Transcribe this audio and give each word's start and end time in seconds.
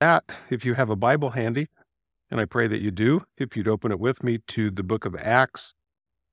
that, 0.00 0.24
if 0.50 0.64
you 0.64 0.74
have 0.74 0.90
a 0.90 0.96
Bible 0.96 1.30
handy, 1.30 1.68
and 2.30 2.40
I 2.40 2.44
pray 2.44 2.66
that 2.66 2.80
you 2.80 2.90
do, 2.90 3.22
if 3.38 3.56
you'd 3.56 3.68
open 3.68 3.92
it 3.92 4.00
with 4.00 4.22
me 4.22 4.38
to 4.48 4.70
the 4.70 4.82
book 4.82 5.04
of 5.04 5.14
Acts, 5.16 5.74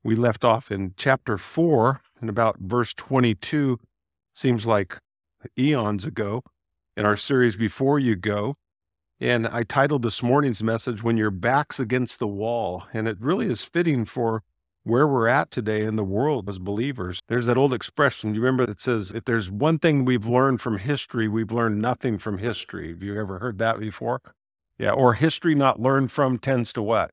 we 0.03 0.15
left 0.15 0.43
off 0.43 0.71
in 0.71 0.93
chapter 0.97 1.37
4 1.37 2.01
and 2.19 2.29
about 2.29 2.57
verse 2.59 2.93
22 2.93 3.79
seems 4.33 4.65
like 4.65 4.97
eons 5.57 6.05
ago 6.05 6.41
in 6.97 7.05
our 7.05 7.15
series 7.15 7.55
before 7.55 7.99
you 7.99 8.15
go. 8.15 8.55
And 9.19 9.47
i 9.47 9.63
titled 9.63 10.01
this 10.01 10.21
morning's 10.21 10.63
message 10.63 11.03
when 11.03 11.15
your 11.15 11.31
back's 11.31 11.79
against 11.79 12.19
the 12.19 12.27
wall 12.27 12.85
and 12.93 13.07
it 13.07 13.17
really 13.21 13.45
is 13.45 13.63
fitting 13.63 14.05
for 14.05 14.43
where 14.83 15.07
we're 15.07 15.27
at 15.27 15.51
today 15.51 15.81
in 15.81 15.95
the 15.95 16.03
world 16.03 16.49
as 16.49 16.59
believers 16.59 17.19
there's 17.27 17.45
that 17.45 17.57
old 17.57 17.73
expression 17.73 18.33
you 18.33 18.41
remember 18.41 18.65
that 18.65 18.79
says 18.79 19.11
if 19.11 19.25
there's 19.25 19.49
one 19.49 19.79
thing 19.79 20.05
we've 20.05 20.27
learned 20.27 20.61
from 20.61 20.77
history 20.77 21.27
we've 21.27 21.51
learned 21.51 21.81
nothing 21.81 22.17
from 22.17 22.37
history 22.37 22.89
have 22.89 23.03
you 23.03 23.19
ever 23.19 23.39
heard 23.39 23.57
that 23.57 23.79
before 23.79 24.21
yeah 24.77 24.91
or 24.91 25.13
history 25.13 25.55
not 25.55 25.79
learned 25.79 26.11
from 26.11 26.37
tends 26.37 26.73
to 26.73 26.81
what 26.81 27.11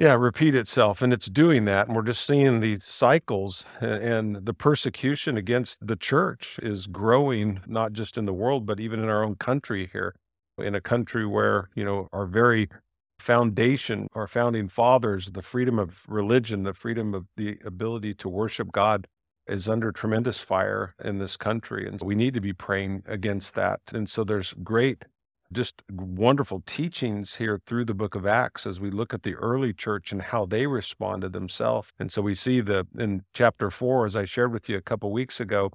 yeah, 0.00 0.14
repeat 0.14 0.54
itself. 0.54 1.02
And 1.02 1.12
it's 1.12 1.26
doing 1.26 1.66
that. 1.66 1.86
And 1.86 1.94
we're 1.94 2.00
just 2.00 2.26
seeing 2.26 2.60
these 2.60 2.84
cycles 2.84 3.66
and 3.82 4.46
the 4.46 4.54
persecution 4.54 5.36
against 5.36 5.86
the 5.86 5.94
church 5.94 6.58
is 6.62 6.86
growing, 6.86 7.60
not 7.66 7.92
just 7.92 8.16
in 8.16 8.24
the 8.24 8.32
world, 8.32 8.64
but 8.64 8.80
even 8.80 9.00
in 9.00 9.10
our 9.10 9.22
own 9.22 9.34
country 9.34 9.90
here, 9.92 10.14
in 10.56 10.74
a 10.74 10.80
country 10.80 11.26
where, 11.26 11.68
you 11.74 11.84
know, 11.84 12.08
our 12.14 12.24
very 12.24 12.70
foundation, 13.20 14.08
our 14.14 14.26
founding 14.26 14.68
fathers, 14.68 15.30
the 15.32 15.42
freedom 15.42 15.78
of 15.78 16.04
religion, 16.08 16.64
the 16.64 16.74
freedom 16.74 17.14
of 17.14 17.26
the 17.36 17.58
ability 17.64 18.14
to 18.14 18.28
worship 18.28 18.72
God 18.72 19.06
is 19.46 19.68
under 19.68 19.92
tremendous 19.92 20.40
fire 20.40 20.94
in 21.04 21.18
this 21.18 21.36
country. 21.36 21.86
And 21.86 22.00
we 22.02 22.14
need 22.14 22.34
to 22.34 22.40
be 22.40 22.52
praying 22.52 23.02
against 23.06 23.54
that. 23.54 23.80
And 23.92 24.08
so 24.08 24.24
there's 24.24 24.54
great 24.62 25.04
just 25.52 25.82
wonderful 25.90 26.62
teachings 26.64 27.36
here 27.36 27.60
through 27.66 27.84
the 27.84 27.94
book 27.94 28.14
of 28.14 28.24
Acts 28.24 28.66
as 28.66 28.78
we 28.78 28.90
look 28.90 29.12
at 29.12 29.24
the 29.24 29.34
early 29.34 29.72
church 29.72 30.12
and 30.12 30.22
how 30.22 30.46
they 30.46 30.66
responded 30.66 31.32
themselves. 31.32 31.90
And 31.98 32.12
so 32.12 32.22
we 32.22 32.34
see 32.34 32.60
the 32.60 32.86
in 32.96 33.22
chapter 33.34 33.70
4 33.70 34.06
as 34.06 34.16
I 34.16 34.24
shared 34.24 34.52
with 34.52 34.68
you 34.68 34.76
a 34.76 34.82
couple 34.82 35.10
weeks 35.10 35.40
ago, 35.40 35.72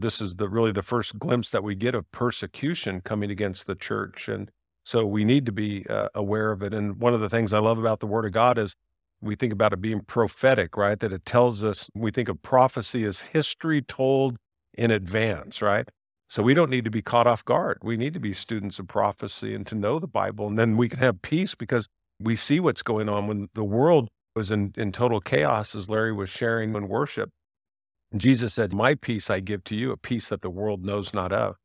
this 0.00 0.20
is 0.20 0.34
the 0.34 0.48
really 0.48 0.72
the 0.72 0.82
first 0.82 1.18
glimpse 1.18 1.50
that 1.50 1.62
we 1.62 1.76
get 1.76 1.94
of 1.94 2.10
persecution 2.10 3.00
coming 3.00 3.30
against 3.30 3.66
the 3.66 3.76
church 3.76 4.28
and 4.28 4.50
so 4.84 5.06
we 5.06 5.24
need 5.24 5.46
to 5.46 5.52
be 5.52 5.86
uh, 5.88 6.08
aware 6.14 6.50
of 6.50 6.62
it. 6.62 6.74
And 6.74 6.96
one 6.96 7.14
of 7.14 7.20
the 7.20 7.28
things 7.28 7.52
I 7.52 7.58
love 7.58 7.78
about 7.78 8.00
the 8.00 8.06
word 8.06 8.24
of 8.24 8.32
God 8.32 8.58
is 8.58 8.74
we 9.20 9.36
think 9.36 9.52
about 9.52 9.72
it 9.72 9.80
being 9.80 10.00
prophetic, 10.00 10.76
right? 10.76 10.98
That 10.98 11.12
it 11.12 11.24
tells 11.24 11.62
us 11.62 11.88
we 11.94 12.10
think 12.10 12.28
of 12.28 12.42
prophecy 12.42 13.04
as 13.04 13.20
history 13.20 13.82
told 13.82 14.36
in 14.74 14.90
advance, 14.90 15.62
right? 15.62 15.88
So 16.28 16.42
we 16.42 16.54
don't 16.54 16.70
need 16.70 16.84
to 16.84 16.90
be 16.90 17.02
caught 17.02 17.26
off 17.26 17.44
guard. 17.44 17.78
We 17.82 17.96
need 17.96 18.14
to 18.14 18.20
be 18.20 18.32
students 18.32 18.78
of 18.78 18.88
prophecy 18.88 19.54
and 19.54 19.66
to 19.66 19.74
know 19.74 19.98
the 19.98 20.08
Bible. 20.08 20.48
And 20.48 20.58
then 20.58 20.76
we 20.76 20.88
can 20.88 20.98
have 20.98 21.22
peace 21.22 21.54
because 21.54 21.88
we 22.18 22.36
see 22.36 22.58
what's 22.58 22.82
going 22.82 23.08
on 23.08 23.26
when 23.26 23.48
the 23.54 23.64
world 23.64 24.08
was 24.34 24.50
in, 24.50 24.72
in 24.76 24.92
total 24.92 25.20
chaos, 25.20 25.74
as 25.74 25.90
Larry 25.90 26.12
was 26.12 26.30
sharing 26.30 26.74
in 26.74 26.88
worship. 26.88 27.28
And 28.10 28.20
Jesus 28.20 28.54
said, 28.54 28.72
My 28.72 28.94
peace 28.94 29.28
I 29.28 29.40
give 29.40 29.62
to 29.64 29.76
you, 29.76 29.92
a 29.92 29.96
peace 29.96 30.30
that 30.30 30.42
the 30.42 30.50
world 30.50 30.84
knows 30.84 31.12
not 31.12 31.32
of. 31.32 31.56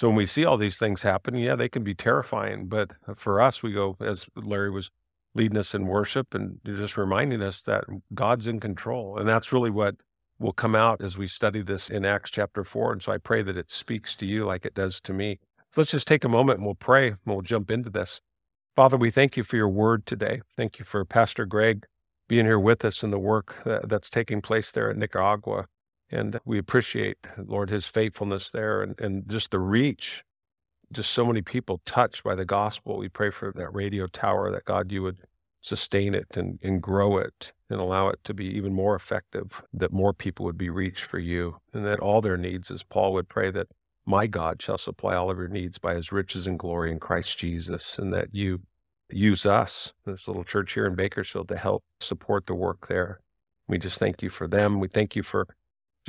So 0.00 0.08
when 0.08 0.16
we 0.16 0.24
see 0.24 0.46
all 0.46 0.56
these 0.56 0.78
things 0.78 1.02
happen, 1.02 1.34
yeah, 1.34 1.56
they 1.56 1.68
can 1.68 1.84
be 1.84 1.94
terrifying. 1.94 2.68
But 2.68 2.92
uh, 3.06 3.12
for 3.12 3.38
us, 3.38 3.62
we 3.62 3.72
go, 3.72 3.98
as 4.00 4.24
Larry 4.34 4.70
was 4.70 4.90
leading 5.34 5.58
us 5.58 5.74
in 5.74 5.86
worship 5.86 6.32
and 6.32 6.58
just 6.64 6.96
reminding 6.96 7.42
us 7.42 7.62
that 7.64 7.84
God's 8.14 8.46
in 8.46 8.60
control. 8.60 9.18
And 9.18 9.28
that's 9.28 9.52
really 9.52 9.68
what 9.68 9.96
will 10.38 10.54
come 10.54 10.74
out 10.74 11.02
as 11.02 11.18
we 11.18 11.28
study 11.28 11.60
this 11.60 11.90
in 11.90 12.06
Acts 12.06 12.30
chapter 12.30 12.64
4. 12.64 12.94
And 12.94 13.02
so 13.02 13.12
I 13.12 13.18
pray 13.18 13.42
that 13.42 13.58
it 13.58 13.70
speaks 13.70 14.16
to 14.16 14.24
you 14.24 14.46
like 14.46 14.64
it 14.64 14.72
does 14.72 15.02
to 15.02 15.12
me. 15.12 15.38
So 15.70 15.82
let's 15.82 15.90
just 15.90 16.08
take 16.08 16.24
a 16.24 16.30
moment 16.30 16.60
and 16.60 16.64
we'll 16.64 16.76
pray 16.76 17.08
and 17.08 17.18
we'll 17.26 17.42
jump 17.42 17.70
into 17.70 17.90
this. 17.90 18.22
Father, 18.74 18.96
we 18.96 19.10
thank 19.10 19.36
you 19.36 19.44
for 19.44 19.56
your 19.56 19.68
word 19.68 20.06
today. 20.06 20.40
Thank 20.56 20.78
you 20.78 20.86
for 20.86 21.04
Pastor 21.04 21.44
Greg 21.44 21.84
being 22.26 22.46
here 22.46 22.58
with 22.58 22.86
us 22.86 23.02
in 23.02 23.10
the 23.10 23.18
work 23.18 23.54
that's 23.66 24.08
taking 24.08 24.40
place 24.40 24.70
there 24.70 24.88
at 24.88 24.96
Nicaragua. 24.96 25.66
And 26.10 26.40
we 26.44 26.58
appreciate, 26.58 27.18
Lord, 27.38 27.70
his 27.70 27.86
faithfulness 27.86 28.50
there 28.50 28.82
and, 28.82 28.98
and 29.00 29.28
just 29.28 29.50
the 29.50 29.58
reach. 29.60 30.24
Just 30.92 31.12
so 31.12 31.24
many 31.24 31.40
people 31.40 31.80
touched 31.86 32.24
by 32.24 32.34
the 32.34 32.44
gospel. 32.44 32.98
We 32.98 33.08
pray 33.08 33.30
for 33.30 33.52
that 33.54 33.72
radio 33.72 34.08
tower 34.08 34.50
that 34.50 34.64
God, 34.64 34.90
you 34.90 35.02
would 35.02 35.18
sustain 35.60 36.14
it 36.14 36.26
and, 36.34 36.58
and 36.62 36.82
grow 36.82 37.18
it 37.18 37.52
and 37.68 37.80
allow 37.80 38.08
it 38.08 38.18
to 38.24 38.34
be 38.34 38.46
even 38.46 38.72
more 38.72 38.96
effective, 38.96 39.62
that 39.72 39.92
more 39.92 40.12
people 40.12 40.44
would 40.44 40.58
be 40.58 40.70
reached 40.70 41.04
for 41.04 41.20
you, 41.20 41.56
and 41.72 41.86
that 41.86 42.00
all 42.00 42.20
their 42.20 42.36
needs, 42.36 42.70
as 42.70 42.82
Paul 42.82 43.12
would 43.12 43.28
pray, 43.28 43.52
that 43.52 43.68
my 44.04 44.26
God 44.26 44.60
shall 44.60 44.78
supply 44.78 45.14
all 45.14 45.30
of 45.30 45.38
your 45.38 45.46
needs 45.46 45.78
by 45.78 45.94
his 45.94 46.10
riches 46.10 46.48
and 46.48 46.58
glory 46.58 46.90
in 46.90 46.98
Christ 46.98 47.38
Jesus, 47.38 47.96
and 47.98 48.12
that 48.12 48.34
you 48.34 48.62
use 49.10 49.46
us, 49.46 49.92
this 50.04 50.26
little 50.26 50.42
church 50.42 50.72
here 50.72 50.86
in 50.86 50.96
Bakersfield, 50.96 51.48
to 51.48 51.56
help 51.56 51.84
support 52.00 52.46
the 52.46 52.54
work 52.54 52.88
there. 52.88 53.20
We 53.68 53.78
just 53.78 54.00
thank 54.00 54.22
you 54.22 54.30
for 54.30 54.48
them. 54.48 54.80
We 54.80 54.88
thank 54.88 55.14
you 55.14 55.22
for 55.22 55.46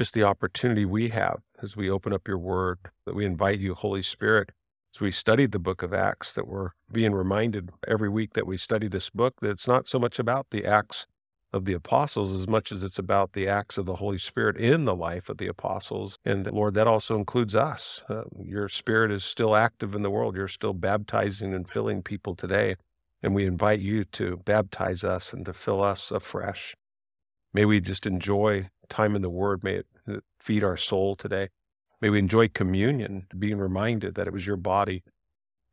just 0.02 0.16
the 0.16 0.24
opportunity 0.24 0.84
we 0.84 1.10
have 1.10 1.42
as 1.62 1.76
we 1.76 1.88
open 1.88 2.12
up 2.12 2.28
your 2.28 2.40
word, 2.40 2.80
that 3.06 3.14
we 3.14 3.24
invite 3.24 3.60
you, 3.60 3.76
Holy 3.76 4.02
Spirit, 4.02 4.50
as 4.96 5.00
we 5.00 5.12
studied 5.12 5.52
the 5.52 5.60
book 5.60 5.84
of 5.84 5.94
Acts, 5.94 6.34
that 6.34 6.48
we're 6.48 6.72
being 6.92 7.14
reminded 7.14 7.70
every 7.88 8.10
week 8.10 8.34
that 8.34 8.48
we 8.48 8.58
study 8.58 8.88
this 8.88 9.12
book 9.12 9.36
that 9.42 9.52
it's 9.52 9.68
not 9.68 9.88
so 9.88 10.00
much 10.00 10.18
about 10.18 10.48
the 10.50 10.66
acts 10.66 11.06
of 11.54 11.66
the 11.66 11.74
apostles 11.74 12.34
as 12.34 12.48
much 12.48 12.72
as 12.72 12.82
it's 12.82 12.98
about 12.98 13.34
the 13.34 13.48
acts 13.48 13.78
of 13.78 13.86
the 13.86 13.98
Holy 13.98 14.18
Spirit 14.18 14.58
in 14.58 14.86
the 14.86 14.96
life 14.96 15.30
of 15.30 15.38
the 15.38 15.46
apostles. 15.46 16.18
And 16.26 16.52
Lord, 16.52 16.74
that 16.74 16.88
also 16.88 17.16
includes 17.16 17.56
us. 17.56 18.02
Uh, 18.10 18.24
your 18.44 18.70
Spirit 18.70 19.12
is 19.12 19.24
still 19.24 19.56
active 19.56 19.94
in 19.94 20.02
the 20.02 20.10
world. 20.10 20.36
You're 20.36 20.48
still 20.48 20.74
baptizing 20.74 21.54
and 21.54 21.70
filling 21.70 22.02
people 22.02 22.34
today. 22.34 22.76
And 23.22 23.36
we 23.36 23.46
invite 23.46 23.82
you 23.82 24.06
to 24.06 24.38
baptize 24.46 25.04
us 25.04 25.32
and 25.32 25.46
to 25.46 25.54
fill 25.54 25.84
us 25.84 26.10
afresh. 26.10 26.76
May 27.54 27.66
we 27.66 27.82
just 27.82 28.06
enjoy 28.06 28.70
time 28.90 29.16
in 29.16 29.22
the 29.22 29.30
Word. 29.30 29.64
May 29.64 29.76
it 29.76 29.88
uh, 30.08 30.18
feed 30.40 30.64
our 30.64 30.78
soul 30.78 31.16
today. 31.16 31.50
May 32.02 32.10
we 32.10 32.20
enjoy 32.20 32.48
communion, 32.48 33.28
being 33.38 33.58
reminded 33.58 34.16
that 34.16 34.28
it 34.28 34.34
was 34.34 34.48
your 34.48 34.58
body 34.58 35.04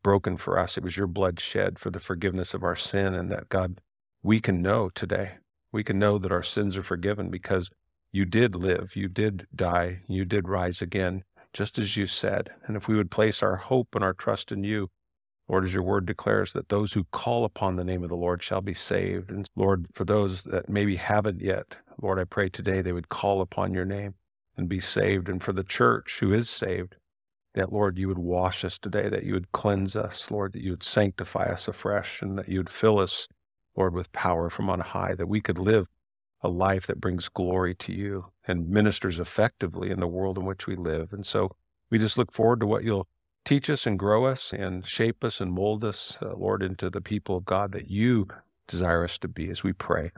broken 0.03 0.37
for 0.37 0.59
us. 0.59 0.77
It 0.77 0.83
was 0.83 0.97
your 0.97 1.07
blood 1.07 1.39
shed 1.39 1.79
for 1.79 1.89
the 1.89 1.99
forgiveness 1.99 2.53
of 2.53 2.63
our 2.63 2.75
sin, 2.75 3.13
and 3.13 3.31
that 3.31 3.49
God, 3.49 3.81
we 4.21 4.39
can 4.39 4.61
know 4.61 4.89
today. 4.93 5.37
We 5.71 5.83
can 5.83 5.97
know 5.99 6.17
that 6.17 6.31
our 6.31 6.43
sins 6.43 6.75
are 6.77 6.83
forgiven 6.83 7.29
because 7.29 7.69
you 8.11 8.25
did 8.25 8.55
live, 8.55 8.95
you 8.95 9.07
did 9.07 9.47
die, 9.55 10.01
you 10.07 10.25
did 10.25 10.49
rise 10.49 10.81
again, 10.81 11.23
just 11.53 11.77
as 11.77 11.95
you 11.95 12.07
said. 12.07 12.49
And 12.65 12.75
if 12.75 12.87
we 12.87 12.95
would 12.95 13.11
place 13.11 13.41
our 13.41 13.55
hope 13.55 13.89
and 13.93 14.03
our 14.03 14.13
trust 14.13 14.51
in 14.51 14.63
you, 14.63 14.89
Lord, 15.49 15.65
as 15.65 15.73
your 15.73 15.83
word 15.83 16.05
declares 16.05 16.53
that 16.53 16.69
those 16.69 16.93
who 16.93 17.05
call 17.11 17.43
upon 17.43 17.75
the 17.75 17.83
name 17.83 18.03
of 18.03 18.09
the 18.09 18.15
Lord 18.15 18.43
shall 18.43 18.61
be 18.61 18.75
saved. 18.75 19.31
And 19.31 19.49
Lord, 19.55 19.87
for 19.93 20.05
those 20.05 20.43
that 20.43 20.69
maybe 20.69 20.95
haven't 20.95 21.41
yet, 21.41 21.75
Lord, 21.99 22.19
I 22.19 22.23
pray 22.23 22.49
today 22.49 22.81
they 22.81 22.93
would 22.93 23.09
call 23.09 23.41
upon 23.41 23.73
your 23.73 23.85
name 23.85 24.13
and 24.55 24.69
be 24.69 24.79
saved. 24.79 25.27
And 25.27 25.41
for 25.41 25.51
the 25.51 25.63
church 25.63 26.19
who 26.19 26.31
is 26.31 26.49
saved, 26.49 26.95
that, 27.55 27.73
Lord, 27.73 27.97
you 27.97 28.07
would 28.07 28.19
wash 28.19 28.63
us 28.63 28.77
today, 28.77 29.09
that 29.09 29.23
you 29.23 29.33
would 29.33 29.51
cleanse 29.51 29.95
us, 29.95 30.29
Lord, 30.29 30.53
that 30.53 30.61
you 30.61 30.71
would 30.71 30.83
sanctify 30.83 31.45
us 31.45 31.67
afresh, 31.67 32.21
and 32.21 32.37
that 32.37 32.47
you 32.47 32.59
would 32.59 32.69
fill 32.69 32.99
us, 32.99 33.27
Lord, 33.75 33.95
with 33.95 34.11
power 34.11 34.51
from 34.51 34.69
on 34.69 34.81
high, 34.81 35.15
that 35.15 35.27
we 35.27 35.41
could 35.41 35.57
live 35.57 35.87
a 36.41 36.47
life 36.47 36.85
that 36.85 37.01
brings 37.01 37.27
glory 37.27 37.73
to 37.75 37.91
you 37.91 38.27
and 38.47 38.69
ministers 38.69 39.19
effectively 39.19 39.89
in 39.89 39.99
the 39.99 40.07
world 40.07 40.37
in 40.37 40.45
which 40.45 40.67
we 40.67 40.75
live. 40.75 41.11
And 41.11 41.25
so 41.25 41.49
we 41.89 41.97
just 41.97 42.17
look 42.17 42.31
forward 42.31 42.59
to 42.59 42.67
what 42.67 42.83
you'll 42.83 43.07
teach 43.49 43.67
us 43.67 43.87
and 43.87 43.97
grow 43.97 44.25
us 44.25 44.53
and 44.53 44.85
shape 44.85 45.23
us 45.23 45.41
and 45.41 45.51
mold 45.51 45.83
us, 45.83 46.19
uh, 46.21 46.35
Lord, 46.35 46.61
into 46.61 46.87
the 46.87 47.01
people 47.01 47.35
of 47.35 47.45
God 47.45 47.71
that 47.71 47.89
you 47.89 48.27
desire 48.67 49.03
us 49.03 49.17
to 49.17 49.27
be 49.27 49.49
as 49.49 49.63
we 49.63 49.73
pray 49.73 50.11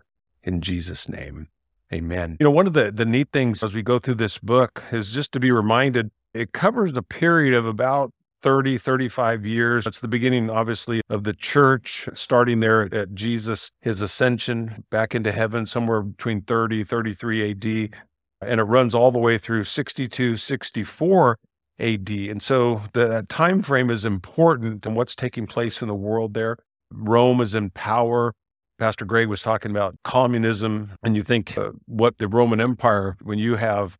in 0.44 0.60
Jesus' 0.60 1.08
name. 1.08 1.48
Amen. 1.94 2.36
You 2.42 2.44
know, 2.44 2.52
one 2.52 2.68
of 2.68 2.74
the, 2.74 2.92
the 2.92 3.06
neat 3.06 3.30
things 3.32 3.64
as 3.64 3.74
we 3.74 3.84
go 3.84 4.00
through 4.00 4.16
this 4.16 4.38
book 4.38 4.84
is 4.92 5.12
just 5.12 5.32
to 5.32 5.40
be 5.40 5.50
reminded 5.50 6.12
it 6.34 6.52
covers 6.52 6.92
a 6.98 7.02
period 7.02 7.54
of 7.54 7.66
about 7.66 8.12
30, 8.42 8.78
35 8.78 9.46
years. 9.46 9.88
It's 9.88 10.02
the 10.02 10.10
beginning, 10.10 10.50
obviously, 10.50 11.00
of 11.10 11.24
the 11.24 11.34
church, 11.34 12.10
starting 12.14 12.60
there 12.60 12.94
at 12.94 13.14
Jesus, 13.14 13.70
his 13.80 14.02
ascension 14.02 14.84
back 14.90 15.16
into 15.16 15.32
heaven, 15.32 15.66
somewhere 15.66 16.02
between 16.02 16.42
30, 16.42 16.84
33 16.84 17.52
AD. 17.52 18.00
And 18.42 18.60
it 18.60 18.64
runs 18.64 18.94
all 18.94 19.12
the 19.12 19.20
way 19.20 19.38
through 19.38 19.64
62, 19.64 20.36
64 20.36 21.38
AD. 21.82 22.10
And 22.10 22.42
so 22.42 22.84
the, 22.94 23.08
that 23.08 23.30
time 23.30 23.62
frame 23.62 23.90
is 23.90 24.06
important 24.06 24.86
and 24.86 24.96
what's 24.96 25.16
taking 25.16 25.48
place 25.48 25.82
in 25.82 25.88
the 25.88 25.96
world 25.96 26.34
there. 26.34 26.58
Rome 26.92 27.42
is 27.42 27.56
in 27.56 27.72
power. 27.72 28.34
Pastor 28.78 29.06
Greg 29.06 29.28
was 29.28 29.42
talking 29.42 29.72
about 29.72 29.96
communism, 30.04 30.92
and 31.04 31.16
you 31.16 31.22
think 31.22 31.58
uh, 31.58 31.72
what 31.86 32.18
the 32.18 32.28
Roman 32.28 32.60
Empire, 32.60 33.16
when 33.22 33.38
you 33.38 33.56
have 33.56 33.98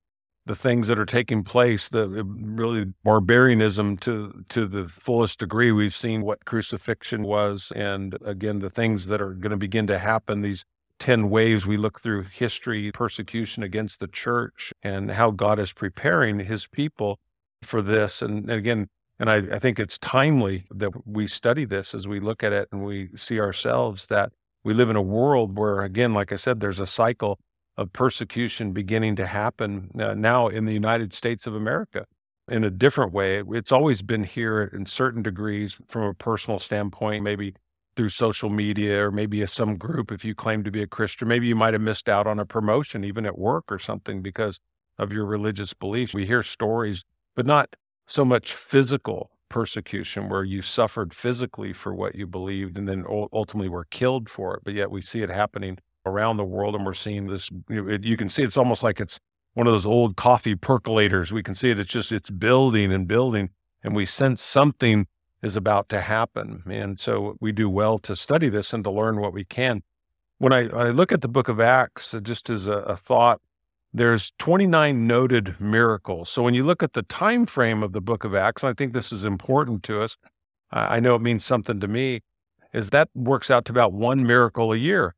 the 0.48 0.56
things 0.56 0.88
that 0.88 0.98
are 0.98 1.06
taking 1.06 1.44
place, 1.44 1.88
the 1.90 2.04
uh, 2.04 2.24
really 2.24 2.86
barbarianism 3.04 3.98
to 3.98 4.44
to 4.50 4.66
the 4.66 4.88
fullest 4.88 5.38
degree. 5.38 5.72
We've 5.72 5.94
seen 5.94 6.24
what 6.24 6.46
crucifixion 6.46 7.24
was, 7.24 7.72
and 7.76 8.18
again, 8.26 8.60
the 8.60 8.72
things 8.72 9.06
that 9.06 9.22
are 9.22 9.34
going 9.34 9.52
to 9.52 9.58
begin 9.58 9.86
to 9.88 10.00
happen. 10.00 10.42
These 10.42 10.66
10 11.00 11.30
waves 11.30 11.66
we 11.66 11.78
look 11.78 12.02
through 12.02 12.24
history, 12.24 12.92
persecution 12.92 13.64
against 13.64 14.00
the 14.00 14.08
church, 14.08 14.74
and 14.84 15.12
how 15.12 15.32
God 15.32 15.60
is 15.60 15.74
preparing 15.74 16.40
his 16.40 16.68
people 16.68 17.20
for 17.64 17.82
this. 17.82 18.22
And 18.22 18.50
again, 18.50 18.88
And 19.22 19.30
I, 19.30 19.56
I 19.56 19.60
think 19.60 19.80
it's 19.80 20.00
timely 20.00 20.66
that 20.72 20.92
we 21.06 21.28
study 21.28 21.64
this 21.64 21.94
as 21.94 22.08
we 22.08 22.20
look 22.20 22.44
at 22.44 22.52
it 22.52 22.68
and 22.72 22.84
we 22.84 23.10
see 23.16 23.40
ourselves 23.40 24.08
that 24.08 24.32
we 24.64 24.74
live 24.74 24.90
in 24.90 24.96
a 24.96 25.02
world 25.02 25.60
where, 25.60 25.82
again, 25.82 26.12
like 26.12 26.32
I 26.32 26.38
said, 26.38 26.60
there's 26.60 26.80
a 26.80 26.88
cycle 26.88 27.40
of 27.78 27.94
persecution 27.94 28.74
beginning 28.74 29.16
to 29.18 29.28
happen 29.28 29.92
uh, 30.00 30.16
now 30.16 30.48
in 30.48 30.66
the 30.66 30.74
United 30.74 31.14
States 31.14 31.46
of 31.46 31.54
America 31.54 32.06
in 32.50 32.64
a 32.64 32.72
different 32.72 33.14
way. 33.14 33.44
It's 33.52 33.72
always 33.72 34.02
been 34.02 34.24
here 34.24 34.64
in 34.74 34.88
certain 34.88 35.22
degrees 35.22 35.78
from 35.88 36.02
a 36.04 36.16
personal 36.16 36.58
standpoint, 36.60 37.24
maybe 37.24 37.54
through 37.96 38.10
social 38.10 38.50
media 38.50 39.06
or 39.06 39.12
maybe 39.12 39.46
some 39.46 39.78
group 39.78 40.12
if 40.12 40.26
you 40.26 40.34
claim 40.34 40.64
to 40.64 40.72
be 40.72 40.82
a 40.82 40.88
Christian. 40.88 41.28
Maybe 41.28 41.46
you 41.46 41.56
might 41.56 41.74
have 41.74 41.82
missed 41.84 42.10
out 42.10 42.26
on 42.26 42.40
a 42.40 42.46
promotion, 42.46 43.04
even 43.04 43.28
at 43.28 43.38
work 43.38 43.66
or 43.70 43.78
something, 43.78 44.24
because 44.24 44.60
of 44.98 45.14
your 45.14 45.26
religious 45.26 45.74
beliefs. 45.76 46.14
We 46.14 46.26
hear 46.26 46.42
stories, 46.42 47.04
but 47.42 47.48
not 47.48 47.76
so 48.06 48.24
much 48.24 48.54
physical 48.54 49.32
persecution 49.50 50.30
where 50.30 50.44
you 50.44 50.62
suffered 50.62 51.12
physically 51.12 51.74
for 51.74 51.92
what 51.92 52.14
you 52.14 52.28
believed 52.28 52.78
and 52.78 52.88
then 52.88 53.04
ultimately 53.34 53.68
were 53.68 53.86
killed 53.86 54.30
for 54.30 54.54
it. 54.54 54.62
But 54.64 54.76
yet 54.76 54.92
we 54.92 55.02
see 55.02 55.24
it 55.24 55.30
happening 55.32 55.80
around 56.06 56.38
the 56.38 56.44
world 56.44 56.76
and 56.76 56.86
we're 56.86 56.94
seeing 56.94 57.26
this. 57.26 57.50
You, 57.68 58.16
can 58.16 58.30
see 58.30 58.44
it's 58.44 58.58
almost 58.58 58.84
like 58.84 59.00
it's 59.00 59.20
one 59.56 59.66
of 59.66 59.74
those 59.74 59.88
old 59.88 60.18
coffee 60.18 60.54
percolators. 60.54 61.32
We 61.32 61.42
can 61.42 61.56
see 61.56 61.72
it. 61.72 61.80
It's 61.80 61.92
just, 61.92 62.12
it's 62.12 62.30
building 62.30 62.94
and 62.94 63.08
building 63.08 63.50
and 63.84 63.96
we 63.96 64.06
sense 64.06 64.40
something 64.40 65.08
is 65.42 65.56
about 65.56 65.90
to 65.90 66.02
happen. 66.02 66.62
And 66.70 67.00
so 67.00 67.38
we 67.42 67.52
do 67.52 67.72
well 67.72 67.98
to 68.00 68.16
study 68.16 68.50
this 68.50 68.72
and 68.72 68.84
to 68.84 68.92
learn 68.92 69.20
what 69.20 69.34
we 69.34 69.46
can. 69.46 69.82
When 70.38 70.54
I, 70.54 70.66
when 70.66 70.86
I 70.86 70.92
look 70.92 71.12
at 71.12 71.22
the 71.22 71.28
book 71.28 71.48
of 71.48 71.60
Acts, 71.60 72.14
uh, 72.14 72.20
just 72.20 72.52
as 72.52 72.68
a, 72.68 72.82
a 72.82 72.96
thought, 72.96 73.42
there's 73.94 74.32
29 74.40 75.06
noted 75.06 75.56
miracles. 75.60 76.30
So 76.30 76.44
when 76.44 76.54
you 76.54 76.64
look 76.64 76.82
at 76.82 76.94
the 76.94 77.04
time 77.04 77.46
frame 77.46 77.84
of 77.84 77.92
the 77.92 78.02
book 78.02 78.24
of 78.24 78.34
Acts, 78.34 78.64
I 78.64 78.74
think 78.74 78.94
this 78.94 79.12
is 79.12 79.26
important 79.26 79.84
to 79.84 80.02
us. 80.02 80.18
I 80.72 81.02
know 81.02 81.16
it 81.16 81.22
means 81.22 81.44
something 81.44 81.82
to 81.82 81.88
me, 81.88 82.22
is 82.74 82.92
that 82.92 83.10
works 83.14 83.52
out 83.52 83.66
to 83.66 83.74
about 83.74 83.92
one 83.92 84.26
miracle 84.26 84.72
a 84.72 84.78
year. 84.78 85.16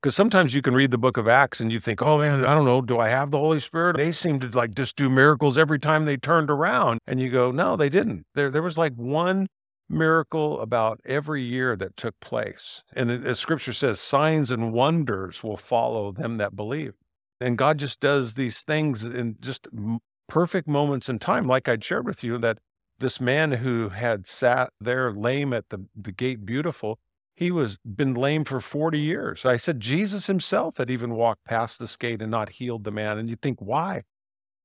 Because 0.00 0.16
sometimes 0.16 0.54
you 0.54 0.62
can 0.62 0.74
read 0.74 0.90
the 0.90 0.98
book 0.98 1.16
of 1.16 1.28
Acts 1.28 1.60
and 1.60 1.70
you 1.70 1.80
think, 1.80 2.00
oh 2.00 2.18
man, 2.18 2.44
I 2.44 2.54
don't 2.54 2.64
know, 2.64 2.80
do 2.80 2.98
I 2.98 3.08
have 3.08 3.30
the 3.30 3.38
Holy 3.38 3.60
Spirit? 3.60 3.96
They 3.96 4.12
seem 4.12 4.40
to 4.40 4.48
like 4.48 4.74
just 4.74 4.96
do 4.96 5.10
miracles 5.10 5.58
every 5.58 5.78
time 5.78 6.04
they 6.04 6.16
turned 6.16 6.50
around. 6.50 7.00
And 7.06 7.20
you 7.20 7.30
go, 7.30 7.50
no, 7.50 7.76
they 7.76 7.88
didn't. 7.88 8.24
There, 8.34 8.50
there 8.50 8.62
was 8.62 8.78
like 8.78 8.94
one 8.94 9.48
miracle 9.88 10.60
about 10.60 11.00
every 11.04 11.42
year 11.42 11.76
that 11.76 11.96
took 11.96 12.18
place. 12.20 12.82
And 12.94 13.10
as 13.10 13.38
scripture 13.38 13.72
says, 13.72 14.00
signs 14.00 14.50
and 14.50 14.72
wonders 14.72 15.42
will 15.42 15.56
follow 15.56 16.12
them 16.12 16.38
that 16.38 16.56
believe. 16.56 16.94
And 17.40 17.58
God 17.58 17.78
just 17.78 18.00
does 18.00 18.34
these 18.34 18.60
things 18.62 19.04
in 19.04 19.36
just 19.40 19.68
perfect 20.28 20.66
moments 20.68 21.08
in 21.08 21.18
time. 21.18 21.46
Like 21.46 21.68
I'd 21.68 21.84
shared 21.84 22.06
with 22.06 22.24
you 22.24 22.38
that 22.38 22.58
this 22.98 23.20
man 23.20 23.52
who 23.52 23.90
had 23.90 24.26
sat 24.26 24.70
there 24.80 25.12
lame 25.12 25.52
at 25.52 25.68
the, 25.68 25.84
the 25.94 26.12
gate 26.12 26.46
beautiful, 26.46 26.98
he 27.34 27.50
was 27.50 27.78
been 27.84 28.14
lame 28.14 28.44
for 28.44 28.60
40 28.60 28.98
years. 28.98 29.44
I 29.44 29.58
said 29.58 29.80
Jesus 29.80 30.26
himself 30.26 30.78
had 30.78 30.90
even 30.90 31.14
walked 31.14 31.44
past 31.44 31.78
this 31.78 31.96
gate 31.96 32.22
and 32.22 32.30
not 32.30 32.48
healed 32.48 32.84
the 32.84 32.90
man. 32.90 33.18
And 33.18 33.28
you 33.28 33.36
think, 33.36 33.60
why? 33.60 34.02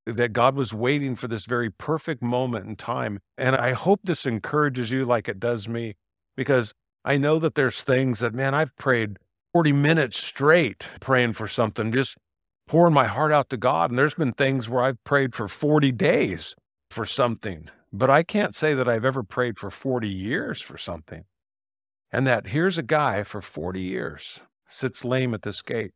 That 0.05 0.31
God 0.31 0.55
was 0.55 0.73
waiting 0.73 1.15
for 1.17 1.27
this 1.27 1.45
very 1.45 1.69
perfect 1.69 2.23
moment 2.23 2.65
in 2.65 2.77
time. 2.77 3.19
And 3.37 3.55
I 3.55 3.73
hope 3.73 3.99
this 4.03 4.25
encourages 4.25 4.89
you 4.89 5.05
like 5.05 5.27
it 5.27 5.39
does 5.39 5.67
me, 5.67 5.95
because 6.37 6.73
I 7.03 7.17
know 7.17 7.37
that 7.39 7.55
there's 7.55 7.83
things 7.83 8.21
that, 8.21 8.33
man, 8.33 8.55
I've 8.55 8.75
prayed 8.77 9.17
40 9.53 9.73
minutes 9.73 10.17
straight 10.17 10.87
praying 11.01 11.33
for 11.33 11.47
something, 11.47 11.91
just 11.91 12.15
pouring 12.67 12.93
my 12.93 13.05
heart 13.07 13.31
out 13.31 13.49
to 13.49 13.57
God. 13.57 13.89
And 13.89 13.99
there's 13.99 14.15
been 14.15 14.33
things 14.33 14.69
where 14.69 14.83
I've 14.83 15.03
prayed 15.03 15.35
for 15.35 15.47
40 15.47 15.91
days 15.91 16.55
for 16.89 17.05
something, 17.05 17.69
but 17.91 18.09
I 18.09 18.23
can't 18.23 18.55
say 18.55 18.73
that 18.73 18.87
I've 18.87 19.05
ever 19.05 19.23
prayed 19.23 19.57
for 19.57 19.69
40 19.69 20.07
years 20.07 20.61
for 20.61 20.77
something. 20.77 21.23
And 22.11 22.27
that 22.27 22.47
here's 22.47 22.77
a 22.77 22.83
guy 22.83 23.23
for 23.23 23.41
40 23.41 23.81
years 23.81 24.41
sits 24.67 25.03
lame 25.03 25.33
at 25.33 25.41
this 25.41 25.61
gate. 25.61 25.91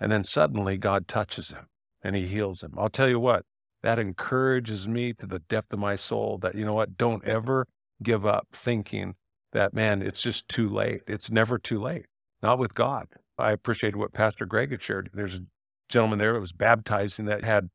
And 0.00 0.10
then 0.12 0.24
suddenly 0.24 0.76
God 0.78 1.08
touches 1.08 1.50
him 1.50 1.66
and 2.02 2.14
he 2.14 2.26
heals 2.26 2.62
him. 2.62 2.74
I'll 2.78 2.88
tell 2.88 3.08
you 3.08 3.20
what, 3.20 3.44
that 3.82 3.98
encourages 3.98 4.86
me 4.88 5.12
to 5.14 5.26
the 5.26 5.40
depth 5.40 5.72
of 5.72 5.78
my 5.78 5.96
soul 5.96 6.38
that, 6.38 6.54
you 6.54 6.64
know 6.64 6.74
what, 6.74 6.96
don't 6.96 7.24
ever 7.24 7.66
give 8.02 8.24
up 8.24 8.46
thinking 8.52 9.14
that, 9.52 9.74
man, 9.74 10.02
it's 10.02 10.20
just 10.20 10.48
too 10.48 10.68
late. 10.68 11.02
It's 11.06 11.30
never 11.30 11.58
too 11.58 11.80
late, 11.80 12.06
not 12.42 12.58
with 12.58 12.74
God. 12.74 13.06
I 13.38 13.52
appreciate 13.52 13.96
what 13.96 14.12
Pastor 14.12 14.46
Greg 14.46 14.70
had 14.70 14.82
shared. 14.82 15.10
There's 15.12 15.40
gentleman 15.88 16.18
there 16.18 16.34
that 16.34 16.40
was 16.40 16.52
baptizing 16.52 17.24
that 17.26 17.44
had 17.44 17.68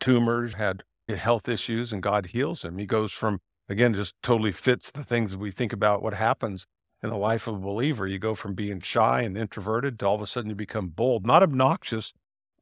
tumors, 0.00 0.54
had 0.54 0.82
health 1.08 1.48
issues, 1.48 1.92
and 1.92 2.02
God 2.02 2.26
heals 2.26 2.64
him. 2.64 2.78
He 2.78 2.86
goes 2.86 3.12
from, 3.12 3.40
again, 3.68 3.94
just 3.94 4.14
totally 4.22 4.52
fits 4.52 4.90
the 4.90 5.04
things 5.04 5.36
we 5.36 5.50
think 5.50 5.72
about 5.72 6.02
what 6.02 6.14
happens 6.14 6.66
in 7.02 7.10
the 7.10 7.16
life 7.16 7.46
of 7.46 7.54
a 7.54 7.58
believer. 7.58 8.06
You 8.06 8.18
go 8.18 8.34
from 8.34 8.54
being 8.54 8.80
shy 8.80 9.22
and 9.22 9.36
introverted 9.36 9.98
to 9.98 10.06
all 10.06 10.14
of 10.14 10.22
a 10.22 10.26
sudden 10.26 10.50
you 10.50 10.56
become 10.56 10.88
bold, 10.88 11.26
not 11.26 11.42
obnoxious, 11.42 12.12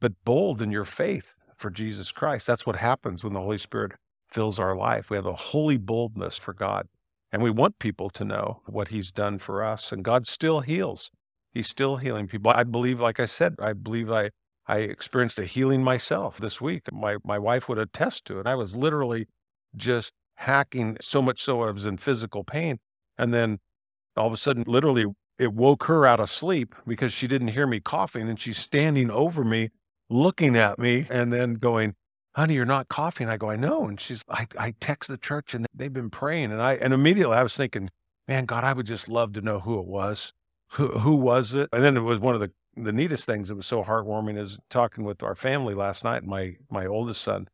but 0.00 0.12
bold 0.24 0.60
in 0.60 0.70
your 0.70 0.84
faith 0.84 1.34
for 1.56 1.70
Jesus 1.70 2.12
Christ. 2.12 2.46
That's 2.46 2.66
what 2.66 2.76
happens 2.76 3.24
when 3.24 3.32
the 3.32 3.40
Holy 3.40 3.58
Spirit 3.58 3.92
fills 4.30 4.58
our 4.58 4.76
life. 4.76 5.08
We 5.08 5.16
have 5.16 5.26
a 5.26 5.32
holy 5.32 5.76
boldness 5.76 6.36
for 6.36 6.52
God. 6.52 6.88
And 7.32 7.42
we 7.42 7.50
want 7.50 7.78
people 7.78 8.10
to 8.10 8.24
know 8.24 8.60
what 8.66 8.88
he's 8.88 9.10
done 9.10 9.38
for 9.38 9.64
us. 9.64 9.90
And 9.90 10.04
God 10.04 10.26
still 10.26 10.60
heals. 10.60 11.10
He's 11.52 11.68
still 11.68 11.96
healing 11.96 12.28
people. 12.28 12.52
I 12.54 12.64
believe, 12.64 13.00
like 13.00 13.18
I 13.18 13.26
said, 13.26 13.54
I 13.58 13.72
believe 13.72 14.10
I 14.10 14.30
I 14.66 14.78
experienced 14.78 15.38
a 15.38 15.44
healing 15.44 15.82
myself 15.82 16.38
this 16.38 16.60
week. 16.60 16.90
My 16.92 17.16
my 17.24 17.38
wife 17.38 17.68
would 17.68 17.78
attest 17.78 18.24
to 18.26 18.40
it. 18.40 18.46
I 18.46 18.54
was 18.54 18.74
literally 18.74 19.26
just 19.76 20.12
hacking 20.36 20.96
so 21.00 21.22
much 21.22 21.42
so 21.42 21.62
I 21.62 21.70
was 21.70 21.86
in 21.86 21.98
physical 21.98 22.44
pain. 22.44 22.78
And 23.18 23.32
then 23.32 23.58
all 24.16 24.26
of 24.26 24.32
a 24.32 24.36
sudden, 24.36 24.64
literally, 24.66 25.06
it 25.38 25.52
woke 25.52 25.84
her 25.84 26.06
out 26.06 26.20
of 26.20 26.30
sleep 26.30 26.74
because 26.86 27.12
she 27.12 27.26
didn't 27.26 27.48
hear 27.48 27.66
me 27.66 27.80
coughing 27.80 28.28
and 28.28 28.40
she's 28.40 28.58
standing 28.58 29.10
over 29.10 29.44
me, 29.44 29.70
looking 30.08 30.56
at 30.56 30.78
me, 30.78 31.06
and 31.10 31.32
then 31.32 31.54
going, 31.54 31.94
honey, 32.34 32.54
you're 32.54 32.64
not 32.64 32.88
coughing. 32.88 33.28
I 33.28 33.36
go, 33.36 33.50
I 33.50 33.56
know. 33.56 33.86
And 33.86 34.00
she's, 34.00 34.22
I, 34.28 34.46
I 34.58 34.74
text 34.80 35.10
the 35.10 35.18
church 35.18 35.54
and 35.54 35.66
they've 35.74 35.92
been 35.92 36.10
praying. 36.10 36.52
And 36.52 36.62
I, 36.62 36.74
and 36.74 36.92
immediately 36.92 37.36
I 37.36 37.42
was 37.42 37.56
thinking, 37.56 37.90
man, 38.28 38.44
God, 38.44 38.64
I 38.64 38.72
would 38.72 38.86
just 38.86 39.08
love 39.08 39.32
to 39.34 39.40
know 39.40 39.60
who 39.60 39.78
it 39.78 39.86
was. 39.86 40.32
Who, 40.72 40.88
who 40.88 41.16
was 41.16 41.54
it? 41.54 41.68
And 41.72 41.84
then 41.84 41.96
it 41.96 42.00
was 42.00 42.20
one 42.20 42.34
of 42.34 42.40
the 42.40 42.50
the 42.76 42.92
neatest 42.92 43.24
things 43.26 43.48
that 43.48 43.56
was 43.56 43.66
so 43.66 43.82
heartwarming 43.82 44.38
is 44.38 44.58
talking 44.70 45.04
with 45.04 45.22
our 45.22 45.34
family 45.34 45.74
last 45.74 46.04
night, 46.04 46.24
my 46.24 46.56
my 46.70 46.86
oldest 46.86 47.22
son, 47.22 47.48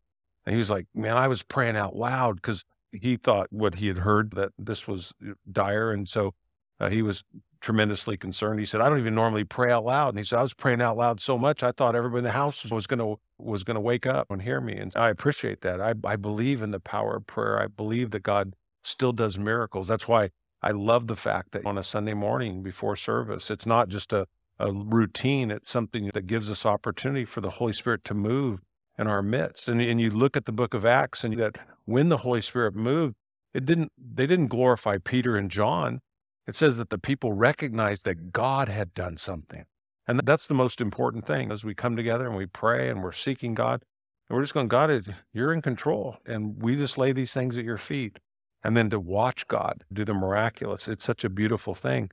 and 0.47 0.55
he 0.55 0.59
was 0.59 0.71
like, 0.71 0.87
"Man, 0.95 1.17
I 1.17 1.29
was 1.29 1.43
praying 1.43 1.77
out 1.77 1.97
loud 1.97 2.37
because 2.37 2.65
he 2.93 3.17
thought 3.17 3.49
what 3.51 3.77
he 3.77 3.89
had 3.89 3.99
heard 3.99 4.33
that 4.33 4.53
this 4.59 4.89
was 4.89 5.13
uh, 5.29 5.33
dire, 5.51 5.93
and 5.93 6.09
so 6.09 6.35
uh, 6.81 6.89
he 6.91 7.03
was 7.03 7.25
tremendously 7.61 8.17
concerned. 8.17 8.61
He 8.61 8.67
said, 8.67 8.81
"I 8.81 8.89
don't 8.89 8.99
even 8.99 9.15
normally 9.15 9.45
pray 9.45 9.71
out 9.71 9.85
loud," 9.85 10.11
and 10.11 10.19
he 10.19 10.25
said, 10.25 10.39
"I 10.39 10.43
was 10.43 10.55
praying 10.55 10.83
out 10.83 10.97
loud 10.97 11.21
so 11.21 11.39
much 11.39 11.63
I 11.63 11.73
thought 11.73 11.97
everybody 11.97 12.21
in 12.21 12.25
the 12.25 12.31
house 12.33 12.71
was 12.71 12.87
going 12.87 13.01
to 13.01 13.21
was 13.39 13.65
going 13.65 13.77
to 13.77 13.81
wake 13.81 14.07
up 14.07 14.31
and 14.31 14.43
hear 14.43 14.61
me." 14.61 14.77
And 14.77 14.93
I 14.97 15.11
appreciate 15.11 15.61
that. 15.63 15.81
I 15.81 15.95
I 16.05 16.17
believe 16.17 16.63
in 16.63 16.71
the 16.71 16.81
power 16.81 17.17
of 17.17 17.27
prayer. 17.27 17.61
I 17.61 17.67
believe 17.67 18.11
that 18.13 18.23
God 18.23 18.55
still 18.83 19.13
does 19.13 19.39
miracles. 19.39 19.89
That's 19.89 20.09
why 20.09 20.31
I 20.63 20.71
love 20.73 21.07
the 21.07 21.17
fact 21.17 21.53
that 21.53 21.67
on 21.67 21.79
a 21.79 21.83
Sunday 21.83 22.15
morning 22.15 22.63
before 22.63 22.97
service, 22.97 23.51
it's 23.51 23.67
not 23.67 23.89
just 23.89 24.13
a 24.13 24.27
a 24.61 24.73
routine. 24.73 25.51
It's 25.51 25.71
something 25.71 26.11
that 26.13 26.27
gives 26.27 26.51
us 26.51 26.67
opportunity 26.67 27.25
for 27.25 27.41
the 27.41 27.51
Holy 27.51 27.73
Spirit 27.73 28.05
to 28.05 28.15
move 28.15 28.61
in 28.99 29.07
our 29.07 29.23
midst. 29.23 29.69
And, 29.69 29.81
and 29.81 30.01
you 30.01 30.11
look 30.11 30.37
at 30.37 30.45
the 30.45 30.53
book 30.53 30.75
of 30.75 30.85
Acts 30.85 31.25
and 31.25 31.37
that 31.39 31.57
when 31.87 32.11
the 32.11 32.19
Holy 32.19 32.43
Spirit 32.43 32.75
moved, 32.75 33.17
it 33.55 33.65
didn't, 33.65 33.91
they 33.99 34.27
didn't 34.27 34.49
glorify 34.49 34.99
Peter 34.99 35.37
and 35.37 35.51
John. 35.51 36.01
It 36.47 36.55
says 36.55 36.77
that 36.77 36.91
the 36.91 36.99
people 36.99 37.33
recognized 37.33 38.05
that 38.05 38.33
God 38.33 38.69
had 38.69 38.95
done 38.95 39.17
something. 39.17 39.65
And 40.07 40.21
that's 40.25 40.47
the 40.47 40.55
most 40.55 40.81
important 40.81 41.27
thing 41.27 41.51
as 41.51 41.65
we 41.65 41.75
come 41.75 41.97
together 41.97 42.27
and 42.27 42.37
we 42.37 42.47
pray 42.47 42.89
and 42.89 43.03
we're 43.03 43.13
seeking 43.13 43.55
God. 43.55 43.83
And 44.29 44.37
we're 44.37 44.43
just 44.43 44.55
going, 44.55 44.69
God, 44.69 45.15
you're 45.33 45.53
in 45.53 45.63
control. 45.63 46.19
And 46.27 46.61
we 46.63 46.77
just 46.77 46.99
lay 46.99 47.13
these 47.13 47.33
things 47.33 47.57
at 47.57 47.65
your 47.65 47.79
feet. 47.79 48.19
And 48.63 48.77
then 48.77 48.91
to 48.91 49.01
watch 49.01 49.49
God 49.49 49.85
do 49.93 50.05
the 50.05 50.13
miraculous, 50.13 50.87
it's 50.87 51.05
such 51.05 51.25
a 51.25 51.31
beautiful 51.31 51.75
thing. 51.75 52.11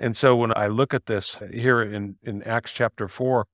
And 0.00 0.16
so 0.16 0.36
when 0.36 0.52
I 0.56 0.68
look 0.68 0.94
at 0.94 1.06
this 1.06 1.36
here 1.52 1.82
in, 1.82 2.16
in 2.22 2.42
Acts 2.44 2.72
chapter 2.72 3.08
4, 3.08 3.46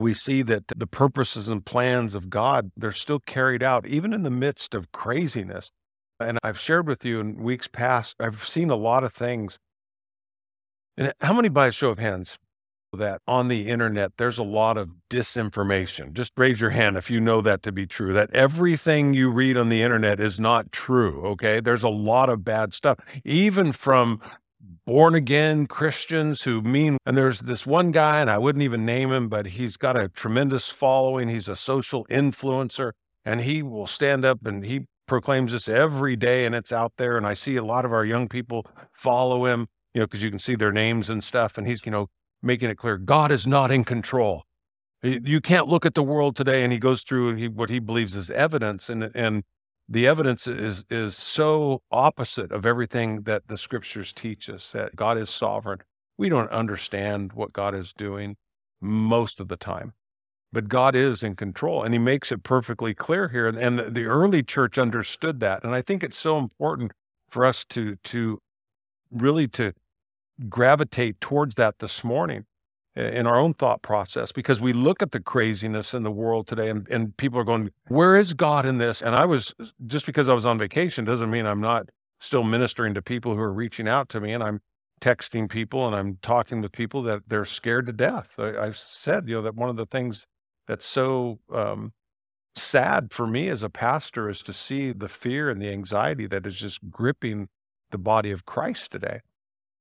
we 0.00 0.14
see 0.14 0.42
that 0.42 0.68
the 0.68 0.86
purposes 0.86 1.48
and 1.48 1.64
plans 1.64 2.14
of 2.14 2.30
God, 2.30 2.70
they're 2.76 2.92
still 2.92 3.20
carried 3.20 3.62
out, 3.62 3.86
even 3.86 4.12
in 4.12 4.22
the 4.22 4.30
midst 4.30 4.74
of 4.74 4.92
craziness. 4.92 5.70
And 6.20 6.38
I've 6.42 6.58
shared 6.58 6.86
with 6.86 7.04
you 7.04 7.20
in 7.20 7.42
weeks 7.42 7.68
past, 7.68 8.16
I've 8.20 8.44
seen 8.44 8.70
a 8.70 8.76
lot 8.76 9.04
of 9.04 9.12
things. 9.12 9.58
And 10.96 11.12
how 11.20 11.32
many, 11.32 11.48
by 11.48 11.68
a 11.68 11.72
show 11.72 11.90
of 11.90 11.98
hands, 11.98 12.38
that 12.92 13.20
on 13.28 13.48
the 13.48 13.68
internet, 13.68 14.12
there's 14.16 14.38
a 14.38 14.44
lot 14.44 14.76
of 14.76 14.90
disinformation? 15.10 16.12
Just 16.12 16.32
raise 16.36 16.60
your 16.60 16.70
hand 16.70 16.96
if 16.96 17.10
you 17.10 17.20
know 17.20 17.40
that 17.40 17.62
to 17.62 17.72
be 17.72 17.86
true, 17.86 18.12
that 18.14 18.30
everything 18.34 19.14
you 19.14 19.30
read 19.30 19.56
on 19.56 19.68
the 19.68 19.82
internet 19.82 20.18
is 20.18 20.40
not 20.40 20.72
true. 20.72 21.24
Okay. 21.26 21.60
There's 21.60 21.84
a 21.84 21.88
lot 21.88 22.30
of 22.30 22.44
bad 22.44 22.72
stuff, 22.74 22.98
even 23.24 23.70
from 23.72 24.20
born 24.86 25.14
again 25.14 25.66
Christians 25.66 26.42
who 26.42 26.62
mean, 26.62 26.98
and 27.06 27.16
there's 27.16 27.40
this 27.40 27.66
one 27.66 27.92
guy, 27.92 28.20
and 28.20 28.30
I 28.30 28.38
wouldn't 28.38 28.62
even 28.62 28.84
name 28.84 29.12
him, 29.12 29.28
but 29.28 29.46
he's 29.46 29.76
got 29.76 29.96
a 29.96 30.08
tremendous 30.08 30.68
following. 30.68 31.28
He's 31.28 31.48
a 31.48 31.56
social 31.56 32.06
influencer, 32.06 32.92
and 33.24 33.40
he 33.42 33.62
will 33.62 33.86
stand 33.86 34.24
up 34.24 34.44
and 34.44 34.64
he 34.64 34.86
proclaims 35.08 35.50
this 35.52 35.68
every 35.68 36.14
day 36.14 36.44
and 36.46 36.54
it's 36.54 36.70
out 36.70 36.92
there. 36.98 37.16
And 37.16 37.26
I 37.26 37.34
see 37.34 37.56
a 37.56 37.64
lot 37.64 37.84
of 37.84 37.92
our 37.92 38.04
young 38.04 38.28
people 38.28 38.64
follow 38.92 39.46
him, 39.46 39.66
you 39.94 40.00
know, 40.00 40.06
because 40.06 40.22
you 40.22 40.30
can 40.30 40.38
see 40.38 40.54
their 40.54 40.70
names 40.70 41.10
and 41.10 41.24
stuff. 41.24 41.58
And 41.58 41.66
he's, 41.66 41.84
you 41.84 41.90
know, 41.90 42.06
making 42.42 42.70
it 42.70 42.76
clear 42.76 42.98
God 42.98 43.32
is 43.32 43.46
not 43.46 43.72
in 43.72 43.82
control. 43.82 44.44
You 45.02 45.40
can't 45.40 45.68
look 45.68 45.86
at 45.86 45.94
the 45.94 46.02
world 46.02 46.36
today. 46.36 46.62
And 46.62 46.72
he 46.72 46.78
goes 46.78 47.02
through 47.02 47.48
what 47.50 47.70
he 47.70 47.80
believes 47.80 48.14
is 48.14 48.30
evidence. 48.30 48.88
And, 48.88 49.10
and 49.14 49.42
the 49.88 50.06
evidence 50.06 50.46
is, 50.46 50.84
is 50.90 51.16
so 51.16 51.82
opposite 51.90 52.52
of 52.52 52.66
everything 52.66 53.22
that 53.22 53.48
the 53.48 53.56
scriptures 53.56 54.12
teach 54.12 54.50
us 54.50 54.72
that 54.72 54.96
God 54.96 55.16
is 55.18 55.30
sovereign. 55.30 55.80
We 56.16 56.28
don't 56.28 56.50
understand 56.50 57.32
what 57.32 57.52
God 57.52 57.74
is 57.74 57.92
doing 57.92 58.36
most 58.80 59.40
of 59.40 59.48
the 59.48 59.56
time 59.56 59.94
but 60.52 60.68
God 60.68 60.94
is 60.94 61.22
in 61.22 61.36
control 61.36 61.82
and 61.82 61.94
he 61.94 61.98
makes 61.98 62.32
it 62.32 62.42
perfectly 62.42 62.94
clear 62.94 63.28
here. 63.28 63.46
And 63.46 63.78
the, 63.78 63.90
the 63.90 64.04
early 64.04 64.42
church 64.42 64.78
understood 64.78 65.40
that. 65.40 65.64
And 65.64 65.74
I 65.74 65.82
think 65.82 66.02
it's 66.02 66.18
so 66.18 66.38
important 66.38 66.92
for 67.28 67.44
us 67.44 67.64
to, 67.66 67.96
to 67.96 68.38
really 69.10 69.48
to 69.48 69.72
gravitate 70.48 71.20
towards 71.20 71.56
that 71.56 71.78
this 71.80 72.02
morning 72.02 72.44
in 72.98 73.26
our 73.26 73.38
own 73.38 73.54
thought 73.54 73.80
process 73.80 74.32
because 74.32 74.60
we 74.60 74.72
look 74.72 75.02
at 75.02 75.12
the 75.12 75.20
craziness 75.20 75.94
in 75.94 76.02
the 76.02 76.10
world 76.10 76.48
today 76.48 76.68
and, 76.68 76.88
and 76.88 77.16
people 77.16 77.38
are 77.38 77.44
going, 77.44 77.70
where 77.86 78.16
is 78.16 78.34
God 78.34 78.66
in 78.66 78.78
this? 78.78 79.02
And 79.02 79.14
I 79.14 79.24
was 79.24 79.54
just 79.86 80.04
because 80.04 80.28
I 80.28 80.34
was 80.34 80.44
on 80.44 80.58
vacation 80.58 81.04
doesn't 81.04 81.30
mean 81.30 81.46
I'm 81.46 81.60
not 81.60 81.88
still 82.18 82.42
ministering 82.42 82.94
to 82.94 83.02
people 83.02 83.34
who 83.34 83.40
are 83.40 83.52
reaching 83.52 83.86
out 83.86 84.08
to 84.08 84.20
me 84.20 84.32
and 84.32 84.42
I'm 84.42 84.60
texting 85.00 85.48
people 85.48 85.86
and 85.86 85.94
I'm 85.94 86.18
talking 86.22 86.60
with 86.60 86.72
people 86.72 87.02
that 87.04 87.22
they're 87.28 87.44
scared 87.44 87.86
to 87.86 87.92
death. 87.92 88.34
I, 88.38 88.64
have 88.64 88.76
said, 88.76 89.28
you 89.28 89.36
know, 89.36 89.42
that 89.42 89.54
one 89.54 89.68
of 89.68 89.76
the 89.76 89.86
things 89.86 90.26
that's 90.66 90.84
so 90.84 91.38
um, 91.54 91.92
sad 92.56 93.12
for 93.12 93.28
me 93.28 93.48
as 93.48 93.62
a 93.62 93.70
pastor 93.70 94.28
is 94.28 94.42
to 94.42 94.52
see 94.52 94.92
the 94.92 95.08
fear 95.08 95.50
and 95.50 95.62
the 95.62 95.68
anxiety 95.68 96.26
that 96.26 96.46
is 96.46 96.56
just 96.56 96.90
gripping 96.90 97.48
the 97.90 97.98
body 97.98 98.32
of 98.32 98.44
Christ 98.44 98.90
today. 98.90 99.20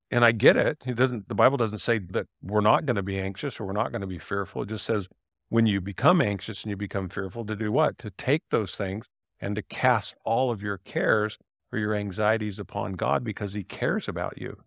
And 0.09 0.23
I 0.23 0.31
get 0.31 0.55
it. 0.55 0.83
It 0.85 0.95
doesn't 0.95 1.27
the 1.27 1.35
Bible 1.35 1.57
doesn't 1.57 1.79
say 1.79 1.99
that 1.99 2.27
we're 2.41 2.61
not 2.61 2.85
going 2.85 2.95
to 2.95 3.03
be 3.03 3.19
anxious 3.19 3.59
or 3.59 3.65
we're 3.65 3.73
not 3.73 3.91
going 3.91 4.01
to 4.01 4.07
be 4.07 4.19
fearful. 4.19 4.61
It 4.61 4.69
just 4.69 4.85
says 4.85 5.07
when 5.49 5.65
you 5.65 5.81
become 5.81 6.21
anxious 6.21 6.63
and 6.63 6.69
you 6.69 6.77
become 6.77 7.09
fearful 7.09 7.45
to 7.45 7.55
do 7.55 7.71
what? 7.71 7.97
To 7.99 8.11
take 8.11 8.43
those 8.49 8.75
things 8.75 9.09
and 9.39 9.55
to 9.55 9.61
cast 9.61 10.15
all 10.23 10.49
of 10.49 10.61
your 10.61 10.77
cares 10.79 11.37
or 11.71 11.79
your 11.79 11.93
anxieties 11.93 12.59
upon 12.59 12.93
God 12.93 13.23
because 13.23 13.53
he 13.53 13.63
cares 13.63 14.07
about 14.07 14.37
you. 14.37 14.57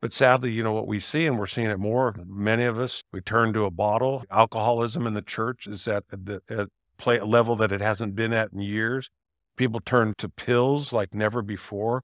But 0.00 0.12
sadly, 0.14 0.50
you 0.50 0.62
know, 0.62 0.72
what 0.72 0.86
we 0.86 0.98
see, 0.98 1.26
and 1.26 1.38
we're 1.38 1.46
seeing 1.46 1.68
it 1.68 1.78
more, 1.78 2.14
many 2.26 2.64
of 2.64 2.78
us, 2.78 3.02
we 3.12 3.20
turn 3.20 3.52
to 3.52 3.66
a 3.66 3.70
bottle. 3.70 4.24
Alcoholism 4.30 5.06
in 5.06 5.12
the 5.12 5.22
church 5.22 5.66
is 5.66 5.86
at 5.86 6.04
the 6.10 6.40
at 6.48 6.68
play, 6.96 7.18
a 7.18 7.24
level 7.24 7.54
that 7.56 7.72
it 7.72 7.82
hasn't 7.82 8.14
been 8.14 8.32
at 8.32 8.52
in 8.52 8.60
years. 8.60 9.10
People 9.56 9.80
turn 9.80 10.14
to 10.16 10.28
pills 10.28 10.92
like 10.92 11.14
never 11.14 11.42
before, 11.42 12.02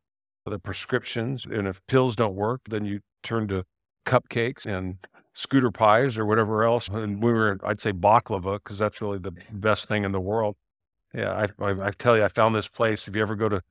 the 0.50 0.58
prescriptions. 0.58 1.44
And 1.44 1.66
if 1.66 1.80
pills 1.86 2.16
don't 2.16 2.34
work, 2.34 2.62
then 2.68 2.84
you 2.84 3.00
turn 3.22 3.48
to 3.48 3.64
cupcakes 4.06 4.66
and 4.66 4.96
scooter 5.34 5.70
pies 5.70 6.16
or 6.16 6.24
whatever 6.24 6.64
else. 6.64 6.88
And 6.88 7.22
we 7.22 7.32
were, 7.32 7.58
I'd 7.64 7.80
say 7.80 7.92
baklava, 7.92 8.54
because 8.54 8.78
that's 8.78 9.00
really 9.00 9.18
the 9.18 9.32
best 9.52 9.88
thing 9.88 10.04
in 10.04 10.12
the 10.12 10.20
world. 10.20 10.56
Yeah, 11.14 11.48
I, 11.60 11.64
I, 11.64 11.86
I 11.86 11.90
tell 11.90 12.16
you, 12.16 12.24
I 12.24 12.28
found 12.28 12.54
this 12.54 12.68
place. 12.68 13.08
If 13.08 13.16
you 13.16 13.22
ever 13.22 13.36
go 13.36 13.48
to 13.48 13.62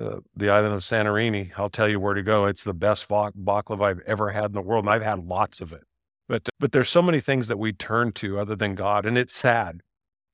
uh, 0.00 0.20
the 0.36 0.50
island 0.50 0.74
of 0.74 0.80
Santorini, 0.80 1.52
I'll 1.56 1.70
tell 1.70 1.88
you 1.88 2.00
where 2.00 2.14
to 2.14 2.22
go. 2.22 2.46
It's 2.46 2.64
the 2.64 2.74
best 2.74 3.08
baklava 3.08 3.84
I've 3.84 4.00
ever 4.06 4.30
had 4.30 4.46
in 4.46 4.52
the 4.52 4.62
world, 4.62 4.84
and 4.84 4.92
I've 4.92 5.02
had 5.02 5.26
lots 5.26 5.60
of 5.60 5.72
it. 5.72 5.82
But 6.28 6.48
but 6.58 6.72
there's 6.72 6.88
so 6.88 7.02
many 7.02 7.20
things 7.20 7.48
that 7.48 7.58
we 7.58 7.72
turn 7.72 8.12
to 8.12 8.38
other 8.38 8.56
than 8.56 8.74
God, 8.74 9.06
and 9.06 9.18
it's 9.18 9.34
sad. 9.34 9.82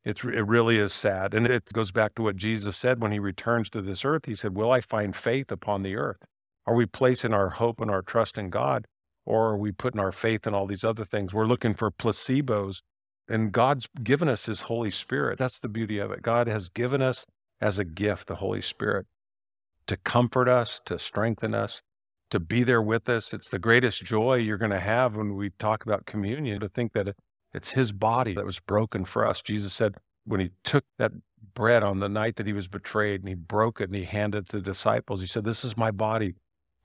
It's 0.05 0.25
it 0.25 0.47
really 0.47 0.79
is 0.79 0.93
sad, 0.93 1.35
and 1.35 1.47
it 1.47 1.73
goes 1.73 1.91
back 1.91 2.15
to 2.15 2.23
what 2.23 2.37
Jesus 2.37 2.77
said 2.77 3.03
when 3.03 3.13
he 3.13 3.19
returns 3.19 3.69
to 3.71 3.83
this 3.83 4.05
earth. 4.05 4.25
He 4.25 4.35
said, 4.35 4.57
"Will 4.57 4.73
I 4.73 4.81
find 4.81 5.15
faith 5.15 5.53
upon 5.53 5.83
the 5.83 5.97
earth? 5.97 6.25
Are 6.67 6.75
we 6.75 6.87
placing 6.87 7.35
our 7.35 7.51
hope 7.51 7.81
and 7.81 7.91
our 7.91 8.03
trust 8.03 8.39
in 8.39 8.49
God, 8.49 8.87
or 9.27 9.49
are 9.51 9.59
we 9.59 9.73
putting 9.73 10.01
our 10.01 10.13
faith 10.13 10.47
in 10.47 10.55
all 10.55 10.67
these 10.67 10.85
other 10.85 11.05
things? 11.05 11.35
We're 11.35 11.47
looking 11.47 11.75
for 11.75 11.91
placebos, 11.91 12.81
and 13.29 13.53
God's 13.53 13.89
given 14.03 14.29
us 14.29 14.47
His 14.47 14.63
Holy 14.63 14.91
Spirit. 14.91 15.39
That's 15.39 15.59
the 15.59 15.69
beauty 15.69 15.99
of 15.99 16.11
it. 16.11 16.23
God 16.23 16.47
has 16.47 16.71
given 16.71 17.03
us 17.03 17.27
as 17.61 17.79
a 17.79 17.85
gift 17.85 18.29
the 18.29 18.37
Holy 18.37 18.63
Spirit 18.63 19.07
to 19.87 19.97
comfort 19.99 20.49
us, 20.49 20.81
to 20.87 20.99
strengthen 20.99 21.55
us, 21.55 21.83
to 22.31 22.41
be 22.41 22.63
there 22.63 22.81
with 22.81 23.09
us. 23.09 23.35
It's 23.35 23.49
the 23.49 23.59
greatest 23.59 24.05
joy 24.05 24.37
you're 24.37 24.57
going 24.57 24.71
to 24.71 24.81
have 24.81 25.17
when 25.17 25.35
we 25.35 25.51
talk 25.59 25.85
about 25.85 26.07
communion 26.07 26.61
to 26.61 26.69
think 26.69 26.93
that 26.93 27.15
it's 27.53 27.71
his 27.73 27.93
body 27.93 28.35
that 28.35 28.45
was 28.45 28.61
broken 28.61 29.05
for 29.05 29.27
us. 29.27 29.43
Jesus 29.43 29.73
said 29.73 29.97
when 30.25 30.41
he 30.41 30.51
took 30.65 30.85
that 30.99 31.13
bread 31.55 31.83
on 31.83 31.99
the 31.99 32.09
night 32.09 32.37
that 32.37 32.47
he 32.47 32.53
was 32.53 32.69
betrayed 32.69 33.21
and 33.21 33.29
he 33.29 33.35
broke 33.35 33.81
it 33.81 33.85
and 33.85 33.95
he 33.95 34.05
handed 34.05 34.45
it 34.45 34.49
to 34.51 34.57
the 34.59 34.63
disciples, 34.63 35.21
he 35.21 35.27
said, 35.27 35.45
This 35.45 35.65
is 35.65 35.77
my 35.77 35.91
body 35.91 36.35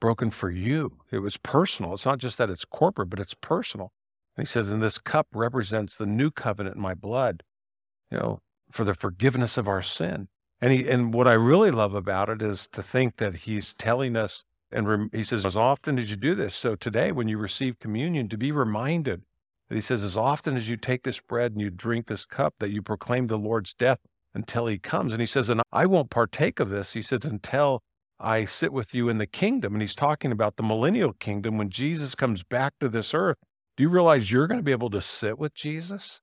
broken 0.00 0.30
for 0.30 0.50
you. 0.50 0.98
It 1.10 1.18
was 1.18 1.36
personal. 1.36 1.94
It's 1.94 2.06
not 2.06 2.18
just 2.18 2.38
that 2.38 2.50
it's 2.50 2.64
corporate, 2.64 3.10
but 3.10 3.20
it's 3.20 3.34
personal. 3.34 3.92
And 4.36 4.46
he 4.46 4.50
says, 4.50 4.72
And 4.72 4.82
this 4.82 4.98
cup 4.98 5.28
represents 5.32 5.96
the 5.96 6.06
new 6.06 6.30
covenant 6.30 6.76
in 6.76 6.82
my 6.82 6.94
blood, 6.94 7.42
you 8.10 8.18
know, 8.18 8.40
for 8.70 8.84
the 8.84 8.94
forgiveness 8.94 9.56
of 9.56 9.68
our 9.68 9.82
sin. 9.82 10.28
And 10.60 10.72
he 10.72 10.88
and 10.88 11.12
what 11.12 11.28
I 11.28 11.34
really 11.34 11.70
love 11.70 11.94
about 11.94 12.30
it 12.30 12.42
is 12.42 12.66
to 12.72 12.82
think 12.82 13.18
that 13.18 13.36
he's 13.36 13.74
telling 13.74 14.16
us 14.16 14.44
and 14.72 15.10
he 15.12 15.22
says 15.22 15.46
as 15.46 15.56
often 15.56 15.98
as 15.98 16.10
you 16.10 16.16
do 16.16 16.34
this. 16.34 16.54
So 16.54 16.74
today 16.74 17.12
when 17.12 17.28
you 17.28 17.38
receive 17.38 17.78
communion 17.78 18.28
to 18.30 18.38
be 18.38 18.50
reminded 18.52 19.22
that 19.68 19.74
he 19.74 19.80
says 19.80 20.02
as 20.02 20.16
often 20.16 20.56
as 20.56 20.68
you 20.68 20.76
take 20.76 21.02
this 21.02 21.20
bread 21.20 21.52
and 21.52 21.60
you 21.60 21.70
drink 21.70 22.06
this 22.06 22.24
cup 22.24 22.54
that 22.60 22.70
you 22.70 22.82
proclaim 22.82 23.26
the 23.26 23.38
Lord's 23.38 23.74
death 23.74 23.98
until 24.34 24.66
he 24.66 24.78
comes. 24.78 25.12
And 25.12 25.20
he 25.20 25.26
says 25.26 25.50
and 25.50 25.62
I 25.72 25.86
won't 25.86 26.10
partake 26.10 26.60
of 26.60 26.70
this. 26.70 26.92
He 26.92 27.02
says 27.02 27.24
until 27.24 27.82
I 28.18 28.44
sit 28.44 28.72
with 28.72 28.94
you 28.94 29.08
in 29.08 29.18
the 29.18 29.26
kingdom. 29.26 29.74
And 29.74 29.82
he's 29.82 29.94
talking 29.94 30.32
about 30.32 30.56
the 30.56 30.62
millennial 30.62 31.12
kingdom 31.12 31.58
when 31.58 31.70
Jesus 31.70 32.14
comes 32.14 32.42
back 32.42 32.74
to 32.80 32.88
this 32.88 33.12
earth. 33.12 33.36
Do 33.76 33.82
you 33.82 33.88
realize 33.88 34.30
you're 34.30 34.46
going 34.46 34.60
to 34.60 34.64
be 34.64 34.72
able 34.72 34.90
to 34.90 35.00
sit 35.00 35.38
with 35.38 35.54
Jesus? 35.54 36.20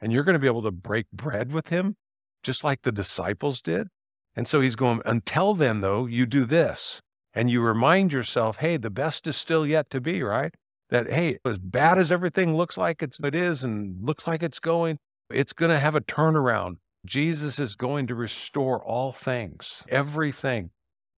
And 0.00 0.12
you're 0.12 0.24
going 0.24 0.34
to 0.34 0.38
be 0.38 0.46
able 0.46 0.62
to 0.62 0.70
break 0.70 1.06
bread 1.12 1.52
with 1.52 1.68
him? 1.68 1.96
just 2.42 2.64
like 2.64 2.82
the 2.82 2.92
disciples 2.92 3.60
did. 3.60 3.88
And 4.34 4.46
so 4.46 4.60
he's 4.60 4.76
going, 4.76 5.02
until 5.04 5.54
then, 5.54 5.80
though, 5.80 6.06
you 6.06 6.26
do 6.26 6.44
this. 6.44 7.00
And 7.34 7.50
you 7.50 7.60
remind 7.60 8.12
yourself, 8.12 8.58
hey, 8.58 8.76
the 8.76 8.90
best 8.90 9.26
is 9.26 9.36
still 9.36 9.66
yet 9.66 9.90
to 9.90 10.00
be, 10.00 10.22
right? 10.22 10.54
That, 10.90 11.10
hey, 11.10 11.38
as 11.44 11.58
bad 11.58 11.98
as 11.98 12.10
everything 12.10 12.56
looks 12.56 12.78
like 12.78 13.02
it's, 13.02 13.20
it 13.20 13.34
is 13.34 13.62
and 13.62 14.02
looks 14.02 14.26
like 14.26 14.42
it's 14.42 14.58
going, 14.58 14.98
it's 15.30 15.52
going 15.52 15.70
to 15.70 15.78
have 15.78 15.94
a 15.94 16.00
turnaround. 16.00 16.76
Jesus 17.04 17.58
is 17.58 17.74
going 17.74 18.06
to 18.06 18.14
restore 18.14 18.82
all 18.82 19.12
things, 19.12 19.84
everything. 19.88 20.70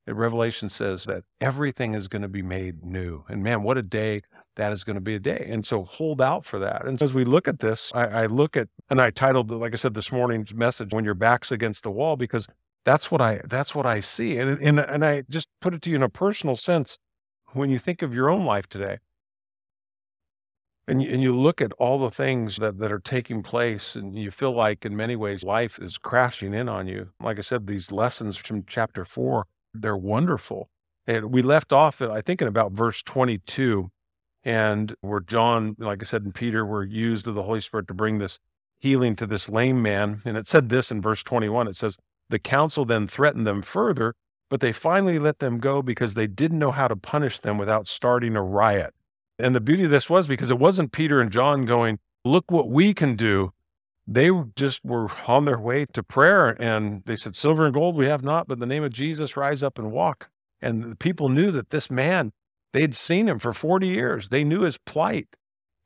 Revelation 0.07 0.69
says 0.69 1.05
that 1.05 1.23
everything 1.41 1.95
is 1.95 2.09
going 2.09 2.23
to 2.23 2.29
be 2.29 2.43
made 2.43 2.85
new. 2.85 3.23
And 3.29 3.43
man, 3.45 3.63
what 3.63 3.79
a 3.79 3.83
day 3.83 4.23
that 4.57 4.73
is 4.73 4.83
going 4.83 4.97
to 4.97 5.01
be 5.01 5.15
a 5.15 5.21
day. 5.21 5.47
And 5.49 5.65
so 5.65 5.85
hold 5.85 6.21
out 6.21 6.45
for 6.45 6.59
that. 6.59 6.85
And 6.85 6.99
so 6.99 7.05
as 7.05 7.15
we 7.15 7.25
look 7.25 7.47
at 7.47 7.61
this, 7.61 7.93
I, 7.95 8.07
I 8.07 8.27
look 8.27 8.57
at, 8.57 8.69
and 8.89 9.01
I 9.01 9.11
titled, 9.11 9.51
like 9.51 9.73
I 9.73 9.77
said, 9.77 9.95
this 9.95 10.11
morning's 10.11 10.53
message, 10.53 10.93
When 10.93 11.05
Your 11.05 11.15
Back's 11.15 11.53
Against 11.53 11.83
the 11.83 11.91
Wall, 11.91 12.17
because 12.17 12.49
that's 12.85 13.11
what 13.11 13.21
I, 13.21 13.41
that's 13.45 13.75
what 13.75 13.87
I 13.87 14.01
see. 14.01 14.39
And, 14.39 14.61
and, 14.61 14.81
and 14.81 15.05
I 15.05 15.23
just 15.31 15.49
put 15.61 15.75
it 15.75 15.83
to 15.83 15.91
you 15.91 15.97
in 15.97 16.03
a 16.03 16.09
personal 16.09 16.57
sense. 16.57 16.99
When 17.53 17.71
you 17.71 17.79
think 17.79 18.03
of 18.03 18.15
your 18.15 18.31
own 18.31 18.45
life 18.45 18.69
today, 18.69 18.99
and 20.91 21.03
you, 21.03 21.09
and 21.11 21.23
you 21.23 21.39
look 21.39 21.61
at 21.61 21.73
all 21.75 21.99
the 21.99 22.11
things 22.11 22.57
that, 22.57 22.79
that 22.79 22.91
are 22.91 22.99
taking 22.99 23.43
place, 23.43 23.95
and 23.95 24.19
you 24.19 24.31
feel 24.31 24.53
like 24.53 24.85
in 24.85 24.97
many 24.97 25.15
ways 25.17 25.43
life 25.43 25.79
is 25.79 25.99
crashing 25.99 26.53
in 26.53 26.69
on 26.69 26.89
you. 26.89 27.11
Like 27.21 27.39
I 27.39 27.43
said, 27.43 27.67
these 27.67 27.93
lessons 27.93 28.37
from 28.37 28.65
chapter 28.67 29.05
four, 29.05 29.47
they're 29.73 29.97
wonderful. 29.97 30.69
And 31.07 31.33
we 31.33 31.43
left 31.43 31.73
off, 31.73 32.01
at, 32.03 32.11
I 32.11 32.21
think, 32.21 32.43
in 32.43 32.49
about 32.49 32.73
verse 32.73 33.03
22 33.03 33.91
and 34.43 34.95
where 35.01 35.21
John, 35.21 35.77
like 35.79 36.03
I 36.03 36.05
said, 36.05 36.23
and 36.23 36.35
Peter 36.35 36.65
were 36.65 36.85
used 36.85 37.27
of 37.27 37.35
the 37.35 37.43
Holy 37.43 37.61
Spirit 37.61 37.89
to 37.89 37.95
bring 37.95 38.19
this 38.19 38.39
healing 38.79 39.15
to 39.17 39.27
this 39.27 39.49
lame 39.49 39.83
man. 39.83 40.23
And 40.25 40.37
it 40.37 40.49
said 40.49 40.71
this 40.71 40.91
in 40.91 41.01
verse 41.01 41.23
21 41.23 41.69
it 41.69 41.77
says, 41.77 41.99
The 42.31 42.39
council 42.39 42.85
then 42.85 43.07
threatened 43.07 43.47
them 43.47 43.63
further, 43.63 44.15
but 44.49 44.61
they 44.61 44.73
finally 44.73 45.19
let 45.19 45.39
them 45.39 45.59
go 45.59 45.83
because 45.83 46.15
they 46.15 46.27
didn't 46.27 46.59
know 46.59 46.73
how 46.73 46.89
to 46.89 46.97
punish 46.97 47.39
them 47.39 47.59
without 47.59 47.87
starting 47.87 48.35
a 48.35 48.43
riot. 48.43 48.95
And 49.41 49.55
the 49.55 49.61
beauty 49.61 49.85
of 49.85 49.91
this 49.91 50.11
was 50.11 50.27
because 50.27 50.51
it 50.51 50.59
wasn't 50.59 50.93
Peter 50.93 51.21
and 51.21 51.31
John 51.31 51.65
going, 51.65 51.99
Look 52.25 52.51
what 52.51 52.69
we 52.69 52.93
can 52.93 53.17
do. 53.17 53.53
They 54.07 54.31
just 54.57 54.85
were 54.85 55.09
on 55.27 55.45
their 55.45 55.59
way 55.59 55.87
to 55.95 56.03
prayer 56.03 56.51
and 56.61 57.03
they 57.07 57.17
said, 57.17 57.37
Silver 57.37 57.65
and 57.65 57.73
gold 57.73 57.97
we 57.97 58.07
have 58.07 58.23
not, 58.23 58.49
but 58.49 58.59
the 58.59 58.67
name 58.67 58.85
of 58.85 58.93
Jesus, 58.93 59.37
rise 59.37 59.63
up 59.63 59.79
and 59.79 59.91
walk. 59.91 60.29
And 60.61 60.93
the 60.93 60.97
people 60.97 61.29
knew 61.29 61.51
that 61.53 61.71
this 61.71 61.91
man 61.91 62.33
They'd 62.73 62.95
seen 62.95 63.29
him 63.29 63.39
for 63.39 63.53
40 63.53 63.89
years. 63.89 64.29
They 64.29 64.45
knew 64.45 64.63
his 64.63 64.79
plight. 64.79 65.29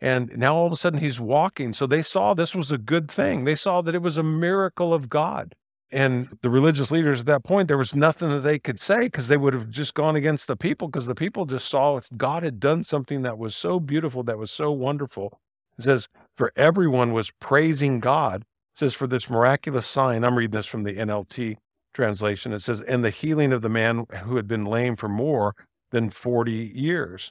And 0.00 0.36
now 0.36 0.54
all 0.54 0.66
of 0.66 0.72
a 0.72 0.76
sudden 0.76 1.00
he's 1.00 1.20
walking. 1.20 1.72
So 1.72 1.86
they 1.86 2.02
saw 2.02 2.34
this 2.34 2.54
was 2.54 2.70
a 2.70 2.78
good 2.78 3.10
thing. 3.10 3.44
They 3.44 3.54
saw 3.54 3.80
that 3.82 3.94
it 3.94 4.02
was 4.02 4.16
a 4.16 4.22
miracle 4.22 4.92
of 4.92 5.08
God. 5.08 5.54
And 5.90 6.38
the 6.42 6.50
religious 6.50 6.90
leaders 6.90 7.20
at 7.20 7.26
that 7.26 7.44
point, 7.44 7.68
there 7.68 7.78
was 7.78 7.94
nothing 7.94 8.30
that 8.30 8.40
they 8.40 8.58
could 8.58 8.80
say 8.80 9.00
because 9.00 9.28
they 9.28 9.36
would 9.36 9.54
have 9.54 9.70
just 9.70 9.94
gone 9.94 10.16
against 10.16 10.46
the 10.48 10.56
people 10.56 10.88
because 10.88 11.06
the 11.06 11.14
people 11.14 11.44
just 11.46 11.68
saw 11.68 12.00
God 12.16 12.42
had 12.42 12.58
done 12.58 12.82
something 12.82 13.22
that 13.22 13.38
was 13.38 13.54
so 13.54 13.78
beautiful, 13.78 14.22
that 14.24 14.38
was 14.38 14.50
so 14.50 14.72
wonderful. 14.72 15.38
It 15.78 15.84
says, 15.84 16.08
for 16.36 16.52
everyone 16.56 17.12
was 17.12 17.30
praising 17.32 18.00
God. 18.00 18.42
It 18.42 18.78
says, 18.78 18.94
for 18.94 19.06
this 19.06 19.30
miraculous 19.30 19.86
sign, 19.86 20.24
I'm 20.24 20.36
reading 20.36 20.56
this 20.58 20.66
from 20.66 20.82
the 20.82 20.94
NLT 20.94 21.58
translation, 21.92 22.52
it 22.52 22.60
says, 22.60 22.80
and 22.80 23.04
the 23.04 23.10
healing 23.10 23.52
of 23.52 23.62
the 23.62 23.68
man 23.68 24.04
who 24.24 24.36
had 24.36 24.48
been 24.48 24.64
lame 24.64 24.96
for 24.96 25.08
more 25.08 25.54
than 25.92 26.10
40 26.10 26.72
years. 26.74 27.30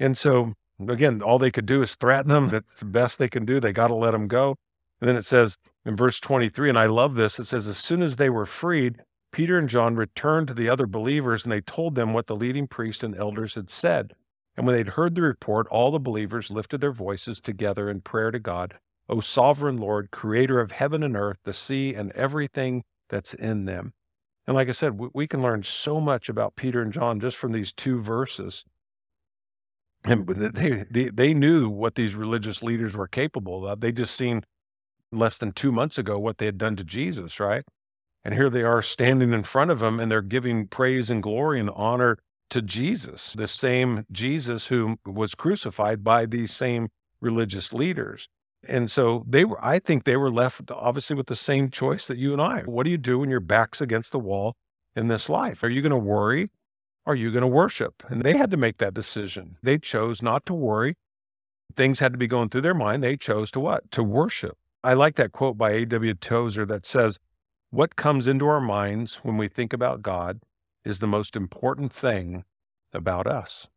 And 0.00 0.18
so, 0.18 0.54
again, 0.88 1.22
all 1.22 1.38
they 1.38 1.52
could 1.52 1.66
do 1.66 1.82
is 1.82 1.94
threaten 1.94 2.32
him. 2.32 2.48
That's 2.48 2.76
the 2.76 2.84
best 2.84 3.18
they 3.18 3.28
can 3.28 3.44
do. 3.44 3.60
They 3.60 3.72
got 3.72 3.88
to 3.88 3.94
let 3.94 4.12
him 4.12 4.26
go. 4.26 4.56
And 5.00 5.08
then 5.08 5.16
it 5.16 5.24
says 5.24 5.56
in 5.84 5.96
verse 5.96 6.20
23, 6.20 6.68
and 6.68 6.78
I 6.78 6.86
love 6.86 7.14
this, 7.14 7.38
it 7.38 7.46
says, 7.46 7.66
as 7.66 7.78
soon 7.78 8.02
as 8.02 8.16
they 8.16 8.30
were 8.30 8.46
freed, 8.46 9.02
Peter 9.32 9.58
and 9.58 9.68
John 9.68 9.96
returned 9.96 10.48
to 10.48 10.54
the 10.54 10.68
other 10.68 10.86
believers 10.86 11.44
and 11.44 11.52
they 11.52 11.62
told 11.62 11.94
them 11.94 12.12
what 12.12 12.26
the 12.26 12.36
leading 12.36 12.68
priest 12.68 13.02
and 13.02 13.16
elders 13.16 13.54
had 13.54 13.70
said. 13.70 14.14
And 14.56 14.66
when 14.66 14.76
they'd 14.76 14.88
heard 14.88 15.14
the 15.14 15.22
report, 15.22 15.66
all 15.68 15.90
the 15.90 15.98
believers 15.98 16.50
lifted 16.50 16.80
their 16.80 16.92
voices 16.92 17.40
together 17.40 17.88
in 17.88 18.02
prayer 18.02 18.30
to 18.30 18.38
God, 18.38 18.78
O 19.08 19.20
sovereign 19.20 19.78
Lord, 19.78 20.10
creator 20.10 20.60
of 20.60 20.72
heaven 20.72 21.02
and 21.02 21.16
earth, 21.16 21.38
the 21.44 21.54
sea, 21.54 21.94
and 21.94 22.12
everything 22.12 22.84
that's 23.08 23.34
in 23.34 23.64
them. 23.64 23.94
And 24.46 24.54
like 24.54 24.68
I 24.68 24.72
said, 24.72 24.98
we, 24.98 25.08
we 25.14 25.26
can 25.26 25.42
learn 25.42 25.62
so 25.62 26.00
much 26.00 26.28
about 26.28 26.56
Peter 26.56 26.82
and 26.82 26.92
John 26.92 27.18
just 27.18 27.36
from 27.36 27.52
these 27.52 27.72
two 27.72 28.00
verses. 28.00 28.64
And 30.04 30.26
they, 30.26 30.84
they, 30.90 31.08
they 31.08 31.34
knew 31.34 31.70
what 31.70 31.94
these 31.94 32.14
religious 32.14 32.62
leaders 32.62 32.96
were 32.96 33.08
capable 33.08 33.66
of. 33.66 33.80
They 33.80 33.92
just 33.92 34.16
seen 34.16 34.42
less 35.12 35.38
than 35.38 35.52
two 35.52 35.70
months 35.70 35.98
ago 35.98 36.18
what 36.18 36.38
they 36.38 36.46
had 36.46 36.58
done 36.58 36.76
to 36.76 36.84
Jesus, 36.84 37.38
right? 37.38 37.64
And 38.24 38.34
here 38.34 38.50
they 38.50 38.62
are 38.62 38.82
standing 38.82 39.32
in 39.32 39.42
front 39.42 39.70
of 39.70 39.82
him 39.82 40.00
and 40.00 40.10
they're 40.10 40.22
giving 40.22 40.66
praise 40.66 41.10
and 41.10 41.22
glory 41.22 41.60
and 41.60 41.70
honor 41.74 42.18
to 42.50 42.62
Jesus, 42.62 43.32
the 43.32 43.48
same 43.48 44.06
Jesus 44.12 44.66
who 44.66 44.96
was 45.06 45.34
crucified 45.34 46.04
by 46.04 46.26
these 46.26 46.52
same 46.52 46.88
religious 47.20 47.72
leaders. 47.72 48.28
And 48.68 48.90
so 48.90 49.24
they 49.26 49.44
were, 49.44 49.62
I 49.64 49.78
think 49.78 50.04
they 50.04 50.16
were 50.16 50.30
left 50.30 50.70
obviously 50.70 51.16
with 51.16 51.26
the 51.26 51.36
same 51.36 51.70
choice 51.70 52.06
that 52.06 52.18
you 52.18 52.32
and 52.32 52.40
I. 52.40 52.60
What 52.60 52.84
do 52.84 52.90
you 52.90 52.98
do 52.98 53.18
when 53.18 53.30
your 53.30 53.40
back's 53.40 53.80
against 53.80 54.12
the 54.12 54.18
wall 54.18 54.54
in 54.94 55.08
this 55.08 55.28
life? 55.28 55.64
Are 55.64 55.70
you 55.70 55.82
going 55.82 55.90
to 55.90 55.96
worry? 55.96 56.50
Are 57.06 57.16
you 57.16 57.32
going 57.32 57.42
to 57.42 57.48
worship? 57.48 58.04
And 58.08 58.22
they 58.22 58.36
had 58.36 58.50
to 58.52 58.56
make 58.56 58.78
that 58.78 58.94
decision. 58.94 59.56
They 59.62 59.78
chose 59.78 60.22
not 60.22 60.46
to 60.46 60.54
worry. 60.54 60.94
Things 61.74 61.98
had 61.98 62.12
to 62.12 62.18
be 62.18 62.28
going 62.28 62.50
through 62.50 62.60
their 62.60 62.74
mind. 62.74 63.02
They 63.02 63.16
chose 63.16 63.50
to 63.52 63.60
what? 63.60 63.90
To 63.92 64.04
worship. 64.04 64.56
I 64.84 64.94
like 64.94 65.16
that 65.16 65.32
quote 65.32 65.56
by 65.56 65.72
A.W. 65.72 66.14
Tozer 66.14 66.66
that 66.66 66.86
says, 66.86 67.18
what 67.70 67.96
comes 67.96 68.26
into 68.26 68.46
our 68.46 68.60
minds 68.60 69.16
when 69.22 69.38
we 69.38 69.48
think 69.48 69.72
about 69.72 70.02
God 70.02 70.40
is 70.84 70.98
the 70.98 71.06
most 71.06 71.36
important 71.36 71.92
thing 71.92 72.44
about 72.92 73.26
us. 73.26 73.68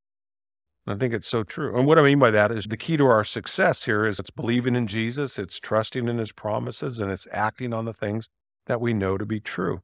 I 0.87 0.95
think 0.95 1.13
it's 1.13 1.27
so 1.27 1.43
true. 1.43 1.77
And 1.77 1.87
what 1.87 1.97
I 1.97 2.03
mean 2.03 2.19
by 2.19 2.29
that 2.31 2.51
is 2.51 2.65
the 2.65 2.77
key 2.77 2.97
to 2.97 3.05
our 3.05 3.23
success 3.23 3.85
here 3.85 4.05
is 4.05 4.19
it's 4.19 4.29
believing 4.29 4.75
in 4.75 4.85
Jesus, 4.85 5.39
it's 5.39 5.59
trusting 5.59 6.07
in 6.07 6.17
his 6.17 6.31
promises, 6.31 6.99
and 6.99 7.11
it's 7.11 7.27
acting 7.31 7.73
on 7.73 7.85
the 7.85 7.93
things 7.93 8.27
that 8.67 8.81
we 8.81 8.93
know 8.93 9.17
to 9.17 9.25
be 9.25 9.39
true. 9.39 9.81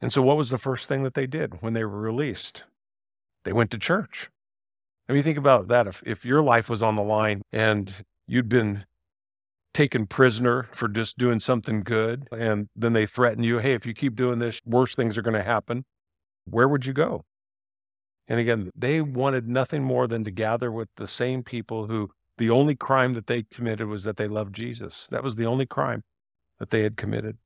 And 0.00 0.12
so, 0.12 0.22
what 0.22 0.36
was 0.36 0.50
the 0.50 0.58
first 0.58 0.88
thing 0.88 1.02
that 1.02 1.14
they 1.14 1.26
did 1.26 1.60
when 1.62 1.72
they 1.72 1.84
were 1.84 2.00
released? 2.00 2.64
They 3.44 3.52
went 3.52 3.70
to 3.72 3.78
church. 3.78 4.30
I 5.08 5.12
mean, 5.12 5.22
think 5.22 5.38
about 5.38 5.68
that. 5.68 5.86
If, 5.86 6.02
if 6.04 6.24
your 6.24 6.42
life 6.42 6.68
was 6.68 6.82
on 6.82 6.96
the 6.96 7.02
line 7.02 7.42
and 7.52 7.92
you'd 8.26 8.48
been 8.48 8.84
taken 9.78 10.08
prisoner 10.08 10.64
for 10.72 10.88
just 10.88 11.16
doing 11.18 11.38
something 11.38 11.84
good. 11.84 12.26
And 12.32 12.68
then 12.74 12.94
they 12.94 13.06
threaten 13.06 13.44
you, 13.44 13.58
hey, 13.58 13.74
if 13.74 13.86
you 13.86 13.94
keep 13.94 14.16
doing 14.16 14.40
this, 14.40 14.60
worse 14.66 14.96
things 14.96 15.16
are 15.16 15.22
going 15.22 15.36
to 15.36 15.42
happen. 15.44 15.84
Where 16.46 16.66
would 16.66 16.84
you 16.84 16.92
go? 16.92 17.24
And 18.26 18.40
again, 18.40 18.72
they 18.74 19.00
wanted 19.00 19.46
nothing 19.46 19.84
more 19.84 20.08
than 20.08 20.24
to 20.24 20.32
gather 20.32 20.72
with 20.72 20.88
the 20.96 21.06
same 21.06 21.44
people 21.44 21.86
who 21.86 22.10
the 22.38 22.50
only 22.50 22.74
crime 22.74 23.14
that 23.14 23.28
they 23.28 23.44
committed 23.44 23.86
was 23.86 24.02
that 24.02 24.16
they 24.16 24.26
loved 24.26 24.52
Jesus. 24.52 25.06
That 25.12 25.22
was 25.22 25.36
the 25.36 25.46
only 25.46 25.64
crime 25.64 26.02
that 26.58 26.70
they 26.70 26.82
had 26.82 26.96
committed. 26.96 27.38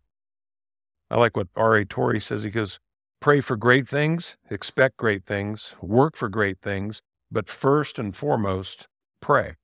I 1.11 1.19
like 1.19 1.37
what 1.37 1.49
R.A. 1.55 1.85
Torrey 1.85 2.21
says. 2.21 2.45
He 2.45 2.51
goes, 2.51 2.81
Pray 3.21 3.43
for 3.43 3.57
great 3.57 3.87
things, 3.87 4.39
expect 4.49 4.97
great 4.97 5.27
things, 5.27 5.75
work 5.83 6.17
for 6.17 6.31
great 6.31 6.63
things, 6.63 7.03
but 7.31 7.51
first 7.51 7.99
and 7.99 8.17
foremost, 8.17 8.89
pray. 9.21 9.57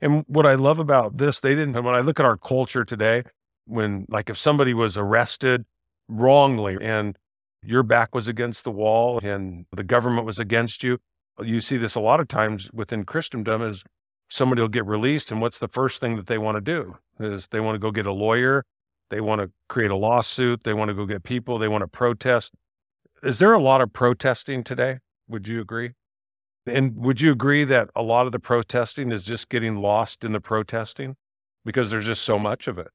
And 0.00 0.24
what 0.28 0.46
I 0.46 0.54
love 0.54 0.78
about 0.78 1.18
this, 1.18 1.40
they 1.40 1.54
didn't, 1.54 1.74
when 1.82 1.94
I 1.94 2.00
look 2.00 2.20
at 2.20 2.26
our 2.26 2.36
culture 2.36 2.84
today, 2.84 3.24
when 3.66 4.06
like 4.08 4.30
if 4.30 4.38
somebody 4.38 4.74
was 4.74 4.96
arrested 4.96 5.64
wrongly 6.08 6.76
and 6.80 7.16
your 7.62 7.82
back 7.82 8.14
was 8.14 8.28
against 8.28 8.64
the 8.64 8.70
wall 8.70 9.18
and 9.22 9.66
the 9.72 9.84
government 9.84 10.26
was 10.26 10.38
against 10.38 10.82
you, 10.82 10.98
you 11.42 11.60
see 11.60 11.76
this 11.76 11.94
a 11.94 12.00
lot 12.00 12.20
of 12.20 12.28
times 12.28 12.70
within 12.72 13.04
Christendom 13.04 13.62
is 13.62 13.84
somebody 14.28 14.60
will 14.60 14.68
get 14.68 14.86
released 14.86 15.30
and 15.30 15.40
what's 15.40 15.58
the 15.58 15.68
first 15.68 16.00
thing 16.00 16.16
that 16.16 16.26
they 16.26 16.38
want 16.38 16.56
to 16.56 16.60
do 16.60 16.96
is 17.20 17.48
they 17.48 17.60
want 17.60 17.74
to 17.74 17.78
go 17.78 17.90
get 17.90 18.06
a 18.06 18.12
lawyer, 18.12 18.64
they 19.10 19.20
want 19.20 19.40
to 19.40 19.50
create 19.68 19.90
a 19.90 19.96
lawsuit, 19.96 20.64
they 20.64 20.74
want 20.74 20.88
to 20.88 20.94
go 20.94 21.06
get 21.06 21.22
people, 21.24 21.58
they 21.58 21.68
want 21.68 21.82
to 21.82 21.88
protest. 21.88 22.52
Is 23.22 23.38
there 23.38 23.52
a 23.52 23.58
lot 23.58 23.80
of 23.80 23.92
protesting 23.92 24.62
today? 24.62 24.98
Would 25.28 25.48
you 25.48 25.60
agree? 25.60 25.92
And 26.70 26.96
would 26.96 27.20
you 27.20 27.32
agree 27.32 27.64
that 27.64 27.90
a 27.94 28.02
lot 28.02 28.26
of 28.26 28.32
the 28.32 28.38
protesting 28.38 29.12
is 29.12 29.22
just 29.22 29.48
getting 29.48 29.76
lost 29.76 30.24
in 30.24 30.32
the 30.32 30.40
protesting 30.40 31.16
because 31.64 31.90
there's 31.90 32.06
just 32.06 32.22
so 32.22 32.38
much 32.38 32.68
of 32.68 32.78
it? 32.78 32.88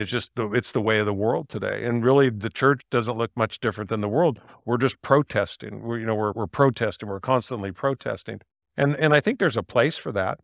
It's 0.00 0.10
just 0.10 0.32
the, 0.34 0.50
it's 0.52 0.72
the 0.72 0.80
way 0.80 0.98
of 0.98 1.06
the 1.06 1.14
world 1.14 1.48
today. 1.48 1.84
And 1.84 2.04
really 2.04 2.28
the 2.28 2.50
church 2.50 2.82
doesn't 2.90 3.16
look 3.16 3.30
much 3.36 3.60
different 3.60 3.90
than 3.90 4.00
the 4.00 4.08
world. 4.08 4.40
We're 4.64 4.78
just 4.78 5.00
protesting. 5.02 5.82
We're, 5.82 5.98
you 5.98 6.06
know, 6.06 6.16
we're, 6.16 6.32
we're 6.32 6.48
protesting. 6.48 7.08
We're 7.08 7.20
constantly 7.20 7.70
protesting. 7.70 8.40
And, 8.76 8.96
and 8.96 9.14
I 9.14 9.20
think 9.20 9.38
there's 9.38 9.56
a 9.56 9.62
place 9.62 9.96
for 9.96 10.10
that. 10.12 10.40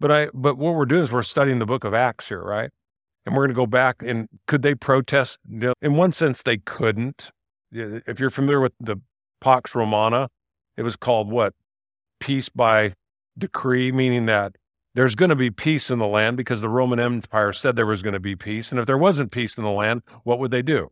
But 0.00 0.12
I, 0.12 0.28
but 0.32 0.56
what 0.56 0.74
we're 0.74 0.86
doing 0.86 1.02
is 1.02 1.12
we're 1.12 1.22
studying 1.22 1.58
the 1.58 1.66
book 1.66 1.84
of 1.84 1.92
Acts 1.92 2.28
here, 2.28 2.42
right? 2.42 2.70
And 3.26 3.34
we're 3.34 3.42
going 3.42 3.54
to 3.54 3.60
go 3.60 3.66
back 3.66 3.96
and 4.00 4.28
could 4.46 4.62
they 4.62 4.74
protest? 4.74 5.38
In 5.82 5.96
one 5.96 6.12
sense, 6.12 6.42
they 6.42 6.56
couldn't. 6.56 7.30
If 7.70 8.18
you're 8.20 8.30
familiar 8.30 8.60
with 8.60 8.72
the 8.80 8.96
Pax 9.40 9.74
Romana, 9.74 10.28
it 10.78 10.82
was 10.82 10.96
called 10.96 11.30
what? 11.30 11.52
Peace 12.20 12.48
by 12.48 12.94
decree, 13.36 13.92
meaning 13.92 14.26
that 14.26 14.56
there's 14.94 15.14
going 15.14 15.30
to 15.30 15.36
be 15.36 15.50
peace 15.50 15.90
in 15.90 15.98
the 15.98 16.06
land 16.06 16.36
because 16.36 16.60
the 16.60 16.68
Roman 16.68 16.98
Empire 16.98 17.52
said 17.52 17.76
there 17.76 17.86
was 17.86 18.02
going 18.02 18.14
to 18.14 18.20
be 18.20 18.34
peace. 18.34 18.70
And 18.70 18.80
if 18.80 18.86
there 18.86 18.98
wasn't 18.98 19.30
peace 19.30 19.56
in 19.56 19.64
the 19.64 19.70
land, 19.70 20.02
what 20.24 20.38
would 20.38 20.50
they 20.50 20.62
do? 20.62 20.90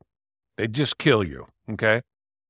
They'd 0.57 0.73
just 0.73 0.99
kill 0.99 1.25
you. 1.25 1.47
Okay. 1.71 2.03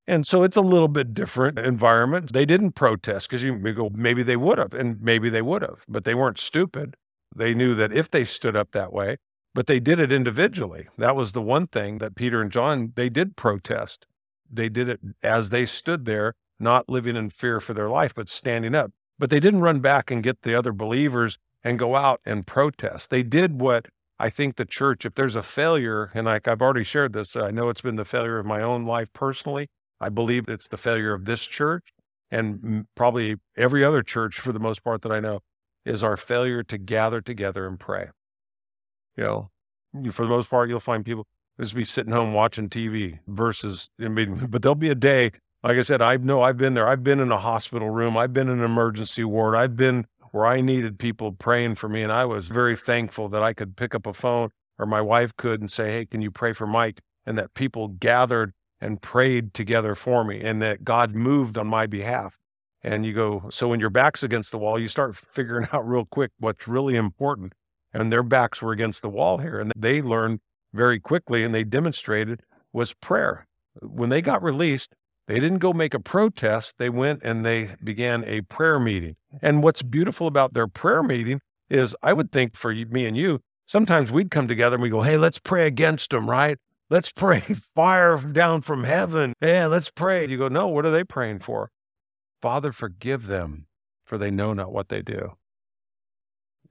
And 0.06 0.26
so 0.26 0.42
it's 0.42 0.56
a 0.56 0.62
little 0.62 0.88
bit 0.88 1.14
different 1.14 1.58
environment. 1.58 2.32
They 2.32 2.44
didn't 2.44 2.72
protest 2.72 3.28
because 3.28 3.42
you 3.42 3.56
go, 3.72 3.90
maybe 3.92 4.22
they 4.22 4.36
would 4.36 4.58
have, 4.58 4.72
and 4.72 5.00
maybe 5.00 5.28
they 5.30 5.42
would 5.42 5.62
have, 5.62 5.82
but 5.88 6.04
they 6.04 6.14
weren't 6.14 6.38
stupid. 6.38 6.96
They 7.34 7.54
knew 7.54 7.74
that 7.74 7.92
if 7.92 8.10
they 8.10 8.24
stood 8.24 8.54
up 8.54 8.70
that 8.72 8.92
way, 8.92 9.16
but 9.52 9.66
they 9.66 9.80
did 9.80 9.98
it 9.98 10.12
individually. 10.12 10.88
That 10.96 11.16
was 11.16 11.32
the 11.32 11.42
one 11.42 11.66
thing 11.66 11.98
that 11.98 12.14
Peter 12.14 12.40
and 12.40 12.52
John, 12.52 12.92
they 12.94 13.08
did 13.08 13.36
protest. 13.36 14.06
They 14.48 14.68
did 14.68 14.88
it 14.88 15.00
as 15.24 15.48
they 15.48 15.66
stood 15.66 16.04
there 16.04 16.34
not 16.58 16.88
living 16.88 17.16
in 17.16 17.30
fear 17.30 17.60
for 17.60 17.74
their 17.74 17.88
life, 17.88 18.14
but 18.14 18.28
standing 18.28 18.74
up. 18.74 18.92
But 19.18 19.30
they 19.30 19.40
didn't 19.40 19.60
run 19.60 19.80
back 19.80 20.10
and 20.10 20.22
get 20.22 20.42
the 20.42 20.54
other 20.54 20.72
believers 20.72 21.38
and 21.64 21.78
go 21.78 21.96
out 21.96 22.20
and 22.24 22.46
protest. 22.46 23.10
They 23.10 23.22
did 23.22 23.60
what 23.60 23.86
I 24.18 24.30
think 24.30 24.56
the 24.56 24.64
church, 24.64 25.04
if 25.04 25.14
there's 25.14 25.36
a 25.36 25.42
failure, 25.42 26.10
and 26.14 26.26
like 26.26 26.48
I've 26.48 26.62
already 26.62 26.84
shared 26.84 27.12
this, 27.12 27.36
I 27.36 27.50
know 27.50 27.68
it's 27.68 27.80
been 27.80 27.96
the 27.96 28.04
failure 28.04 28.38
of 28.38 28.46
my 28.46 28.62
own 28.62 28.84
life 28.84 29.12
personally. 29.12 29.68
I 30.00 30.08
believe 30.08 30.48
it's 30.48 30.68
the 30.68 30.76
failure 30.76 31.12
of 31.12 31.24
this 31.24 31.44
church 31.44 31.92
and 32.30 32.86
probably 32.94 33.36
every 33.56 33.84
other 33.84 34.02
church 34.02 34.40
for 34.40 34.52
the 34.52 34.58
most 34.58 34.82
part 34.82 35.02
that 35.02 35.12
I 35.12 35.20
know 35.20 35.40
is 35.84 36.02
our 36.02 36.16
failure 36.16 36.62
to 36.64 36.78
gather 36.78 37.20
together 37.20 37.66
and 37.66 37.78
pray. 37.78 38.08
You 39.16 39.24
know, 39.24 39.50
for 40.12 40.24
the 40.24 40.30
most 40.30 40.50
part, 40.50 40.68
you'll 40.68 40.80
find 40.80 41.04
people 41.04 41.26
just 41.58 41.74
be 41.74 41.84
sitting 41.84 42.12
home 42.12 42.32
watching 42.32 42.68
TV 42.68 43.20
versus, 43.26 43.88
I 44.00 44.08
mean, 44.08 44.46
but 44.50 44.62
there'll 44.62 44.74
be 44.74 44.90
a 44.90 44.94
day 44.94 45.32
like 45.66 45.78
I 45.78 45.82
said, 45.82 46.00
I 46.00 46.16
know 46.18 46.42
I've 46.42 46.56
been 46.56 46.74
there. 46.74 46.86
I've 46.86 47.02
been 47.02 47.18
in 47.18 47.32
a 47.32 47.38
hospital 47.38 47.90
room. 47.90 48.16
I've 48.16 48.32
been 48.32 48.48
in 48.48 48.60
an 48.60 48.64
emergency 48.64 49.24
ward. 49.24 49.56
I've 49.56 49.76
been 49.76 50.06
where 50.30 50.46
I 50.46 50.60
needed 50.60 50.96
people 50.96 51.32
praying 51.32 51.74
for 51.74 51.88
me. 51.88 52.02
And 52.02 52.12
I 52.12 52.24
was 52.24 52.46
very 52.46 52.76
thankful 52.76 53.28
that 53.30 53.42
I 53.42 53.52
could 53.52 53.76
pick 53.76 53.92
up 53.92 54.06
a 54.06 54.12
phone 54.12 54.50
or 54.78 54.86
my 54.86 55.00
wife 55.00 55.36
could 55.36 55.60
and 55.60 55.68
say, 55.70 55.90
Hey, 55.90 56.06
can 56.06 56.20
you 56.20 56.30
pray 56.30 56.52
for 56.52 56.68
Mike? 56.68 57.00
And 57.26 57.36
that 57.36 57.54
people 57.54 57.88
gathered 57.88 58.52
and 58.80 59.02
prayed 59.02 59.54
together 59.54 59.96
for 59.96 60.22
me 60.22 60.40
and 60.40 60.62
that 60.62 60.84
God 60.84 61.16
moved 61.16 61.58
on 61.58 61.66
my 61.66 61.88
behalf. 61.88 62.38
And 62.84 63.04
you 63.04 63.12
go, 63.12 63.48
so 63.50 63.66
when 63.66 63.80
your 63.80 63.90
back's 63.90 64.22
against 64.22 64.52
the 64.52 64.58
wall, 64.58 64.78
you 64.78 64.86
start 64.86 65.16
figuring 65.32 65.66
out 65.72 65.88
real 65.88 66.04
quick 66.04 66.30
what's 66.38 66.68
really 66.68 66.94
important. 66.94 67.54
And 67.92 68.12
their 68.12 68.22
backs 68.22 68.62
were 68.62 68.70
against 68.70 69.02
the 69.02 69.08
wall 69.08 69.38
here. 69.38 69.58
And 69.58 69.72
they 69.76 70.00
learned 70.00 70.38
very 70.72 71.00
quickly 71.00 71.42
and 71.42 71.52
they 71.52 71.64
demonstrated 71.64 72.42
was 72.72 72.92
prayer. 72.92 73.48
When 73.82 74.10
they 74.10 74.22
got 74.22 74.44
released, 74.44 74.94
they 75.26 75.40
didn't 75.40 75.58
go 75.58 75.72
make 75.72 75.94
a 75.94 76.00
protest. 76.00 76.74
They 76.78 76.88
went 76.88 77.22
and 77.22 77.44
they 77.44 77.70
began 77.82 78.24
a 78.24 78.42
prayer 78.42 78.78
meeting. 78.78 79.16
And 79.42 79.62
what's 79.62 79.82
beautiful 79.82 80.26
about 80.26 80.54
their 80.54 80.68
prayer 80.68 81.02
meeting 81.02 81.40
is 81.68 81.96
I 82.02 82.12
would 82.12 82.30
think 82.30 82.56
for 82.56 82.72
me 82.72 83.06
and 83.06 83.16
you, 83.16 83.40
sometimes 83.66 84.12
we'd 84.12 84.30
come 84.30 84.46
together 84.46 84.74
and 84.74 84.82
we 84.82 84.88
go, 84.88 85.02
hey, 85.02 85.16
let's 85.16 85.38
pray 85.38 85.66
against 85.66 86.10
them, 86.10 86.30
right? 86.30 86.58
Let's 86.88 87.10
pray 87.10 87.40
fire 87.74 88.16
down 88.16 88.62
from 88.62 88.84
heaven. 88.84 89.32
Yeah, 89.42 89.66
let's 89.66 89.90
pray. 89.90 90.24
You 90.28 90.38
go, 90.38 90.46
no, 90.46 90.68
what 90.68 90.86
are 90.86 90.92
they 90.92 91.02
praying 91.02 91.40
for? 91.40 91.72
Father, 92.40 92.70
forgive 92.70 93.26
them, 93.26 93.66
for 94.04 94.16
they 94.16 94.30
know 94.30 94.52
not 94.52 94.70
what 94.70 94.88
they 94.88 95.02
do. 95.02 95.32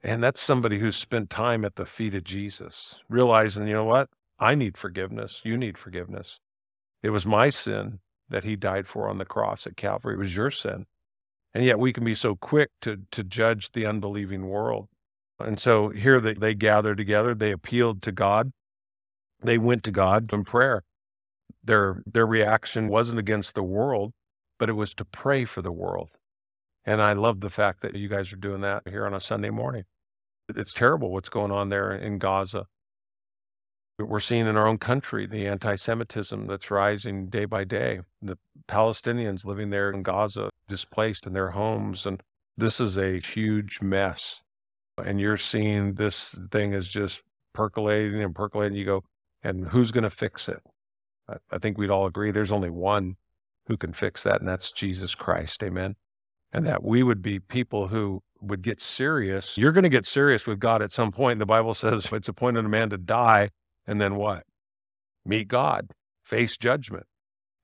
And 0.02 0.24
that's 0.24 0.40
somebody 0.40 0.78
who's 0.78 0.96
spent 0.96 1.28
time 1.28 1.66
at 1.66 1.76
the 1.76 1.84
feet 1.84 2.14
of 2.14 2.24
Jesus, 2.24 2.98
realizing, 3.10 3.66
you 3.66 3.74
know 3.74 3.84
what? 3.84 4.08
I 4.38 4.54
need 4.54 4.78
forgiveness. 4.78 5.42
You 5.44 5.58
need 5.58 5.76
forgiveness. 5.76 6.40
It 7.02 7.10
was 7.10 7.26
my 7.26 7.50
sin 7.50 7.98
that 8.28 8.44
he 8.44 8.56
died 8.56 8.86
for 8.86 9.08
on 9.08 9.18
the 9.18 9.24
cross 9.24 9.66
at 9.66 9.76
Calvary. 9.76 10.14
It 10.14 10.18
was 10.18 10.36
your 10.36 10.50
sin. 10.50 10.86
And 11.54 11.64
yet 11.64 11.78
we 11.78 11.92
can 11.92 12.04
be 12.04 12.14
so 12.14 12.36
quick 12.36 12.70
to, 12.82 13.02
to 13.12 13.24
judge 13.24 13.72
the 13.72 13.86
unbelieving 13.86 14.46
world. 14.46 14.88
And 15.38 15.58
so 15.60 15.90
here 15.90 16.20
they, 16.20 16.34
they 16.34 16.54
gathered 16.54 16.98
together, 16.98 17.34
they 17.34 17.52
appealed 17.52 18.02
to 18.02 18.12
God, 18.12 18.52
they 19.42 19.58
went 19.58 19.84
to 19.84 19.90
God 19.90 20.32
in 20.32 20.44
prayer. 20.44 20.82
Their, 21.62 22.02
their 22.06 22.26
reaction 22.26 22.88
wasn't 22.88 23.18
against 23.18 23.54
the 23.54 23.62
world, 23.62 24.12
but 24.58 24.68
it 24.68 24.74
was 24.74 24.94
to 24.94 25.04
pray 25.04 25.44
for 25.44 25.62
the 25.62 25.72
world. 25.72 26.10
And 26.84 27.02
I 27.02 27.12
love 27.14 27.40
the 27.40 27.50
fact 27.50 27.82
that 27.82 27.96
you 27.96 28.08
guys 28.08 28.32
are 28.32 28.36
doing 28.36 28.60
that 28.60 28.82
here 28.88 29.04
on 29.04 29.14
a 29.14 29.20
Sunday 29.20 29.50
morning. 29.50 29.84
It's 30.48 30.72
terrible 30.72 31.10
what's 31.10 31.28
going 31.28 31.50
on 31.50 31.68
there 31.68 31.92
in 31.92 32.18
Gaza. 32.18 32.66
We're 33.98 34.20
seeing 34.20 34.46
in 34.46 34.56
our 34.56 34.66
own 34.66 34.78
country 34.78 35.26
the 35.26 35.46
anti 35.46 35.74
Semitism 35.74 36.46
that's 36.46 36.70
rising 36.70 37.28
day 37.28 37.46
by 37.46 37.64
day. 37.64 38.00
The 38.20 38.36
Palestinians 38.68 39.44
living 39.46 39.70
there 39.70 39.90
in 39.90 40.02
Gaza, 40.02 40.50
displaced 40.68 41.26
in 41.26 41.32
their 41.32 41.50
homes. 41.50 42.04
And 42.04 42.22
this 42.56 42.78
is 42.78 42.98
a 42.98 43.20
huge 43.20 43.80
mess. 43.80 44.42
And 45.02 45.20
you're 45.20 45.38
seeing 45.38 45.94
this 45.94 46.34
thing 46.50 46.74
is 46.74 46.88
just 46.88 47.22
percolating 47.54 48.22
and 48.22 48.34
percolating. 48.34 48.76
You 48.76 48.84
go, 48.84 49.04
and 49.42 49.66
who's 49.68 49.92
going 49.92 50.04
to 50.04 50.10
fix 50.10 50.48
it? 50.48 50.62
I, 51.50 51.58
think 51.58 51.76
we'd 51.76 51.90
all 51.90 52.06
agree 52.06 52.30
there's 52.30 52.52
only 52.52 52.70
one 52.70 53.16
who 53.66 53.76
can 53.76 53.92
fix 53.92 54.22
that, 54.22 54.40
and 54.40 54.48
that's 54.48 54.70
Jesus 54.70 55.14
Christ. 55.14 55.62
Amen. 55.62 55.96
And 56.52 56.64
that 56.66 56.84
we 56.84 57.02
would 57.02 57.20
be 57.20 57.40
people 57.40 57.88
who 57.88 58.22
would 58.40 58.62
get 58.62 58.80
serious. 58.80 59.58
You're 59.58 59.72
going 59.72 59.84
to 59.84 59.90
get 59.90 60.06
serious 60.06 60.46
with 60.46 60.60
God 60.60 60.82
at 60.82 60.92
some 60.92 61.10
point. 61.10 61.40
The 61.40 61.46
Bible 61.46 61.74
says 61.74 62.08
it's 62.12 62.28
appointed 62.28 62.64
a 62.64 62.68
man 62.68 62.90
to 62.90 62.98
die, 62.98 63.50
and 63.86 64.00
then 64.00 64.16
what? 64.16 64.44
Meet 65.24 65.48
God, 65.48 65.90
face 66.24 66.56
judgment. 66.56 67.06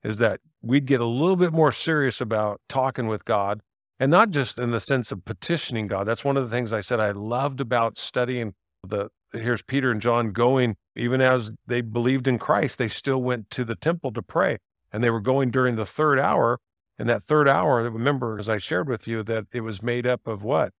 Is 0.03 0.17
that 0.17 0.41
we'd 0.61 0.85
get 0.85 0.99
a 0.99 1.05
little 1.05 1.37
bit 1.37 1.53
more 1.53 1.71
serious 1.71 2.19
about 2.19 2.59
talking 2.67 3.07
with 3.07 3.23
God 3.23 3.61
and 3.99 4.11
not 4.11 4.31
just 4.31 4.59
in 4.59 4.71
the 4.71 4.79
sense 4.79 5.11
of 5.11 5.23
petitioning 5.23 5.87
God. 5.87 6.05
That's 6.05 6.25
one 6.25 6.35
of 6.35 6.43
the 6.43 6.49
things 6.53 6.73
I 6.73 6.81
said 6.81 6.99
I 6.99 7.11
loved 7.11 7.61
about 7.61 7.97
studying 7.97 8.53
the 8.85 9.09
here's 9.31 9.61
Peter 9.61 9.91
and 9.91 10.01
John 10.01 10.31
going 10.31 10.75
even 10.95 11.21
as 11.21 11.53
they 11.65 11.81
believed 11.81 12.27
in 12.27 12.37
Christ, 12.37 12.77
they 12.77 12.87
still 12.87 13.21
went 13.21 13.49
to 13.51 13.65
the 13.65 13.75
temple 13.75 14.11
to 14.13 14.21
pray. 14.21 14.57
And 14.91 15.03
they 15.03 15.09
were 15.09 15.21
going 15.21 15.49
during 15.49 15.75
the 15.75 15.85
third 15.85 16.19
hour. 16.19 16.59
And 16.99 17.09
that 17.09 17.23
third 17.23 17.47
hour, 17.47 17.89
remember, 17.89 18.37
as 18.37 18.47
I 18.47 18.59
shared 18.59 18.87
with 18.87 19.07
you, 19.07 19.23
that 19.23 19.45
it 19.51 19.61
was 19.61 19.81
made 19.81 20.05
up 20.05 20.27
of 20.27 20.43
what? 20.43 20.71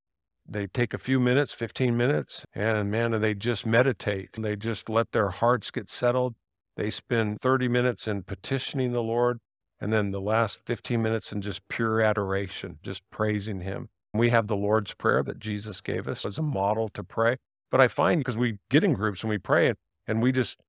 They 0.47 0.67
take 0.67 0.93
a 0.93 0.97
few 0.97 1.19
minutes, 1.19 1.53
15 1.53 1.95
minutes, 1.95 2.45
and 2.53 2.91
man, 2.91 3.19
they 3.21 3.33
just 3.33 3.65
meditate. 3.65 4.29
They 4.37 4.55
just 4.55 4.89
let 4.89 5.11
their 5.11 5.29
hearts 5.29 5.71
get 5.71 5.89
settled. 5.89 6.35
They 6.75 6.89
spend 6.89 7.39
30 7.39 7.67
minutes 7.67 8.07
in 8.07 8.23
petitioning 8.23 8.91
the 8.91 9.03
Lord, 9.03 9.39
and 9.79 9.93
then 9.93 10.11
the 10.11 10.21
last 10.21 10.59
15 10.65 11.01
minutes 11.01 11.31
in 11.31 11.41
just 11.41 11.67
pure 11.69 12.01
adoration, 12.01 12.79
just 12.83 13.03
praising 13.09 13.61
Him. 13.61 13.89
We 14.13 14.31
have 14.31 14.47
the 14.47 14.55
Lord's 14.55 14.93
Prayer 14.93 15.23
that 15.23 15.39
Jesus 15.39 15.81
gave 15.81 16.07
us 16.07 16.25
as 16.25 16.37
a 16.37 16.43
model 16.43 16.89
to 16.89 17.03
pray. 17.03 17.37
But 17.71 17.81
I 17.81 17.87
find 17.87 18.19
because 18.19 18.37
we 18.37 18.59
get 18.69 18.83
in 18.83 18.93
groups 18.93 19.23
and 19.23 19.29
we 19.29 19.39
pray 19.39 19.73
and 20.05 20.21
we 20.21 20.31
just 20.31 20.59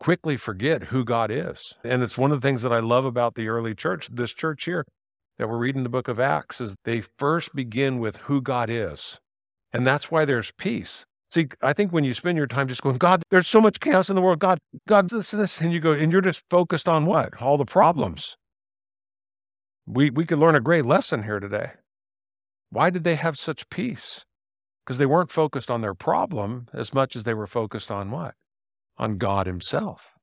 quickly 0.00 0.36
forget 0.36 0.84
who 0.84 1.04
God 1.04 1.30
is. 1.30 1.74
And 1.84 2.02
it's 2.02 2.18
one 2.18 2.32
of 2.32 2.40
the 2.40 2.46
things 2.46 2.62
that 2.62 2.72
I 2.72 2.80
love 2.80 3.04
about 3.04 3.34
the 3.34 3.48
early 3.48 3.74
church, 3.74 4.08
this 4.10 4.32
church 4.32 4.64
here 4.64 4.84
that 5.38 5.48
we're 5.48 5.58
reading 5.58 5.82
the 5.82 5.88
book 5.88 6.08
of 6.08 6.18
Acts, 6.20 6.60
is 6.60 6.74
they 6.84 7.00
first 7.00 7.54
begin 7.54 7.98
with 7.98 8.16
who 8.16 8.42
God 8.42 8.70
is. 8.70 9.18
And 9.72 9.86
that's 9.86 10.10
why 10.10 10.24
there's 10.24 10.52
peace. 10.58 11.04
See, 11.30 11.48
I 11.62 11.72
think 11.72 11.92
when 11.92 12.04
you 12.04 12.14
spend 12.14 12.38
your 12.38 12.46
time 12.46 12.68
just 12.68 12.82
going, 12.82 12.96
God, 12.96 13.22
there's 13.30 13.46
so 13.46 13.60
much 13.60 13.80
chaos 13.80 14.08
in 14.08 14.16
the 14.16 14.22
world. 14.22 14.38
God, 14.38 14.58
God, 14.86 15.10
this, 15.10 15.30
this, 15.30 15.60
and 15.60 15.72
you 15.72 15.80
go, 15.80 15.92
and 15.92 16.10
you're 16.10 16.20
just 16.20 16.42
focused 16.48 16.88
on 16.88 17.04
what? 17.04 17.40
All 17.40 17.58
the 17.58 17.66
problems. 17.66 18.36
We 19.86 20.10
we 20.10 20.26
could 20.26 20.38
learn 20.38 20.54
a 20.54 20.60
great 20.60 20.84
lesson 20.84 21.22
here 21.22 21.40
today. 21.40 21.72
Why 22.70 22.90
did 22.90 23.04
they 23.04 23.14
have 23.14 23.38
such 23.38 23.68
peace? 23.70 24.24
because 24.88 24.96
they 24.96 25.04
weren't 25.04 25.30
focused 25.30 25.70
on 25.70 25.82
their 25.82 25.92
problem 25.92 26.66
as 26.72 26.94
much 26.94 27.14
as 27.14 27.24
they 27.24 27.34
were 27.34 27.46
focused 27.46 27.90
on 27.90 28.10
what? 28.10 28.32
On 28.96 29.18
God 29.18 29.46
Himself. 29.46 30.14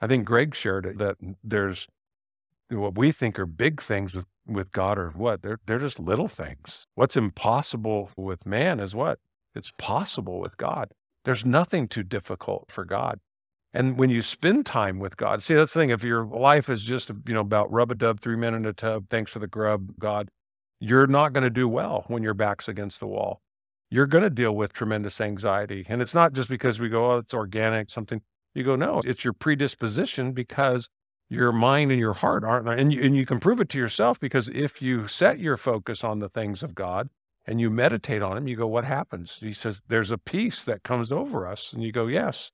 I 0.00 0.06
think 0.06 0.24
Greg 0.24 0.54
shared 0.54 0.86
it 0.86 0.98
that 0.98 1.16
there's 1.42 1.88
what 2.70 2.96
we 2.96 3.12
think 3.12 3.38
are 3.38 3.46
big 3.46 3.80
things 3.80 4.14
with, 4.14 4.26
with 4.46 4.72
God 4.72 4.98
are 4.98 5.10
what? 5.10 5.42
They're, 5.42 5.60
they're 5.66 5.78
just 5.78 6.00
little 6.00 6.28
things. 6.28 6.86
What's 6.94 7.16
impossible 7.16 8.10
with 8.16 8.46
man 8.46 8.80
is 8.80 8.94
what? 8.94 9.18
It's 9.54 9.72
possible 9.78 10.40
with 10.40 10.56
God. 10.56 10.90
There's 11.24 11.44
nothing 11.44 11.88
too 11.88 12.02
difficult 12.02 12.66
for 12.70 12.84
God. 12.84 13.20
And 13.72 13.98
when 13.98 14.10
you 14.10 14.22
spend 14.22 14.66
time 14.66 14.98
with 14.98 15.16
God, 15.16 15.42
see, 15.42 15.54
that's 15.54 15.72
the 15.72 15.80
thing. 15.80 15.90
If 15.90 16.04
your 16.04 16.24
life 16.24 16.68
is 16.68 16.84
just, 16.84 17.10
you 17.26 17.34
know, 17.34 17.40
about 17.40 17.72
rub 17.72 17.90
a 17.90 17.94
dub, 17.94 18.20
three 18.20 18.36
men 18.36 18.54
in 18.54 18.66
a 18.66 18.72
tub, 18.72 19.06
thanks 19.10 19.32
for 19.32 19.40
the 19.40 19.46
grub, 19.46 19.92
God, 19.98 20.28
you're 20.80 21.06
not 21.06 21.32
going 21.32 21.44
to 21.44 21.50
do 21.50 21.68
well 21.68 22.04
when 22.08 22.22
your 22.22 22.34
back's 22.34 22.68
against 22.68 23.00
the 23.00 23.06
wall 23.06 23.40
you're 23.94 24.06
going 24.06 24.24
to 24.24 24.30
deal 24.30 24.52
with 24.56 24.72
tremendous 24.72 25.20
anxiety. 25.20 25.86
And 25.88 26.02
it's 26.02 26.14
not 26.14 26.32
just 26.32 26.48
because 26.48 26.80
we 26.80 26.88
go, 26.88 27.12
oh, 27.12 27.18
it's 27.18 27.32
organic, 27.32 27.90
something. 27.90 28.22
You 28.52 28.64
go, 28.64 28.74
no, 28.74 29.02
it's 29.04 29.22
your 29.22 29.32
predisposition 29.32 30.32
because 30.32 30.88
your 31.28 31.52
mind 31.52 31.90
and 31.90 32.00
your 32.00 32.12
heart 32.12 32.44
aren't 32.44 32.66
there. 32.66 32.76
And 32.76 32.92
you, 32.92 33.02
and 33.02 33.16
you 33.16 33.26
can 33.26 33.40
prove 33.40 33.60
it 33.60 33.68
to 33.70 33.78
yourself 33.78 34.20
because 34.20 34.48
if 34.48 34.82
you 34.82 35.08
set 35.08 35.38
your 35.38 35.56
focus 35.56 36.04
on 36.04 36.18
the 36.18 36.28
things 36.28 36.62
of 36.62 36.74
God 36.74 37.08
and 37.46 37.60
you 37.60 37.70
meditate 37.70 38.22
on 38.22 38.34
them, 38.34 38.48
you 38.48 38.56
go, 38.56 38.66
what 38.66 38.84
happens? 38.84 39.38
He 39.40 39.52
says, 39.52 39.80
there's 39.88 40.10
a 40.10 40.18
peace 40.18 40.64
that 40.64 40.82
comes 40.82 41.10
over 41.10 41.46
us. 41.46 41.72
And 41.72 41.82
you 41.82 41.92
go, 41.92 42.06
yes. 42.06 42.50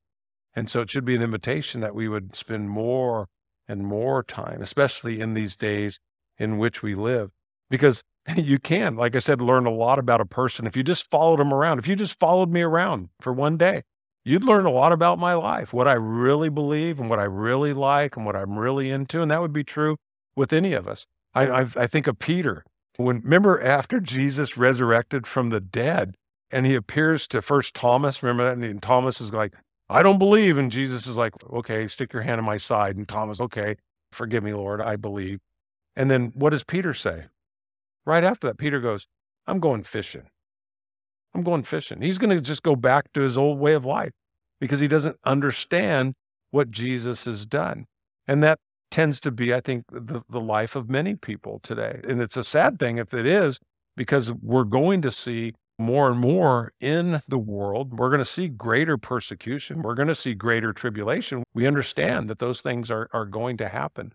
And 0.55 0.69
so 0.69 0.81
it 0.81 0.91
should 0.91 1.05
be 1.05 1.15
an 1.15 1.23
invitation 1.23 1.81
that 1.81 1.95
we 1.95 2.09
would 2.09 2.35
spend 2.35 2.71
more 2.71 3.29
and 3.69 3.85
more 3.85 4.23
time, 4.23 4.61
especially 4.63 5.21
in 5.21 5.35
these 5.35 5.57
days 5.57 6.01
in 6.39 6.59
which 6.59 6.83
we 6.83 6.95
live. 6.95 7.31
Because 7.69 8.03
you 8.37 8.59
can, 8.59 8.97
like 8.97 9.15
I 9.15 9.21
said, 9.21 9.41
learn 9.41 9.67
a 9.67 9.71
lot 9.71 9.99
about 9.99 10.21
a 10.21 10.27
person 10.27 10.67
if 10.67 10.77
you 10.77 10.83
just 10.83 11.11
followed 11.11 11.39
them 11.39 11.55
around. 11.55 11.79
If 11.79 11.89
you 11.89 11.97
just 11.97 12.19
followed 12.19 12.53
me 12.53 12.63
around 12.63 13.11
for 13.21 13.33
one 13.33 13.57
day, 13.57 13.83
you'd 14.25 14.45
learn 14.45 14.67
a 14.67 14.71
lot 14.71 14.93
about 14.93 15.19
my 15.19 15.35
life, 15.35 15.73
what 15.73 15.89
I 15.89 15.95
really 15.95 16.49
believe 16.49 17.01
and 17.01 17.09
what 17.09 17.19
I 17.19 17.25
really 17.25 17.73
like 17.73 18.17
and 18.17 18.27
what 18.27 18.37
I'm 18.37 18.59
really 18.59 18.91
into. 18.91 19.23
And 19.23 19.31
that 19.31 19.41
would 19.41 19.53
be 19.53 19.65
true 19.65 19.97
with 20.37 20.53
any 20.53 20.73
of 20.73 20.89
us. 20.89 21.07
I, 21.35 21.47
I, 21.47 21.61
I 21.77 21.87
think 21.87 22.07
of 22.07 22.19
Peter. 22.19 22.65
When 22.97 23.21
remember 23.21 23.63
after 23.63 24.01
Jesus 24.01 24.57
resurrected 24.57 25.27
from 25.27 25.51
the 25.51 25.61
dead 25.61 26.15
and 26.51 26.67
he 26.67 26.75
appears 26.75 27.27
to 27.29 27.41
first 27.41 27.75
Thomas, 27.75 28.23
remember 28.23 28.45
that? 28.45 28.65
And 28.65 28.83
Thomas 28.83 29.21
is 29.21 29.33
like, 29.33 29.55
I 29.89 30.03
don't 30.03 30.19
believe. 30.19 30.59
And 30.59 30.71
Jesus 30.71 31.07
is 31.07 31.17
like, 31.17 31.33
okay, 31.53 31.89
stick 31.89 32.13
your 32.13 32.23
hand 32.23 32.39
in 32.39 32.45
my 32.45 32.59
side. 32.59 32.97
And 32.97 33.09
Thomas, 33.09 33.41
okay, 33.41 33.77
forgive 34.13 34.45
me, 34.45 34.53
Lord, 34.53 34.81
I 34.81 34.97
believe. 34.97 35.41
And 35.97 36.11
then 36.11 36.33
what 36.35 36.51
does 36.51 36.65
Peter 36.65 36.95
say? 36.95 37.25
Right 38.05 38.25
after 38.25 38.47
that, 38.47 38.59
Peter 38.59 38.81
goes, 38.81 39.07
I'm 39.47 39.61
going 39.61 39.83
fishing. 39.83 40.29
I'm 41.35 41.43
going 41.43 41.63
fishing. 41.63 42.03
He's 42.03 42.19
going 42.19 42.37
to 42.37 42.41
just 42.41 42.63
go 42.63 42.77
back 42.77 43.13
to 43.13 43.21
his 43.21 43.37
old 43.37 43.59
way 43.59 43.75
of 43.75 43.85
life 43.85 44.13
because 44.61 44.81
he 44.81 44.89
doesn't 44.89 45.17
understand 45.25 46.15
what 46.51 46.71
Jesus 46.71 47.25
has 47.25 47.47
done. 47.47 47.87
And 48.27 48.43
that 48.43 48.59
tends 48.91 49.21
to 49.21 49.31
be, 49.31 49.55
I 49.55 49.61
think, 49.61 49.85
the, 49.91 50.23
the 50.29 50.41
life 50.41 50.75
of 50.75 50.91
many 50.91 51.15
people 51.15 51.61
today. 51.63 52.01
And 52.05 52.21
it's 52.21 52.37
a 52.37 52.45
sad 52.45 52.79
thing 52.79 52.99
if 52.99 53.15
it 53.15 53.27
is, 53.27 53.61
because 53.97 54.33
we're 54.33 54.65
going 54.65 55.03
to 55.03 55.11
see 55.11 55.53
more 55.79 56.11
and 56.11 56.19
more 56.19 56.73
in 56.81 57.23
the 57.27 57.39
world. 57.39 57.99
We're 57.99 58.11
going 58.11 58.19
to 58.19 58.25
see 58.25 58.49
greater 58.49 58.99
persecution. 58.99 59.83
We're 59.83 59.95
going 59.95 60.09
to 60.09 60.15
see 60.15 60.35
greater 60.35 60.73
tribulation. 60.73 61.45
We 61.55 61.67
understand 61.67 62.29
that 62.29 62.39
those 62.39 62.61
things 62.61 62.91
are, 62.91 63.09
are 63.13 63.25
going 63.25 63.57
to 63.59 63.69
happen. 63.69 64.13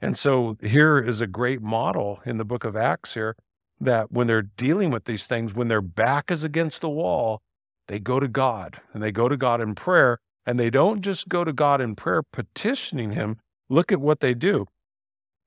And 0.00 0.16
so 0.16 0.56
here 0.60 0.98
is 0.98 1.20
a 1.20 1.26
great 1.26 1.60
model 1.60 2.20
in 2.24 2.38
the 2.38 2.44
book 2.44 2.64
of 2.64 2.76
Acts 2.76 3.14
here 3.14 3.34
that 3.80 4.10
when 4.12 4.26
they're 4.26 4.42
dealing 4.42 4.90
with 4.90 5.04
these 5.04 5.26
things, 5.26 5.54
when 5.54 5.68
their 5.68 5.80
back 5.80 6.30
is 6.30 6.44
against 6.44 6.80
the 6.80 6.88
wall, 6.88 7.40
they 7.86 7.98
go 7.98 8.20
to 8.20 8.28
God 8.28 8.80
and 8.92 9.02
they 9.02 9.12
go 9.12 9.28
to 9.28 9.36
God 9.36 9.60
in 9.60 9.74
prayer. 9.74 10.18
And 10.46 10.58
they 10.58 10.70
don't 10.70 11.02
just 11.02 11.28
go 11.28 11.44
to 11.44 11.52
God 11.52 11.82
in 11.82 11.94
prayer 11.94 12.22
petitioning 12.22 13.12
Him. 13.12 13.36
Look 13.68 13.92
at 13.92 14.00
what 14.00 14.20
they 14.20 14.32
do. 14.32 14.64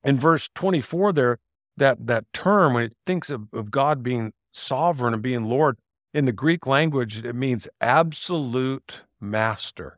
In 0.04 0.20
verse 0.20 0.48
24, 0.54 1.14
there, 1.14 1.40
that, 1.76 2.06
that 2.06 2.26
term, 2.34 2.76
when 2.76 2.84
it 2.84 2.94
thinks 3.08 3.32
of, 3.32 3.48
of 3.52 3.72
God 3.72 4.04
being 4.04 4.32
sovereign 4.52 5.16
and 5.16 5.24
being 5.24 5.46
Lord, 5.46 5.78
in 6.14 6.26
the 6.26 6.32
Greek 6.32 6.68
language, 6.68 7.26
it 7.26 7.34
means 7.34 7.68
absolute 7.80 9.02
master. 9.20 9.98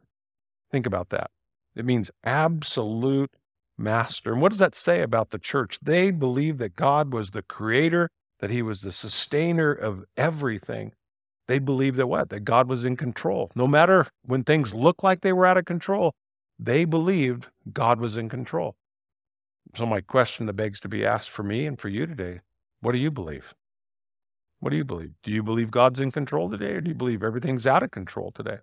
Think 0.71 0.85
about 0.85 1.09
that. 1.09 1.31
It 1.75 1.85
means 1.85 2.11
absolute 2.23 3.31
master. 3.77 4.31
And 4.31 4.41
what 4.41 4.51
does 4.51 4.59
that 4.59 4.75
say 4.75 5.01
about 5.01 5.31
the 5.31 5.39
church? 5.39 5.79
They 5.81 6.11
believed 6.11 6.59
that 6.59 6.75
God 6.75 7.13
was 7.13 7.31
the 7.31 7.41
creator, 7.41 8.09
that 8.43 8.49
he 8.49 8.61
was 8.61 8.81
the 8.81 8.91
sustainer 8.91 9.71
of 9.71 10.03
everything. 10.17 10.91
They 11.47 11.59
believed 11.59 11.95
that 11.95 12.07
what? 12.07 12.27
That 12.27 12.41
God 12.41 12.67
was 12.67 12.83
in 12.83 12.97
control. 12.97 13.49
No 13.55 13.67
matter 13.67 14.07
when 14.25 14.43
things 14.43 14.73
looked 14.73 15.01
like 15.01 15.21
they 15.21 15.31
were 15.31 15.45
out 15.45 15.57
of 15.57 15.63
control, 15.63 16.13
they 16.59 16.83
believed 16.83 17.47
God 17.71 18.01
was 18.01 18.17
in 18.17 18.27
control. 18.27 18.75
So, 19.77 19.85
my 19.85 20.01
question 20.01 20.45
that 20.47 20.57
begs 20.57 20.81
to 20.81 20.89
be 20.89 21.05
asked 21.05 21.29
for 21.29 21.43
me 21.43 21.65
and 21.65 21.79
for 21.79 21.87
you 21.87 22.05
today 22.05 22.41
what 22.81 22.91
do 22.91 22.97
you 22.97 23.11
believe? 23.11 23.53
What 24.59 24.71
do 24.71 24.75
you 24.75 24.83
believe? 24.83 25.13
Do 25.23 25.31
you 25.31 25.41
believe 25.41 25.71
God's 25.71 26.01
in 26.01 26.11
control 26.11 26.49
today, 26.49 26.73
or 26.73 26.81
do 26.81 26.89
you 26.89 26.95
believe 26.95 27.23
everything's 27.23 27.65
out 27.65 27.81
of 27.81 27.91
control 27.91 28.33
today? 28.33 28.57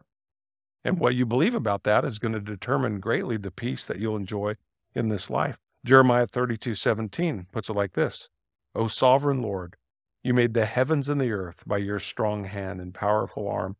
And 0.85 0.99
what 0.99 1.15
you 1.15 1.25
believe 1.25 1.55
about 1.55 1.85
that 1.85 2.05
is 2.05 2.19
going 2.19 2.35
to 2.35 2.41
determine 2.41 3.01
greatly 3.01 3.39
the 3.39 3.51
peace 3.51 3.87
that 3.87 3.99
you'll 3.99 4.17
enjoy 4.17 4.57
in 4.95 5.09
this 5.09 5.31
life. 5.31 5.57
Jeremiah 5.87 6.27
32 6.27 6.75
17 6.75 7.47
puts 7.51 7.71
it 7.71 7.77
like 7.77 7.95
this 7.95 8.29
O 8.75 8.87
sovereign 8.87 9.43
Lord, 9.43 9.77
you 10.23 10.35
made 10.35 10.55
the 10.55 10.67
heavens 10.67 11.09
and 11.09 11.21
the 11.21 11.33
earth 11.33 11.65
by 11.67 11.79
your 11.79 11.99
strong 11.99 12.45
hand 12.45 12.81
and 12.81 12.95
powerful 12.95 13.49
arm. 13.49 13.77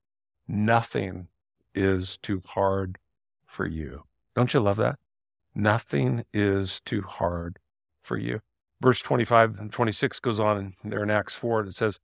Nothing 0.49 1.29
is 1.75 2.17
too 2.17 2.43
hard 2.45 2.99
for 3.47 3.67
you. 3.67 4.05
Don't 4.35 4.53
you 4.53 4.61
love 4.61 4.79
that? 4.79 4.99
Nothing 5.55 6.25
is 6.33 6.81
too 6.81 7.03
hard 7.03 7.59
for 8.03 8.17
you. 8.17 8.41
Verse 8.81 9.01
25 9.01 9.59
and 9.59 9.73
26 9.73 10.21
goes 10.21 10.41
on 10.41 10.75
there 10.83 11.03
in 11.03 11.11
Acts 11.11 11.35
4. 11.35 11.61
and 11.61 11.69
It 11.69 11.75
says, 11.75 11.99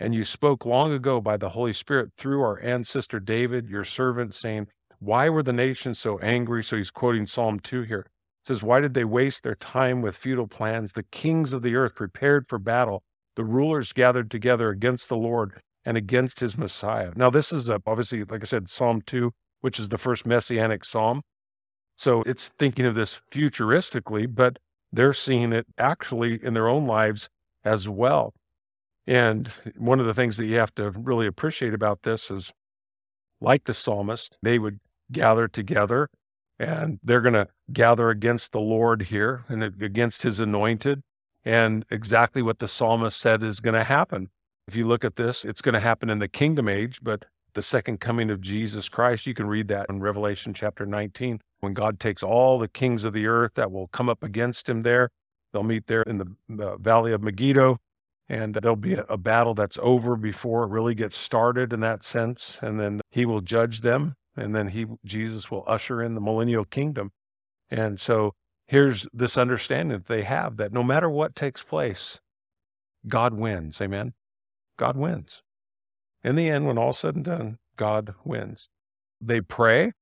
And 0.00 0.14
you 0.14 0.24
spoke 0.24 0.64
long 0.64 0.92
ago 0.92 1.20
by 1.20 1.36
the 1.36 1.50
Holy 1.50 1.72
Spirit 1.72 2.12
through 2.16 2.40
our 2.42 2.60
ancestor 2.60 3.20
David, 3.20 3.68
your 3.68 3.84
servant, 3.84 4.34
saying, 4.34 4.68
Why 4.98 5.28
were 5.28 5.42
the 5.42 5.52
nations 5.52 5.98
so 5.98 6.18
angry? 6.18 6.64
So 6.64 6.76
he's 6.76 6.90
quoting 6.90 7.26
Psalm 7.26 7.60
2 7.60 7.82
here. 7.82 8.06
Says, 8.44 8.62
Why 8.62 8.80
did 8.80 8.94
they 8.94 9.04
waste 9.04 9.42
their 9.42 9.54
time 9.54 10.02
with 10.02 10.16
futile 10.16 10.48
plans? 10.48 10.92
The 10.92 11.04
kings 11.04 11.52
of 11.52 11.62
the 11.62 11.76
earth 11.76 11.94
prepared 11.94 12.46
for 12.46 12.58
battle. 12.58 13.02
The 13.36 13.44
rulers 13.44 13.92
gathered 13.92 14.30
together 14.30 14.70
against 14.70 15.08
the 15.08 15.16
Lord 15.16 15.60
and 15.84 15.96
against 15.96 16.40
his 16.40 16.58
Messiah. 16.58 17.12
Now, 17.16 17.30
this 17.30 17.52
is 17.52 17.68
a, 17.68 17.80
obviously, 17.86 18.24
like 18.24 18.42
I 18.42 18.44
said, 18.44 18.68
Psalm 18.68 19.00
2, 19.02 19.32
which 19.60 19.78
is 19.78 19.88
the 19.88 19.98
first 19.98 20.26
messianic 20.26 20.84
psalm. 20.84 21.22
So 21.96 22.22
it's 22.22 22.48
thinking 22.48 22.84
of 22.84 22.94
this 22.94 23.20
futuristically, 23.30 24.32
but 24.32 24.58
they're 24.92 25.12
seeing 25.12 25.52
it 25.52 25.66
actually 25.78 26.42
in 26.42 26.54
their 26.54 26.68
own 26.68 26.86
lives 26.86 27.28
as 27.64 27.88
well. 27.88 28.34
And 29.06 29.48
one 29.76 30.00
of 30.00 30.06
the 30.06 30.14
things 30.14 30.36
that 30.36 30.46
you 30.46 30.56
have 30.58 30.74
to 30.76 30.90
really 30.90 31.26
appreciate 31.26 31.74
about 31.74 32.02
this 32.02 32.30
is 32.30 32.52
like 33.40 33.64
the 33.64 33.74
psalmist, 33.74 34.36
they 34.42 34.58
would 34.58 34.78
gather 35.10 35.48
together 35.48 36.08
and 36.62 37.00
they're 37.02 37.20
going 37.20 37.34
to 37.34 37.48
gather 37.72 38.08
against 38.08 38.52
the 38.52 38.60
Lord 38.60 39.02
here 39.02 39.44
and 39.48 39.64
against 39.64 40.22
his 40.22 40.38
anointed. 40.38 41.02
And 41.44 41.84
exactly 41.90 42.40
what 42.40 42.60
the 42.60 42.68
psalmist 42.68 43.18
said 43.20 43.42
is 43.42 43.58
going 43.58 43.74
to 43.74 43.82
happen. 43.82 44.30
If 44.68 44.76
you 44.76 44.86
look 44.86 45.04
at 45.04 45.16
this, 45.16 45.44
it's 45.44 45.60
going 45.60 45.74
to 45.74 45.80
happen 45.80 46.08
in 46.08 46.20
the 46.20 46.28
kingdom 46.28 46.68
age, 46.68 47.00
but 47.02 47.24
the 47.54 47.62
second 47.62 47.98
coming 47.98 48.30
of 48.30 48.40
Jesus 48.40 48.88
Christ, 48.88 49.26
you 49.26 49.34
can 49.34 49.48
read 49.48 49.66
that 49.68 49.86
in 49.90 50.00
Revelation 50.00 50.54
chapter 50.54 50.86
19 50.86 51.40
when 51.60 51.74
God 51.74 51.98
takes 51.98 52.22
all 52.22 52.60
the 52.60 52.68
kings 52.68 53.04
of 53.04 53.12
the 53.12 53.26
earth 53.26 53.54
that 53.54 53.72
will 53.72 53.88
come 53.88 54.08
up 54.08 54.22
against 54.22 54.68
him 54.68 54.82
there. 54.82 55.10
They'll 55.52 55.64
meet 55.64 55.88
there 55.88 56.02
in 56.02 56.18
the 56.18 56.64
uh, 56.64 56.76
valley 56.76 57.12
of 57.12 57.22
Megiddo, 57.22 57.78
and 58.28 58.54
there'll 58.54 58.76
be 58.76 58.94
a, 58.94 59.04
a 59.08 59.18
battle 59.18 59.54
that's 59.54 59.78
over 59.82 60.16
before 60.16 60.62
it 60.62 60.70
really 60.70 60.94
gets 60.94 61.16
started 61.16 61.72
in 61.72 61.80
that 61.80 62.04
sense. 62.04 62.58
And 62.62 62.78
then 62.78 63.00
he 63.10 63.26
will 63.26 63.40
judge 63.40 63.80
them, 63.80 64.14
and 64.36 64.54
then 64.54 64.68
he, 64.68 64.86
Jesus, 65.04 65.50
will 65.50 65.64
usher 65.66 66.02
in 66.02 66.14
the 66.14 66.20
millennial 66.20 66.64
kingdom. 66.64 67.12
And 67.70 68.00
so 68.00 68.34
here's 68.66 69.06
this 69.12 69.36
understanding 69.36 69.98
that 69.98 70.06
they 70.06 70.22
have 70.22 70.56
that 70.56 70.72
no 70.72 70.82
matter 70.82 71.08
what 71.10 71.34
takes 71.34 71.62
place, 71.62 72.20
God 73.08 73.34
wins. 73.34 73.80
Amen. 73.80 74.14
God 74.78 74.96
wins. 74.96 75.42
In 76.24 76.36
the 76.36 76.48
end, 76.48 76.66
when 76.66 76.78
all's 76.78 76.98
said 76.98 77.16
and 77.16 77.24
done, 77.24 77.58
God 77.76 78.14
wins. 78.24 78.68
They 79.20 79.40
pray, 79.40 79.92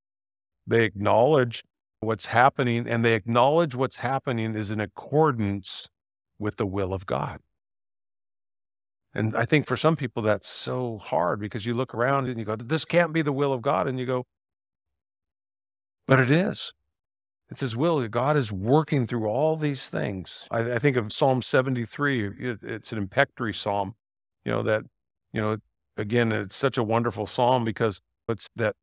they 0.66 0.84
acknowledge 0.84 1.62
what's 2.00 2.26
happening, 2.26 2.88
and 2.88 3.04
they 3.04 3.14
acknowledge 3.14 3.74
what's 3.74 3.98
happening 3.98 4.54
is 4.54 4.70
in 4.70 4.80
accordance 4.80 5.88
with 6.38 6.56
the 6.56 6.66
will 6.66 6.92
of 6.92 7.06
God. 7.06 7.40
And 9.14 9.37
I 9.37 9.44
think 9.44 9.66
for 9.66 9.77
some 9.77 9.96
people 9.96 10.23
that's 10.23 10.49
so 10.49 10.99
hard 10.99 11.40
because 11.40 11.66
you 11.66 11.75
look 11.75 11.94
around 11.94 12.29
and 12.29 12.38
you 12.38 12.44
go, 12.44 12.57
This 12.57 12.85
can't 12.85 13.12
be 13.12 13.23
the 13.23 13.33
will 13.33 13.53
of 13.53 13.62
God. 13.62 13.88
And 13.88 13.99
you 13.99 14.07
go, 14.07 14.27
But 16.07 16.20
it 16.20 16.31
is. 16.31 16.73
It's 17.51 17.61
His 17.61 17.77
will. 17.77 18.07
God 18.09 18.37
is 18.37 18.53
working 18.53 19.07
through 19.07 19.27
all 19.27 19.57
these 19.57 19.88
things. 19.88 20.46
I, 20.51 20.75
I 20.75 20.79
think 20.79 20.96
of 20.96 21.12
Psalm 21.12 21.42
73. 21.42 22.27
It, 22.38 22.59
it's 22.62 22.92
an 22.92 22.99
imprecatory 22.99 23.53
psalm, 23.53 23.94
you 24.44 24.53
know, 24.53 24.62
that, 24.62 24.83
you 25.33 25.40
know, 25.40 25.57
again, 25.96 26.31
it's 26.31 26.55
such 26.55 26.79
a 26.79 26.85
wonderful 26.85 27.27
psalm 27.27 27.64
because 27.64 28.01
it's 28.29 28.49
that 28.55 28.77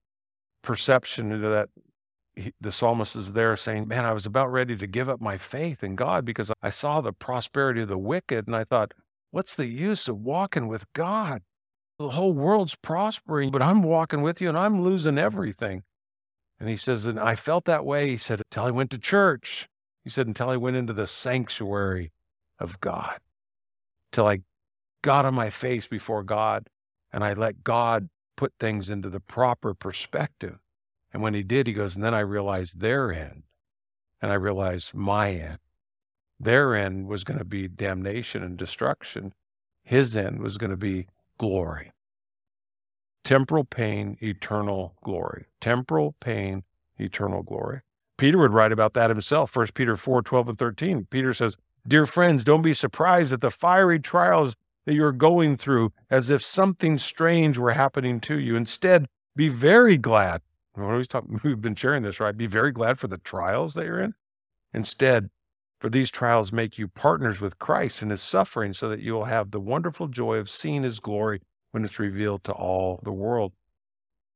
perception 0.61 1.41
that 1.41 1.69
he, 2.35 2.53
the 2.59 2.71
psalmist 2.71 3.15
is 3.15 3.33
there 3.33 3.55
saying, 3.55 3.87
Man, 3.87 4.05
I 4.05 4.13
was 4.13 4.25
about 4.25 4.51
ready 4.51 4.75
to 4.75 4.87
give 4.87 5.07
up 5.07 5.21
my 5.21 5.37
faith 5.37 5.83
in 5.83 5.95
God 5.95 6.25
because 6.25 6.51
I 6.61 6.69
saw 6.69 6.99
the 6.99 7.13
prosperity 7.13 7.81
of 7.81 7.87
the 7.87 7.97
wicked. 7.97 8.47
And 8.47 8.55
I 8.55 8.65
thought, 8.65 8.93
What's 9.31 9.55
the 9.55 9.67
use 9.67 10.07
of 10.07 10.17
walking 10.17 10.67
with 10.67 10.91
God? 10.93 11.41
The 11.99 12.09
whole 12.09 12.33
world's 12.33 12.75
prospering, 12.75 13.51
but 13.51 13.61
I'm 13.61 13.81
walking 13.81 14.21
with 14.21 14.39
you 14.39 14.49
and 14.49 14.57
I'm 14.57 14.81
losing 14.81 15.17
everything. 15.17 15.83
And 16.59 16.69
he 16.69 16.77
says, 16.77 17.05
And 17.05 17.19
I 17.19 17.35
felt 17.35 17.65
that 17.65 17.85
way. 17.85 18.09
He 18.09 18.17
said, 18.17 18.41
Until 18.41 18.65
I 18.65 18.71
went 18.71 18.91
to 18.91 18.97
church. 18.97 19.67
He 20.03 20.09
said, 20.09 20.27
Until 20.27 20.49
I 20.49 20.57
went 20.57 20.77
into 20.77 20.93
the 20.93 21.07
sanctuary 21.07 22.11
of 22.59 22.79
God, 22.79 23.19
till 24.11 24.27
I 24.27 24.39
got 25.01 25.25
on 25.25 25.33
my 25.33 25.49
face 25.49 25.87
before 25.87 26.23
God 26.23 26.67
and 27.11 27.23
I 27.23 27.33
let 27.33 27.63
God 27.63 28.09
put 28.35 28.53
things 28.59 28.89
into 28.89 29.09
the 29.09 29.19
proper 29.19 29.73
perspective. 29.73 30.59
And 31.11 31.21
when 31.21 31.33
he 31.33 31.43
did, 31.43 31.67
he 31.67 31.73
goes, 31.73 31.95
and 31.95 32.03
then 32.03 32.13
I 32.13 32.19
realized 32.19 32.79
their 32.79 33.11
end, 33.11 33.43
and 34.21 34.31
I 34.31 34.35
realized 34.35 34.93
my 34.93 35.31
end. 35.31 35.59
Their 36.39 36.75
end 36.75 37.07
was 37.07 37.23
going 37.23 37.39
to 37.39 37.45
be 37.45 37.67
damnation 37.67 38.43
and 38.43 38.57
destruction. 38.57 39.33
His 39.83 40.15
end 40.15 40.41
was 40.41 40.57
going 40.57 40.69
to 40.69 40.77
be 40.77 41.07
glory. 41.37 41.91
Temporal 43.23 43.65
pain, 43.65 44.17
eternal 44.21 44.95
glory. 45.03 45.45
Temporal 45.59 46.15
pain, 46.19 46.63
eternal 46.97 47.43
glory. 47.43 47.81
Peter 48.17 48.37
would 48.37 48.53
write 48.53 48.71
about 48.71 48.93
that 48.93 49.09
himself. 49.09 49.55
1 49.55 49.67
Peter 49.73 49.97
4 49.97 50.21
12 50.21 50.49
and 50.49 50.57
13. 50.57 51.07
Peter 51.09 51.33
says, 51.33 51.57
Dear 51.87 52.05
friends, 52.05 52.43
don't 52.43 52.61
be 52.61 52.73
surprised 52.73 53.31
at 53.31 53.41
the 53.41 53.51
fiery 53.51 53.99
trials 53.99 54.55
that 54.85 54.93
you're 54.93 55.11
going 55.11 55.57
through 55.57 55.91
as 56.09 56.29
if 56.29 56.43
something 56.43 56.97
strange 56.97 57.57
were 57.57 57.73
happening 57.73 58.19
to 58.21 58.37
you. 58.39 58.55
Instead, 58.55 59.07
be 59.35 59.49
very 59.49 59.97
glad. 59.97 60.41
We've 61.43 61.61
been 61.61 61.75
sharing 61.75 62.03
this, 62.03 62.19
right? 62.19 62.35
Be 62.35 62.47
very 62.47 62.71
glad 62.71 62.99
for 62.99 63.07
the 63.07 63.17
trials 63.17 63.73
that 63.73 63.85
you're 63.85 63.99
in. 63.99 64.13
Instead, 64.73 65.29
for 65.79 65.89
these 65.89 66.09
trials 66.09 66.51
make 66.51 66.77
you 66.77 66.87
partners 66.87 67.39
with 67.39 67.59
Christ 67.59 68.01
in 68.01 68.09
his 68.09 68.21
suffering 68.21 68.73
so 68.73 68.89
that 68.89 68.99
you 68.99 69.13
will 69.13 69.25
have 69.25 69.51
the 69.51 69.59
wonderful 69.59 70.07
joy 70.07 70.37
of 70.37 70.49
seeing 70.49 70.83
his 70.83 70.99
glory 70.99 71.41
when 71.71 71.85
it's 71.85 71.99
revealed 71.99 72.43
to 72.45 72.51
all 72.51 72.99
the 73.03 73.11
world. 73.11 73.53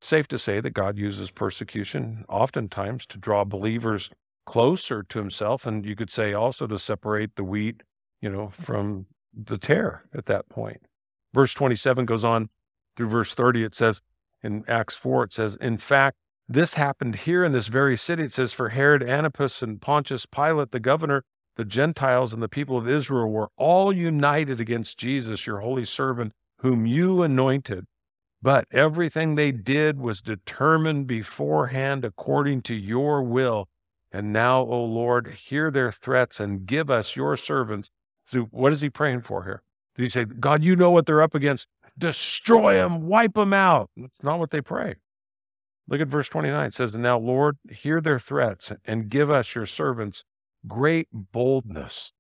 safe 0.02 0.28
to 0.28 0.38
say 0.38 0.60
that 0.60 0.72
God 0.74 0.98
uses 0.98 1.32
persecution 1.32 2.26
oftentimes 2.28 3.06
to 3.08 3.18
draw 3.18 3.44
believers 3.44 4.10
closer 4.46 5.04
to 5.04 5.20
himself. 5.20 5.66
And 5.66 5.86
you 5.86 5.96
could 5.96 6.10
say 6.10 6.34
also 6.34 6.68
to 6.68 6.80
separate 6.80 7.36
the 7.36 7.44
wheat, 7.44 7.84
you 8.20 8.30
know, 8.30 8.50
from 8.50 9.06
the 9.34 9.58
tare 9.58 10.04
at 10.14 10.26
that 10.26 10.50
point. 10.50 10.82
Verse 11.34 11.54
27 11.54 12.06
goes 12.06 12.26
on 12.26 12.50
through 12.98 13.10
verse 13.10 13.34
30. 13.34 13.64
It 13.64 13.76
says 13.76 14.02
in 14.44 14.64
Acts 14.68 14.96
4, 14.96 15.26
it 15.26 15.34
says, 15.34 15.56
In 15.62 15.78
fact, 15.78 16.18
this 16.50 16.74
happened 16.74 17.16
here 17.16 17.46
in 17.46 17.52
this 17.54 17.68
very 17.68 17.96
city. 17.96 18.24
It 18.24 18.34
says, 18.34 18.52
For 18.52 18.70
Herod 18.70 19.04
Antipas 19.04 19.62
and 19.62 19.80
Pontius 19.80 20.26
Pilate, 20.26 20.72
the 20.72 20.80
governor, 20.80 21.24
the 21.56 21.66
Gentiles 21.66 22.34
and 22.34 22.42
the 22.42 22.50
people 22.50 22.78
of 22.78 22.88
Israel 22.88 23.30
were 23.30 23.50
all 23.58 23.92
united 23.94 24.60
against 24.60 24.98
Jesus, 24.98 25.46
your 25.46 25.60
holy 25.60 25.86
servant, 25.86 26.34
whom 26.60 26.86
you 26.86 27.24
anointed. 27.24 27.86
But 28.42 28.66
everything 28.72 29.36
they 29.36 29.52
did 29.52 30.00
was 30.00 30.22
determined 30.22 31.08
beforehand 31.08 32.04
according 32.04 32.62
to 32.64 32.74
your 32.74 33.22
will. 33.22 33.68
And 34.12 34.34
now, 34.34 34.62
O 34.62 34.84
Lord, 34.84 35.28
hear 35.28 35.72
their 35.72 35.92
threats 35.92 36.40
and 36.40 36.66
give 36.66 36.90
us, 36.90 37.16
your 37.16 37.38
servants, 37.38 37.90
so 38.26 38.42
what 38.52 38.74
is 38.74 38.82
he 38.82 38.90
praying 38.90 39.22
for 39.22 39.44
here? 39.44 39.62
Did 39.96 40.04
he 40.04 40.10
say, 40.10 40.26
God, 40.26 40.64
you 40.64 40.76
know 40.76 40.92
what 40.92 41.06
they're 41.06 41.22
up 41.22 41.36
against? 41.36 41.68
Destroy 41.98 42.76
them, 42.76 43.08
wipe 43.08 43.34
them 43.34 43.54
out. 43.54 43.90
That's 43.98 44.24
not 44.24 44.40
what 44.40 44.52
they 44.52 44.62
pray. 44.62 44.96
Look 45.88 46.02
at 46.02 46.08
verse 46.08 46.30
29. 46.30 46.68
It 46.68 46.74
says, 46.74 46.96
Now, 46.96 47.20
Lord, 47.20 47.58
hear 47.70 48.00
their 48.00 48.20
threats 48.20 48.72
and 48.86 49.10
give 49.10 49.30
us, 49.30 49.56
your 49.56 49.66
servants, 49.66 50.24
great 50.68 51.08
boldness, 51.12 52.12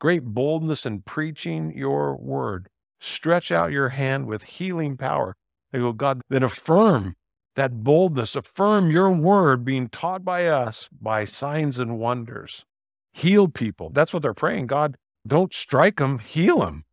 great 0.00 0.22
boldness 0.24 0.86
in 0.86 1.02
preaching 1.02 1.72
your 1.76 2.16
word. 2.16 2.68
Stretch 3.00 3.52
out 3.52 3.72
your 3.72 3.90
hand 3.90 4.26
with 4.26 4.42
healing 4.44 4.96
power. 4.96 5.36
They 5.72 5.78
go, 5.78 5.92
God, 5.92 6.22
then 6.30 6.42
affirm 6.42 7.16
that 7.56 7.82
boldness, 7.84 8.34
affirm 8.34 8.90
your 8.90 9.10
word 9.10 9.64
being 9.64 9.88
taught 9.88 10.24
by 10.24 10.46
us 10.46 10.88
by 11.00 11.24
signs 11.24 11.78
and 11.78 11.98
wonders. 11.98 12.64
Heal 13.12 13.48
people. 13.48 13.90
That's 13.90 14.12
what 14.12 14.22
they're 14.22 14.34
praying. 14.34 14.66
God, 14.66 14.96
don't 15.26 15.54
strike 15.54 15.96
them, 15.96 16.18
heal 16.18 16.58
them. 16.58 16.84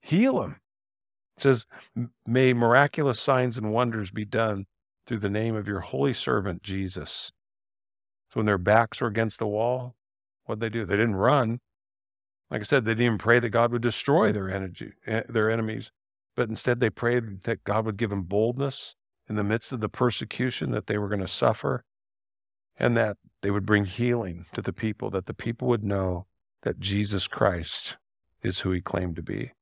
Heal 0.00 0.40
them. 0.40 0.56
It 1.36 1.42
says, 1.42 1.66
May 2.26 2.52
miraculous 2.52 3.20
signs 3.20 3.56
and 3.56 3.72
wonders 3.72 4.10
be 4.10 4.24
done 4.24 4.66
through 5.06 5.20
the 5.20 5.30
name 5.30 5.54
of 5.54 5.66
your 5.66 5.80
holy 5.80 6.14
servant, 6.14 6.62
Jesus. 6.62 7.32
So 8.32 8.40
when 8.40 8.46
their 8.46 8.58
backs 8.58 9.00
were 9.00 9.08
against 9.08 9.38
the 9.38 9.46
wall, 9.46 9.94
what'd 10.44 10.60
they 10.60 10.70
do? 10.70 10.86
They 10.86 10.96
didn't 10.96 11.16
run. 11.16 11.60
Like 12.50 12.62
I 12.62 12.64
said, 12.64 12.84
they 12.84 12.92
didn't 12.92 13.04
even 13.04 13.18
pray 13.18 13.40
that 13.40 13.50
God 13.50 13.72
would 13.72 13.82
destroy 13.82 14.32
their 14.32 14.50
energy, 14.50 14.92
eh, 15.06 15.22
their 15.28 15.50
enemies, 15.50 15.90
but 16.34 16.48
instead 16.48 16.80
they 16.80 16.90
prayed 16.90 17.42
that 17.42 17.64
God 17.64 17.84
would 17.84 17.98
give 17.98 18.10
them 18.10 18.22
boldness 18.22 18.94
in 19.28 19.36
the 19.36 19.44
midst 19.44 19.72
of 19.72 19.80
the 19.80 19.88
persecution 19.88 20.70
that 20.70 20.86
they 20.86 20.96
were 20.96 21.08
going 21.08 21.20
to 21.20 21.28
suffer, 21.28 21.84
and 22.78 22.96
that 22.96 23.18
they 23.42 23.50
would 23.50 23.66
bring 23.66 23.84
healing 23.84 24.46
to 24.54 24.62
the 24.62 24.72
people, 24.72 25.10
that 25.10 25.26
the 25.26 25.34
people 25.34 25.68
would 25.68 25.84
know 25.84 26.26
that 26.62 26.80
Jesus 26.80 27.28
Christ 27.28 27.96
is 28.42 28.60
who 28.60 28.70
he 28.70 28.80
claimed 28.80 29.16
to 29.16 29.22
be. 29.22 29.52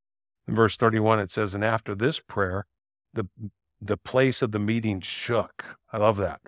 In 0.47 0.55
verse 0.55 0.77
31, 0.77 1.19
it 1.19 1.31
says, 1.31 1.55
And 1.55 1.65
after 1.65 1.95
this 1.95 2.21
prayer, 2.21 2.67
the, 3.13 3.29
the 3.81 3.97
place 3.97 4.43
of 4.43 4.53
the 4.53 4.59
meeting 4.59 5.01
shook. 5.01 5.77
I 5.93 5.99
love 5.99 6.17
that. 6.19 6.41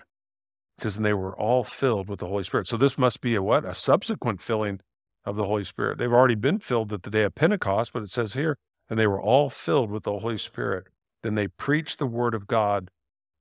Says, 0.79 0.97
And 0.97 1.05
they 1.05 1.13
were 1.13 1.39
all 1.39 1.65
filled 1.65 2.09
with 2.09 2.21
the 2.21 2.27
Holy 2.27 2.45
Spirit. 2.45 2.67
So 2.67 2.77
this 2.77 2.99
must 2.99 3.21
be 3.21 3.35
a 3.35 3.43
what? 3.43 3.65
A 3.65 3.75
subsequent 3.75 4.41
filling 4.41 4.81
of 5.25 5.37
the 5.37 5.45
Holy 5.45 5.65
Spirit. 5.65 5.99
They've 5.99 6.13
already 6.13 6.35
been 6.35 6.59
filled 6.59 6.93
at 6.93 7.03
the 7.03 7.11
day 7.11 7.23
of 7.23 7.35
Pentecost, 7.35 7.93
but 7.93 8.03
it 8.03 8.11
says 8.11 8.35
here, 8.35 8.57
and 8.89 8.99
they 8.99 9.07
were 9.07 9.21
all 9.21 9.49
filled 9.49 9.91
with 9.91 10.03
the 10.05 10.19
Holy 10.19 10.39
Spirit. 10.39 10.87
Then 11.23 11.35
they 11.35 11.49
preached 11.49 11.99
the 11.99 12.07
word 12.07 12.35
of 12.35 12.47
God 12.47 12.91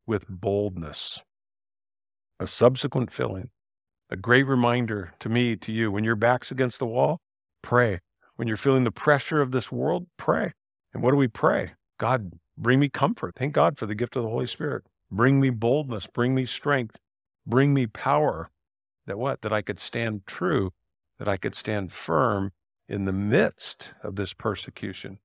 with 0.05 0.27
boldness. 0.29 1.23
A 2.39 2.47
subsequent 2.47 3.11
filling. 3.11 3.49
A 4.09 4.15
great 4.15 4.43
reminder 4.43 5.13
to 5.19 5.29
me, 5.29 5.55
to 5.55 5.71
you, 5.71 5.91
when 5.91 6.03
your 6.03 6.15
back's 6.15 6.51
against 6.51 6.79
the 6.79 6.85
wall, 6.85 7.19
pray. 7.61 7.99
When 8.35 8.47
you're 8.47 8.57
feeling 8.57 8.83
the 8.83 8.91
pressure 8.91 9.41
of 9.41 9.51
this 9.51 9.71
world, 9.71 10.07
pray. 10.17 10.53
And 10.93 11.01
what 11.01 11.11
do 11.11 11.17
we 11.17 11.27
pray? 11.27 11.71
God, 11.97 12.33
bring 12.57 12.79
me 12.79 12.89
comfort. 12.89 13.35
Thank 13.35 13.53
God 13.53 13.77
for 13.77 13.85
the 13.85 13.95
gift 13.95 14.15
of 14.15 14.23
the 14.23 14.29
Holy 14.29 14.47
Spirit. 14.47 14.83
Bring 15.11 15.39
me 15.39 15.49
boldness. 15.49 16.07
Bring 16.07 16.35
me 16.35 16.45
strength. 16.45 16.97
Bring 17.51 17.75
me 17.75 17.85
power. 17.85 18.49
That 19.05 19.19
what? 19.19 19.43
That 19.43 19.53
I 19.53 19.61
could 19.61 19.79
stand 19.79 20.25
true 20.25 20.71
that 21.21 21.27
I 21.27 21.37
could 21.37 21.53
stand 21.53 21.91
firm 21.91 22.51
in 22.89 23.05
the 23.05 23.13
midst 23.13 23.91
of 24.01 24.15
this 24.15 24.33
persecution. 24.33 25.19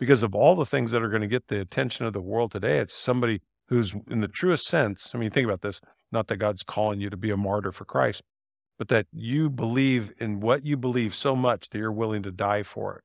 Because 0.00 0.22
of 0.22 0.34
all 0.34 0.56
the 0.56 0.64
things 0.64 0.92
that 0.92 1.02
are 1.02 1.10
going 1.10 1.20
to 1.20 1.28
get 1.28 1.48
the 1.48 1.60
attention 1.60 2.06
of 2.06 2.14
the 2.14 2.22
world 2.22 2.52
today, 2.52 2.78
it's 2.78 2.94
somebody 2.94 3.42
who's, 3.68 3.94
in 4.10 4.22
the 4.22 4.28
truest 4.28 4.64
sense, 4.64 5.10
I 5.14 5.18
mean, 5.18 5.30
think 5.30 5.44
about 5.44 5.60
this 5.60 5.82
not 6.10 6.28
that 6.28 6.38
God's 6.38 6.62
calling 6.62 7.02
you 7.02 7.10
to 7.10 7.18
be 7.18 7.30
a 7.30 7.36
martyr 7.36 7.70
for 7.70 7.84
Christ, 7.84 8.22
but 8.78 8.88
that 8.88 9.06
you 9.12 9.50
believe 9.50 10.14
in 10.18 10.40
what 10.40 10.64
you 10.64 10.78
believe 10.78 11.14
so 11.14 11.36
much 11.36 11.68
that 11.68 11.78
you're 11.78 11.92
willing 11.92 12.22
to 12.22 12.32
die 12.32 12.62
for 12.62 12.96
it. 12.96 13.04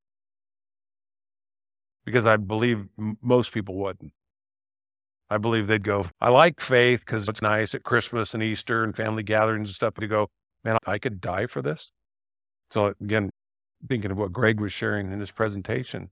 Because 2.05 2.25
I 2.25 2.37
believe 2.37 2.85
m- 2.97 3.17
most 3.21 3.51
people 3.51 3.75
wouldn't. 3.75 4.13
I 5.29 5.37
believe 5.37 5.67
they'd 5.67 5.83
go, 5.83 6.05
I 6.21 6.29
like 6.29 6.61
faith 6.61 7.01
because 7.01 7.27
it's 7.27 7.41
nice 7.41 7.75
at 7.75 7.83
Christmas 7.83 8.33
and 8.33 8.41
Easter 8.41 8.83
and 8.83 8.95
family 8.95 9.23
gatherings 9.23 9.69
and 9.69 9.75
stuff, 9.75 9.93
but 9.95 10.01
to 10.01 10.07
go, 10.07 10.29
man, 10.63 10.77
I 10.85 10.97
could 10.97 11.19
die 11.19 11.47
for 11.47 11.61
this. 11.61 11.91
So 12.71 12.93
again, 13.01 13.31
thinking 13.87 14.11
of 14.11 14.17
what 14.17 14.31
Greg 14.31 14.59
was 14.59 14.71
sharing 14.71 15.11
in 15.11 15.19
his 15.19 15.31
presentation, 15.31 16.09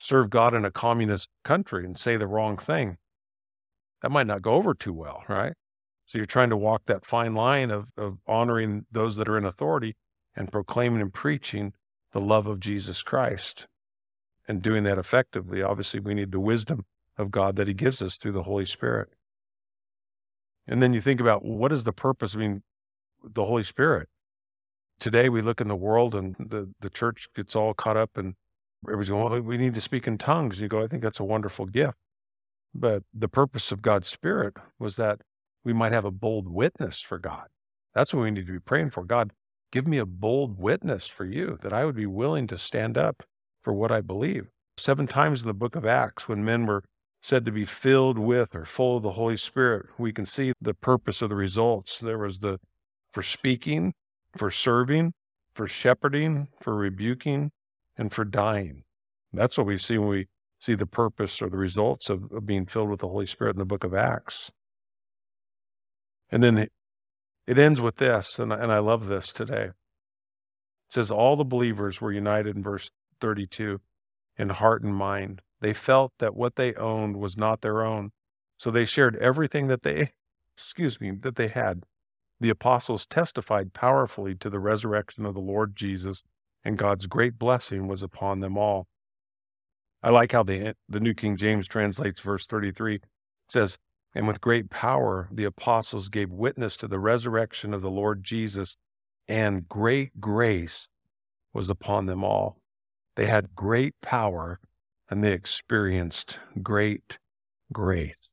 serve 0.00 0.30
God 0.30 0.54
in 0.54 0.64
a 0.64 0.70
communist 0.70 1.28
country 1.44 1.84
and 1.84 1.96
say 1.96 2.16
the 2.16 2.26
wrong 2.26 2.56
thing. 2.56 2.98
That 4.02 4.10
might 4.10 4.26
not 4.26 4.42
go 4.42 4.54
over 4.54 4.74
too 4.74 4.92
well, 4.92 5.22
right? 5.28 5.52
So 6.06 6.18
you're 6.18 6.26
trying 6.26 6.50
to 6.50 6.56
walk 6.56 6.82
that 6.86 7.06
fine 7.06 7.34
line 7.34 7.70
of, 7.70 7.86
of 7.96 8.18
honoring 8.26 8.86
those 8.90 9.16
that 9.16 9.28
are 9.28 9.38
in 9.38 9.44
authority 9.44 9.96
and 10.34 10.50
proclaiming 10.50 11.00
and 11.00 11.14
preaching 11.14 11.72
the 12.12 12.20
love 12.20 12.46
of 12.48 12.58
Jesus 12.58 13.02
Christ 13.02 13.66
and 14.48 14.60
doing 14.60 14.82
that 14.82 14.98
effectively. 14.98 15.62
Obviously, 15.62 16.00
we 16.00 16.14
need 16.14 16.32
the 16.32 16.40
wisdom 16.40 16.84
of 17.18 17.30
God 17.30 17.56
that 17.56 17.68
He 17.68 17.74
gives 17.74 18.02
us 18.02 18.16
through 18.16 18.32
the 18.32 18.44
Holy 18.44 18.66
Spirit. 18.66 19.10
And 20.66 20.82
then 20.82 20.94
you 20.94 21.00
think 21.00 21.20
about 21.20 21.44
what 21.44 21.72
is 21.72 21.84
the 21.84 21.92
purpose? 21.92 22.34
I 22.34 22.38
mean, 22.38 22.62
the 23.22 23.44
Holy 23.44 23.62
Spirit 23.62 24.08
today 25.02 25.28
we 25.28 25.42
look 25.42 25.60
in 25.60 25.66
the 25.66 25.74
world 25.74 26.14
and 26.14 26.36
the, 26.38 26.70
the 26.80 26.88
church 26.88 27.28
gets 27.34 27.56
all 27.56 27.74
caught 27.74 27.96
up 27.96 28.16
and 28.16 28.34
everybody's 28.86 29.08
going, 29.10 29.30
well, 29.30 29.40
we 29.40 29.58
need 29.58 29.74
to 29.74 29.80
speak 29.80 30.06
in 30.06 30.16
tongues. 30.16 30.60
You 30.60 30.68
go, 30.68 30.82
I 30.82 30.86
think 30.86 31.02
that's 31.02 31.18
a 31.18 31.24
wonderful 31.24 31.66
gift. 31.66 31.98
But 32.72 33.02
the 33.12 33.28
purpose 33.28 33.72
of 33.72 33.82
God's 33.82 34.06
Spirit 34.06 34.56
was 34.78 34.94
that 34.96 35.20
we 35.64 35.72
might 35.72 35.92
have 35.92 36.04
a 36.04 36.12
bold 36.12 36.48
witness 36.48 37.00
for 37.00 37.18
God. 37.18 37.48
That's 37.94 38.14
what 38.14 38.22
we 38.22 38.30
need 38.30 38.46
to 38.46 38.52
be 38.52 38.60
praying 38.60 38.90
for. 38.90 39.04
God, 39.04 39.32
give 39.72 39.88
me 39.88 39.98
a 39.98 40.06
bold 40.06 40.58
witness 40.58 41.08
for 41.08 41.24
you 41.24 41.58
that 41.62 41.72
I 41.72 41.84
would 41.84 41.96
be 41.96 42.06
willing 42.06 42.46
to 42.46 42.56
stand 42.56 42.96
up 42.96 43.24
for 43.60 43.72
what 43.72 43.90
I 43.90 44.00
believe. 44.02 44.50
Seven 44.76 45.08
times 45.08 45.42
in 45.42 45.48
the 45.48 45.52
book 45.52 45.74
of 45.74 45.84
Acts, 45.84 46.28
when 46.28 46.44
men 46.44 46.64
were 46.64 46.84
said 47.22 47.46
to 47.46 47.52
be 47.52 47.64
filled 47.64 48.18
with 48.18 48.54
or 48.54 48.64
full 48.64 48.96
of 48.96 49.04
the 49.04 49.12
Holy 49.12 49.36
Spirit, 49.36 49.86
we 49.96 50.12
can 50.12 50.26
see 50.26 50.52
the 50.60 50.74
purpose 50.74 51.22
of 51.22 51.28
the 51.30 51.36
results. 51.36 51.98
There 51.98 52.18
was 52.18 52.40
the 52.40 52.58
for 53.12 53.22
speaking, 53.22 53.94
for 54.36 54.50
serving, 54.50 55.12
for 55.54 55.66
shepherding, 55.66 56.48
for 56.60 56.74
rebuking, 56.74 57.52
and 57.96 58.12
for 58.12 58.24
dying. 58.24 58.82
That's 59.32 59.56
what 59.56 59.66
we 59.66 59.78
see 59.78 59.98
when 59.98 60.08
we 60.08 60.26
see 60.58 60.74
the 60.74 60.86
purpose 60.86 61.40
or 61.40 61.48
the 61.48 61.56
results 61.56 62.08
of, 62.08 62.30
of 62.32 62.46
being 62.46 62.66
filled 62.66 62.88
with 62.88 63.00
the 63.00 63.08
Holy 63.08 63.26
Spirit 63.26 63.54
in 63.56 63.58
the 63.58 63.64
book 63.64 63.84
of 63.84 63.94
Acts. 63.94 64.50
And 66.30 66.42
then 66.42 66.56
it, 66.56 66.72
ends 67.46 67.80
with 67.80 67.96
this, 67.96 68.38
and, 68.38 68.52
and 68.52 68.72
I 68.72 68.78
love 68.78 69.06
this 69.06 69.32
today. 69.32 69.64
It 69.64 69.74
says, 70.88 71.10
All 71.10 71.36
the 71.36 71.44
believers 71.44 72.00
were 72.00 72.12
united 72.12 72.56
in 72.56 72.62
verse 72.62 72.90
32 73.20 73.80
in 74.38 74.48
heart 74.48 74.82
and 74.82 74.94
mind. 74.94 75.42
They 75.62 75.72
felt 75.72 76.12
that 76.18 76.34
what 76.34 76.56
they 76.56 76.74
owned 76.74 77.16
was 77.16 77.36
not 77.36 77.62
their 77.62 77.82
own. 77.82 78.10
So 78.58 78.70
they 78.70 78.84
shared 78.84 79.16
everything 79.16 79.68
that 79.68 79.82
they, 79.82 80.10
excuse 80.56 81.00
me, 81.00 81.12
that 81.22 81.36
they 81.36 81.48
had 81.48 81.84
the 82.40 82.50
apostles 82.50 83.06
testified 83.06 83.72
powerfully 83.72 84.34
to 84.34 84.50
the 84.50 84.58
resurrection 84.58 85.24
of 85.24 85.34
the 85.34 85.40
Lord 85.40 85.76
Jesus, 85.76 86.24
and 86.64 86.76
God's 86.76 87.06
great 87.06 87.38
blessing 87.38 87.86
was 87.86 88.02
upon 88.02 88.40
them 88.40 88.58
all. 88.58 88.88
I 90.02 90.10
like 90.10 90.32
how 90.32 90.42
the, 90.42 90.74
the 90.88 90.98
New 90.98 91.14
King 91.14 91.36
James 91.36 91.68
translates 91.68 92.20
verse 92.20 92.44
33. 92.46 92.96
It 92.96 93.02
says, 93.48 93.78
And 94.16 94.26
with 94.26 94.40
great 94.40 94.68
power 94.68 95.28
the 95.30 95.44
apostles 95.44 96.08
gave 96.08 96.32
witness 96.32 96.76
to 96.78 96.88
the 96.88 96.98
resurrection 96.98 97.72
of 97.72 97.82
the 97.82 97.90
Lord 97.90 98.24
Jesus, 98.24 98.76
and 99.28 99.68
great 99.68 100.20
grace 100.20 100.88
was 101.52 101.70
upon 101.70 102.06
them 102.06 102.24
all. 102.24 102.56
They 103.14 103.26
had 103.26 103.54
great 103.54 103.94
power 104.02 104.58
and 105.12 105.22
they 105.22 105.32
experienced 105.34 106.38
great 106.62 107.18
grace. 107.70 108.30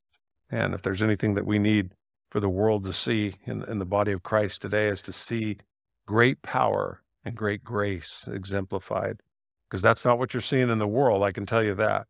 And 0.50 0.72
if 0.72 0.80
there's 0.80 1.02
anything 1.02 1.34
that 1.34 1.44
we 1.44 1.58
need 1.58 1.90
for 2.30 2.40
the 2.40 2.48
world 2.48 2.84
to 2.84 2.92
see 2.94 3.34
in, 3.44 3.62
in 3.64 3.78
the 3.78 3.84
body 3.84 4.12
of 4.12 4.22
Christ 4.22 4.62
today 4.62 4.88
is 4.88 5.02
to 5.02 5.12
see 5.12 5.58
great 6.06 6.40
power 6.40 7.02
and 7.22 7.36
great 7.36 7.62
grace 7.62 8.24
exemplified. 8.26 9.20
Because 9.68 9.82
that's 9.82 10.06
not 10.06 10.18
what 10.18 10.32
you're 10.32 10.40
seeing 10.40 10.70
in 10.70 10.78
the 10.78 10.86
world, 10.86 11.22
I 11.22 11.32
can 11.32 11.44
tell 11.44 11.62
you 11.62 11.74
that. 11.74 12.06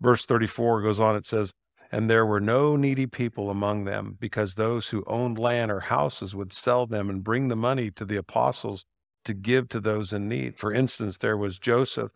Verse 0.00 0.26
34 0.26 0.82
goes 0.82 0.98
on, 0.98 1.14
it 1.14 1.24
says, 1.24 1.52
And 1.92 2.10
there 2.10 2.26
were 2.26 2.40
no 2.40 2.74
needy 2.74 3.06
people 3.06 3.48
among 3.48 3.84
them, 3.84 4.16
because 4.18 4.54
those 4.56 4.88
who 4.88 5.04
owned 5.06 5.38
land 5.38 5.70
or 5.70 5.78
houses 5.78 6.34
would 6.34 6.52
sell 6.52 6.84
them 6.84 7.08
and 7.08 7.22
bring 7.22 7.46
the 7.46 7.54
money 7.54 7.92
to 7.92 8.04
the 8.04 8.16
apostles 8.16 8.84
to 9.24 9.34
give 9.34 9.68
to 9.68 9.78
those 9.78 10.12
in 10.12 10.28
need. 10.28 10.58
For 10.58 10.72
instance, 10.72 11.16
there 11.18 11.36
was 11.36 11.60
Joseph 11.60 12.10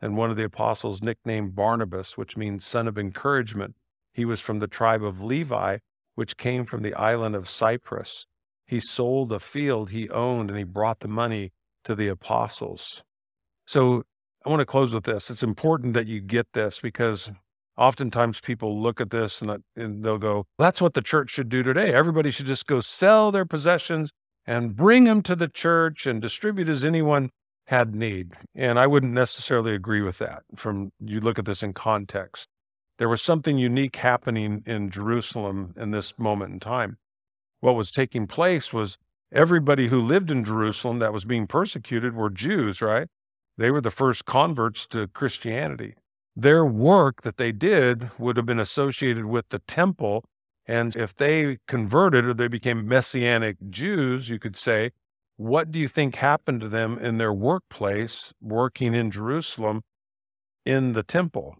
and 0.00 0.16
one 0.16 0.30
of 0.30 0.36
the 0.36 0.44
apostles 0.44 1.02
nicknamed 1.02 1.54
Barnabas, 1.54 2.16
which 2.16 2.36
means 2.36 2.64
son 2.64 2.88
of 2.88 2.98
encouragement. 2.98 3.74
He 4.12 4.24
was 4.24 4.40
from 4.40 4.58
the 4.58 4.66
tribe 4.66 5.02
of 5.02 5.22
Levi 5.22 5.78
which 6.18 6.36
came 6.36 6.64
from 6.64 6.80
the 6.82 6.94
island 6.94 7.36
of 7.36 7.48
Cyprus. 7.48 8.26
He 8.66 8.80
sold 8.80 9.30
a 9.30 9.38
field 9.38 9.90
he 9.90 10.10
owned 10.10 10.50
and 10.50 10.58
he 10.58 10.64
brought 10.64 10.98
the 10.98 11.06
money 11.06 11.52
to 11.84 11.94
the 11.94 12.08
apostles. 12.08 13.04
So 13.68 14.02
I 14.44 14.50
want 14.50 14.58
to 14.58 14.66
close 14.66 14.92
with 14.92 15.04
this. 15.04 15.30
It's 15.30 15.44
important 15.44 15.94
that 15.94 16.08
you 16.08 16.20
get 16.20 16.48
this 16.54 16.80
because 16.80 17.30
oftentimes 17.76 18.40
people 18.40 18.82
look 18.82 19.00
at 19.00 19.10
this 19.10 19.40
and, 19.42 19.62
they'll 20.04 20.18
go, 20.18 20.44
that's 20.58 20.80
what 20.80 20.94
the 20.94 21.02
church 21.02 21.30
should 21.30 21.48
do 21.48 21.62
today. 21.62 21.94
Everybody 21.94 22.32
should 22.32 22.46
just 22.46 22.66
go 22.66 22.80
sell 22.80 23.30
their 23.30 23.46
possessions 23.46 24.10
and 24.44 24.74
bring 24.74 25.04
them 25.04 25.22
to 25.22 25.36
the 25.36 25.46
church 25.46 26.04
and 26.04 26.20
distribute 26.20 26.68
as 26.68 26.84
anyone 26.84 27.30
had 27.68 27.94
need. 27.94 28.32
And 28.54 28.78
I 28.78 28.86
wouldn't 28.86 29.12
necessarily 29.12 29.74
agree 29.74 30.02
with 30.02 30.18
that 30.18 30.42
from 30.54 30.92
you 31.00 31.20
look 31.20 31.38
at 31.38 31.46
this 31.46 31.62
in 31.62 31.72
context 31.72 32.48
there 32.98 33.08
was 33.08 33.22
something 33.22 33.58
unique 33.58 33.96
happening 33.96 34.62
in 34.66 34.90
Jerusalem 34.90 35.74
in 35.76 35.92
this 35.92 36.12
moment 36.18 36.52
in 36.52 36.60
time. 36.60 36.98
What 37.60 37.76
was 37.76 37.90
taking 37.90 38.26
place 38.26 38.72
was 38.72 38.98
everybody 39.32 39.88
who 39.88 40.00
lived 40.00 40.30
in 40.30 40.44
Jerusalem 40.44 40.98
that 40.98 41.12
was 41.12 41.24
being 41.24 41.46
persecuted 41.46 42.14
were 42.14 42.30
Jews, 42.30 42.82
right? 42.82 43.08
They 43.56 43.70
were 43.70 43.80
the 43.80 43.90
first 43.90 44.24
converts 44.24 44.86
to 44.88 45.08
Christianity. 45.08 45.94
Their 46.36 46.64
work 46.64 47.22
that 47.22 47.36
they 47.36 47.52
did 47.52 48.10
would 48.18 48.36
have 48.36 48.46
been 48.46 48.60
associated 48.60 49.26
with 49.26 49.48
the 49.48 49.58
temple. 49.60 50.24
And 50.66 50.94
if 50.94 51.16
they 51.16 51.58
converted 51.66 52.24
or 52.24 52.34
they 52.34 52.48
became 52.48 52.86
Messianic 52.86 53.56
Jews, 53.70 54.28
you 54.28 54.38
could 54.38 54.56
say, 54.56 54.90
what 55.38 55.70
do 55.72 55.78
you 55.78 55.88
think 55.88 56.16
happened 56.16 56.60
to 56.60 56.68
them 56.68 56.98
in 56.98 57.16
their 57.16 57.32
workplace 57.32 58.34
working 58.42 58.94
in 58.94 59.10
Jerusalem 59.10 59.84
in 60.66 60.92
the 60.92 61.02
temple? 61.02 61.56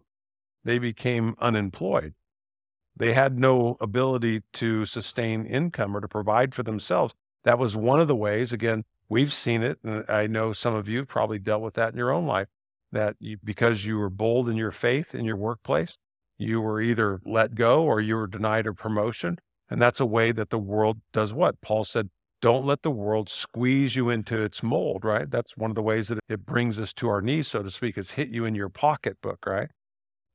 they 0.69 0.79
became 0.79 1.35
unemployed. 1.41 2.13
They 2.95 3.15
had 3.15 3.39
no 3.39 3.79
ability 3.81 4.43
to 4.55 4.85
sustain 4.85 5.47
income 5.47 5.97
or 5.97 6.01
to 6.01 6.09
provide 6.09 6.55
for 6.55 6.63
themselves. 6.63 7.15
That 7.45 7.59
was 7.59 7.75
one 7.75 8.01
of 8.01 8.09
the 8.09 8.15
ways, 8.15 8.53
again, 8.53 8.85
we've 9.09 9.33
seen 9.33 9.63
it. 9.63 9.79
And 9.83 10.05
I 10.11 10.27
know 10.27 10.53
some 10.53 10.75
of 10.75 10.87
you 10.87 11.07
probably 11.07 11.39
dealt 11.39 11.63
with 11.63 11.73
that 11.75 11.93
in 11.93 11.99
your 11.99 12.13
own 12.13 12.27
life, 12.27 12.49
that 12.93 13.17
you, 13.19 13.39
because 13.43 13.87
you 13.87 13.97
were 13.97 14.11
bold 14.11 14.51
in 14.51 14.57
your 14.57 14.71
faith 14.71 15.15
in 15.15 15.25
your 15.25 15.37
workplace, 15.37 15.97
you 16.37 16.61
were 16.61 16.83
either 16.83 17.21
let 17.25 17.55
go 17.55 17.83
or 17.83 18.01
you 18.01 18.17
were 18.17 18.27
denied 18.27 18.67
a 18.67 18.75
promotion. 18.75 19.39
And 19.71 19.81
that's 19.81 20.01
a 20.01 20.07
way 20.07 20.33
that 20.33 20.51
the 20.51 20.59
world 20.59 20.99
does 21.15 21.33
what? 21.33 21.61
Paul 21.63 21.85
said, 21.85 22.11
don't 22.41 22.65
let 22.65 22.83
the 22.83 22.91
world 22.91 23.29
squeeze 23.29 23.97
you 23.97 24.11
into 24.11 24.43
its 24.43 24.63
mold, 24.63 25.05
right? 25.05 25.31
That's 25.31 25.57
one 25.57 25.71
of 25.71 25.75
the 25.75 25.83
ways 25.83 26.09
that 26.09 26.19
it 26.29 26.47
brings 26.47 26.79
us 26.79 26.93
to 26.95 27.09
our 27.09 27.21
knees, 27.21 27.49
so 27.49 27.63
to 27.63 27.71
speak. 27.71 27.99
It's 27.99 28.13
hit 28.13 28.29
you 28.29 28.45
in 28.45 28.55
your 28.55 28.69
pocketbook, 28.69 29.45
right? 29.47 29.69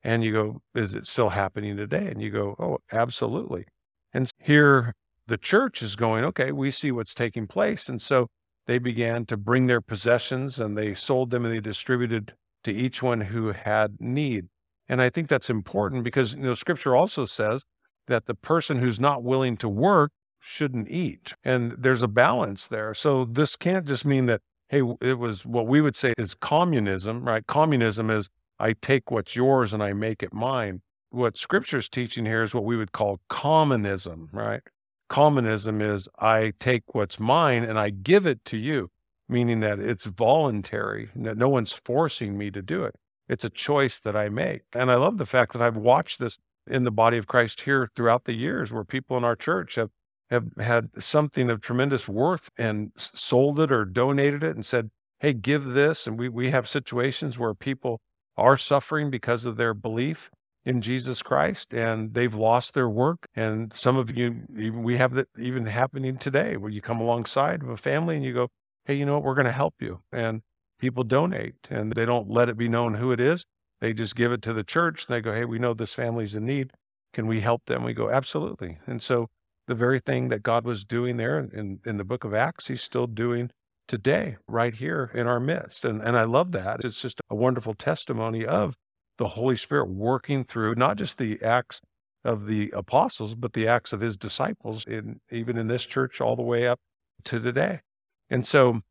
And 0.03 0.23
you 0.23 0.33
go, 0.33 0.61
is 0.75 0.93
it 0.93 1.07
still 1.07 1.29
happening 1.29 1.77
today? 1.77 2.07
And 2.07 2.21
you 2.21 2.29
go, 2.29 2.55
oh, 2.59 2.79
absolutely. 2.91 3.65
And 4.13 4.29
here 4.37 4.93
the 5.27 5.37
church 5.37 5.81
is 5.81 5.95
going, 5.95 6.25
okay, 6.25 6.51
we 6.51 6.71
see 6.71 6.91
what's 6.91 7.13
taking 7.13 7.47
place. 7.47 7.87
And 7.87 8.01
so 8.01 8.27
they 8.67 8.77
began 8.77 9.25
to 9.27 9.37
bring 9.37 9.67
their 9.67 9.81
possessions 9.81 10.59
and 10.59 10.77
they 10.77 10.93
sold 10.93 11.31
them 11.31 11.45
and 11.45 11.53
they 11.53 11.61
distributed 11.61 12.33
to 12.65 12.71
each 12.71 13.01
one 13.01 13.21
who 13.21 13.51
had 13.51 13.95
need. 13.99 14.47
And 14.89 15.01
I 15.01 15.09
think 15.09 15.29
that's 15.29 15.49
important 15.49 16.03
because, 16.03 16.33
you 16.33 16.41
know, 16.41 16.53
scripture 16.53 16.95
also 16.95 17.25
says 17.25 17.63
that 18.07 18.25
the 18.25 18.35
person 18.35 18.79
who's 18.79 18.99
not 18.99 19.23
willing 19.23 19.55
to 19.57 19.69
work 19.69 20.11
shouldn't 20.43 20.89
eat. 20.89 21.33
And 21.43 21.73
there's 21.77 22.01
a 22.01 22.07
balance 22.07 22.67
there. 22.67 22.93
So 22.93 23.23
this 23.23 23.55
can't 23.55 23.85
just 23.85 24.03
mean 24.05 24.25
that, 24.25 24.41
hey, 24.67 24.81
it 25.01 25.17
was 25.17 25.45
what 25.45 25.67
we 25.67 25.79
would 25.79 25.95
say 25.95 26.13
is 26.17 26.35
communism, 26.35 27.23
right? 27.23 27.47
Communism 27.47 28.09
is 28.09 28.29
I 28.59 28.73
take 28.73 29.09
what's 29.09 29.35
yours 29.35 29.73
and 29.73 29.81
I 29.81 29.93
make 29.93 30.21
it 30.21 30.33
mine. 30.33 30.81
What 31.11 31.37
scripture's 31.37 31.87
teaching 31.87 32.25
here 32.25 32.43
is 32.43 32.53
what 32.53 32.65
we 32.65 32.75
would 32.75 32.91
call 32.91 33.21
commonism, 33.29 34.29
right? 34.33 34.61
Commonism 35.07 35.81
is 35.81 36.09
I 36.19 36.51
take 36.59 36.93
what's 36.93 37.19
mine 37.19 37.63
and 37.63 37.79
I 37.79 37.89
give 37.91 38.25
it 38.25 38.43
to 38.45 38.57
you, 38.57 38.89
meaning 39.29 39.61
that 39.61 39.79
it's 39.79 40.05
voluntary. 40.05 41.09
that 41.15 41.37
No 41.37 41.47
one's 41.47 41.71
forcing 41.71 42.37
me 42.37 42.51
to 42.51 42.61
do 42.61 42.83
it. 42.83 42.95
It's 43.29 43.45
a 43.45 43.49
choice 43.49 43.97
that 43.99 44.15
I 44.15 44.27
make. 44.27 44.63
And 44.73 44.91
I 44.91 44.95
love 44.95 45.17
the 45.17 45.25
fact 45.25 45.53
that 45.53 45.61
I've 45.61 45.77
watched 45.77 46.19
this 46.19 46.37
in 46.67 46.83
the 46.83 46.91
body 46.91 47.17
of 47.17 47.27
Christ 47.27 47.61
here 47.61 47.89
throughout 47.95 48.25
the 48.25 48.33
years 48.33 48.73
where 48.73 48.83
people 48.83 49.15
in 49.15 49.23
our 49.23 49.35
church 49.35 49.75
have 49.75 49.89
have 50.33 50.47
had 50.57 50.89
something 50.99 51.49
of 51.49 51.61
tremendous 51.61 52.07
worth 52.07 52.49
and 52.57 52.91
sold 52.95 53.59
it 53.59 53.71
or 53.71 53.85
donated 53.85 54.43
it 54.43 54.55
and 54.55 54.65
said, 54.65 54.89
Hey, 55.19 55.33
give 55.33 55.65
this. 55.65 56.05
And 56.07 56.19
we, 56.19 56.27
we 56.27 56.51
have 56.51 56.67
situations 56.67 57.39
where 57.39 57.53
people 57.53 58.01
are 58.35 58.57
suffering 58.57 59.09
because 59.09 59.45
of 59.45 59.57
their 59.57 59.73
belief 59.73 60.29
in 60.65 60.81
Jesus 60.81 61.21
Christ 61.21 61.73
and 61.73 62.13
they've 62.13 62.33
lost 62.33 62.73
their 62.73 62.89
work. 62.89 63.27
And 63.35 63.71
some 63.75 63.95
of 63.95 64.15
you, 64.17 64.41
even 64.57 64.83
we 64.83 64.97
have 64.97 65.13
that 65.13 65.27
even 65.37 65.65
happening 65.67 66.17
today 66.17 66.57
where 66.57 66.71
you 66.71 66.81
come 66.81 66.99
alongside 66.99 67.61
of 67.61 67.69
a 67.69 67.77
family 67.77 68.15
and 68.15 68.25
you 68.25 68.33
go, 68.33 68.49
Hey, 68.85 68.95
you 68.95 69.05
know 69.05 69.13
what? 69.13 69.23
We're 69.23 69.35
going 69.35 69.45
to 69.45 69.51
help 69.51 69.75
you. 69.79 70.01
And 70.11 70.41
people 70.79 71.03
donate 71.03 71.55
and 71.69 71.93
they 71.93 72.05
don't 72.05 72.29
let 72.29 72.49
it 72.49 72.57
be 72.57 72.67
known 72.67 72.95
who 72.95 73.11
it 73.11 73.19
is. 73.19 73.45
They 73.81 73.93
just 73.93 74.15
give 74.15 74.31
it 74.31 74.41
to 74.41 74.53
the 74.53 74.63
church. 74.63 75.05
And 75.07 75.15
they 75.15 75.21
go, 75.21 75.33
Hey, 75.33 75.45
we 75.45 75.59
know 75.59 75.75
this 75.75 75.93
family's 75.93 76.35
in 76.35 76.45
need. 76.45 76.71
Can 77.13 77.27
we 77.27 77.41
help 77.41 77.65
them? 77.67 77.83
We 77.83 77.93
go, 77.93 78.09
Absolutely. 78.09 78.79
And 78.87 79.01
so 79.01 79.29
the 79.67 79.75
very 79.75 79.99
thing 79.99 80.29
that 80.29 80.43
God 80.43 80.65
was 80.65 80.83
doing 80.83 81.17
there 81.17 81.39
in, 81.39 81.79
in 81.85 81.97
the 81.97 82.03
book 82.03 82.23
of 82.23 82.33
Acts, 82.33 82.67
he's 82.67 82.83
still 82.83 83.07
doing 83.07 83.51
today, 83.87 84.37
right 84.47 84.73
here 84.73 85.11
in 85.13 85.27
our 85.27 85.39
midst. 85.39 85.85
And, 85.85 86.01
and 86.01 86.17
I 86.17 86.23
love 86.23 86.51
that. 86.53 86.83
It's 86.83 87.01
just 87.01 87.21
a 87.29 87.35
wonderful 87.35 87.73
testimony 87.73 88.45
of 88.45 88.75
the 89.17 89.29
Holy 89.29 89.55
Spirit 89.55 89.89
working 89.89 90.43
through 90.43 90.75
not 90.75 90.97
just 90.97 91.17
the 91.17 91.41
acts 91.41 91.81
of 92.23 92.45
the 92.45 92.71
apostles, 92.71 93.35
but 93.35 93.53
the 93.53 93.67
acts 93.67 93.93
of 93.93 94.01
his 94.01 94.15
disciples, 94.15 94.85
in, 94.85 95.19
even 95.31 95.57
in 95.57 95.67
this 95.67 95.83
church, 95.83 96.21
all 96.21 96.35
the 96.35 96.41
way 96.41 96.65
up 96.67 96.79
to 97.25 97.39
today. 97.39 97.81
And 98.29 98.45
so, 98.47 98.81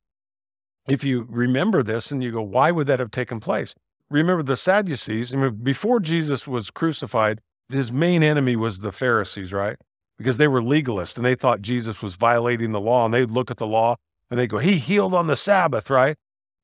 if 0.88 1.04
you 1.04 1.26
remember 1.28 1.82
this 1.82 2.10
and 2.10 2.22
you 2.22 2.32
go, 2.32 2.42
why 2.42 2.70
would 2.70 2.86
that 2.88 3.00
have 3.00 3.10
taken 3.10 3.40
place? 3.40 3.74
Remember 4.10 4.42
the 4.42 4.56
Sadducees, 4.56 5.32
I 5.32 5.36
mean, 5.36 5.60
before 5.62 6.00
Jesus 6.00 6.46
was 6.46 6.70
crucified, 6.70 7.40
his 7.70 7.90
main 7.90 8.22
enemy 8.22 8.56
was 8.56 8.80
the 8.80 8.92
Pharisees, 8.92 9.52
right? 9.52 9.76
Because 10.22 10.36
they 10.36 10.48
were 10.48 10.62
legalists 10.62 11.16
and 11.16 11.26
they 11.26 11.34
thought 11.34 11.62
Jesus 11.62 12.02
was 12.02 12.14
violating 12.14 12.72
the 12.72 12.80
law. 12.80 13.04
And 13.04 13.12
they'd 13.12 13.30
look 13.30 13.50
at 13.50 13.56
the 13.56 13.66
law 13.66 13.96
and 14.30 14.38
they'd 14.38 14.48
go, 14.48 14.58
He 14.58 14.78
healed 14.78 15.14
on 15.14 15.26
the 15.26 15.36
Sabbath, 15.36 15.90
right? 15.90 16.16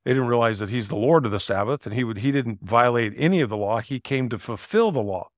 They 0.04 0.12
didn't 0.12 0.28
realize 0.28 0.60
that 0.60 0.70
he's 0.70 0.88
the 0.88 0.96
Lord 0.96 1.26
of 1.26 1.32
the 1.32 1.40
Sabbath 1.40 1.84
and 1.84 1.94
he 1.94 2.04
would 2.04 2.18
he 2.18 2.32
didn't 2.32 2.60
violate 2.62 3.12
any 3.16 3.40
of 3.40 3.50
the 3.50 3.56
law. 3.56 3.80
He 3.80 4.00
came 4.00 4.28
to 4.28 4.38
fulfill 4.38 4.92
the 4.92 5.02
law. 5.02 5.28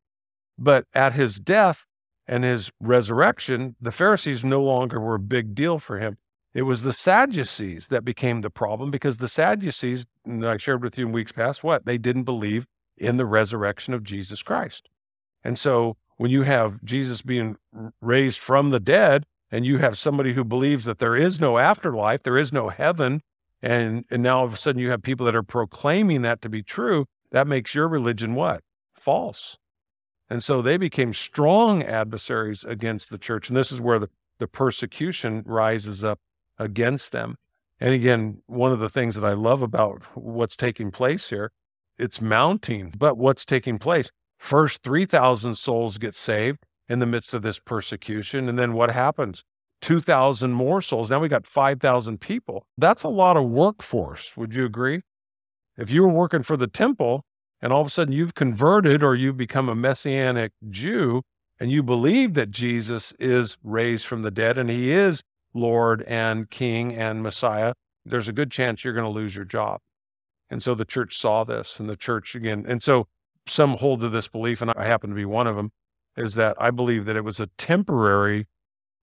But 0.58 0.86
at 0.94 1.14
his 1.14 1.40
death 1.40 1.86
and 2.26 2.44
his 2.44 2.70
resurrection, 2.78 3.74
the 3.80 3.90
Pharisees 3.90 4.44
no 4.44 4.62
longer 4.62 5.00
were 5.00 5.16
a 5.16 5.20
big 5.20 5.54
deal 5.54 5.78
for 5.78 5.98
him. 5.98 6.18
It 6.52 6.62
was 6.62 6.82
the 6.82 6.92
Sadducees 6.92 7.88
that 7.88 8.04
became 8.04 8.42
the 8.42 8.50
problem 8.50 8.90
because 8.90 9.16
the 9.16 9.28
Sadducees, 9.28 10.04
I 10.28 10.56
shared 10.58 10.82
with 10.82 10.98
you 10.98 11.06
in 11.06 11.12
weeks 11.12 11.32
past, 11.32 11.64
what? 11.64 11.86
They 11.86 11.96
didn't 11.96 12.24
believe 12.24 12.66
in 12.96 13.16
the 13.16 13.26
resurrection 13.26 13.94
of 13.94 14.04
Jesus 14.04 14.42
Christ. 14.42 14.88
And 15.42 15.58
so 15.58 15.96
when 16.20 16.30
you 16.30 16.42
have 16.42 16.84
Jesus 16.84 17.22
being 17.22 17.56
raised 18.02 18.40
from 18.40 18.68
the 18.68 18.78
dead 18.78 19.24
and 19.50 19.64
you 19.64 19.78
have 19.78 19.96
somebody 19.96 20.34
who 20.34 20.44
believes 20.44 20.84
that 20.84 20.98
there 20.98 21.16
is 21.16 21.40
no 21.40 21.56
afterlife, 21.56 22.24
there 22.24 22.36
is 22.36 22.52
no 22.52 22.68
heaven, 22.68 23.22
and, 23.62 24.04
and 24.10 24.22
now 24.22 24.40
all 24.40 24.44
of 24.44 24.52
a 24.52 24.56
sudden 24.58 24.82
you 24.82 24.90
have 24.90 25.02
people 25.02 25.24
that 25.24 25.34
are 25.34 25.42
proclaiming 25.42 26.20
that 26.20 26.42
to 26.42 26.50
be 26.50 26.62
true, 26.62 27.06
that 27.30 27.46
makes 27.46 27.74
your 27.74 27.88
religion 27.88 28.34
what? 28.34 28.60
False. 28.92 29.56
And 30.28 30.44
so 30.44 30.60
they 30.60 30.76
became 30.76 31.14
strong 31.14 31.82
adversaries 31.82 32.64
against 32.64 33.08
the 33.08 33.16
church. 33.16 33.48
And 33.48 33.56
this 33.56 33.72
is 33.72 33.80
where 33.80 33.98
the, 33.98 34.10
the 34.38 34.46
persecution 34.46 35.42
rises 35.46 36.04
up 36.04 36.18
against 36.58 37.12
them. 37.12 37.36
And 37.80 37.94
again, 37.94 38.42
one 38.44 38.72
of 38.72 38.78
the 38.78 38.90
things 38.90 39.14
that 39.14 39.24
I 39.24 39.32
love 39.32 39.62
about 39.62 40.02
what's 40.14 40.54
taking 40.54 40.90
place 40.90 41.30
here, 41.30 41.50
it's 41.96 42.20
mounting, 42.20 42.92
but 42.94 43.16
what's 43.16 43.46
taking 43.46 43.78
place? 43.78 44.10
First, 44.40 44.82
3,000 44.82 45.54
souls 45.54 45.98
get 45.98 46.16
saved 46.16 46.64
in 46.88 46.98
the 46.98 47.06
midst 47.06 47.34
of 47.34 47.42
this 47.42 47.58
persecution. 47.58 48.48
And 48.48 48.58
then 48.58 48.72
what 48.72 48.90
happens? 48.90 49.44
2,000 49.82 50.52
more 50.52 50.80
souls. 50.80 51.10
Now 51.10 51.20
we 51.20 51.28
got 51.28 51.46
5,000 51.46 52.20
people. 52.20 52.66
That's 52.76 53.04
a 53.04 53.08
lot 53.08 53.36
of 53.36 53.44
workforce. 53.44 54.36
Would 54.38 54.54
you 54.54 54.64
agree? 54.64 55.02
If 55.76 55.90
you 55.90 56.02
were 56.02 56.08
working 56.08 56.42
for 56.42 56.56
the 56.56 56.66
temple 56.66 57.22
and 57.60 57.72
all 57.72 57.82
of 57.82 57.86
a 57.86 57.90
sudden 57.90 58.12
you've 58.12 58.34
converted 58.34 59.02
or 59.02 59.14
you've 59.14 59.36
become 59.36 59.68
a 59.68 59.74
messianic 59.74 60.52
Jew 60.70 61.22
and 61.60 61.70
you 61.70 61.82
believe 61.82 62.32
that 62.34 62.50
Jesus 62.50 63.12
is 63.20 63.58
raised 63.62 64.06
from 64.06 64.22
the 64.22 64.30
dead 64.30 64.56
and 64.56 64.70
he 64.70 64.90
is 64.90 65.22
Lord 65.52 66.02
and 66.02 66.48
King 66.48 66.94
and 66.94 67.22
Messiah, 67.22 67.74
there's 68.06 68.28
a 68.28 68.32
good 68.32 68.50
chance 68.50 68.84
you're 68.84 68.94
going 68.94 69.04
to 69.04 69.10
lose 69.10 69.36
your 69.36 69.44
job. 69.44 69.80
And 70.48 70.62
so 70.62 70.74
the 70.74 70.86
church 70.86 71.18
saw 71.18 71.44
this 71.44 71.78
and 71.78 71.88
the 71.88 71.96
church 71.96 72.34
again. 72.34 72.64
And 72.66 72.82
so 72.82 73.06
some 73.46 73.76
hold 73.76 74.00
to 74.00 74.08
this 74.08 74.28
belief, 74.28 74.62
and 74.62 74.70
I 74.76 74.84
happen 74.84 75.10
to 75.10 75.16
be 75.16 75.24
one 75.24 75.46
of 75.46 75.56
them, 75.56 75.72
is 76.16 76.34
that 76.34 76.56
I 76.60 76.70
believe 76.70 77.04
that 77.06 77.16
it 77.16 77.24
was 77.24 77.40
a 77.40 77.46
temporary 77.58 78.46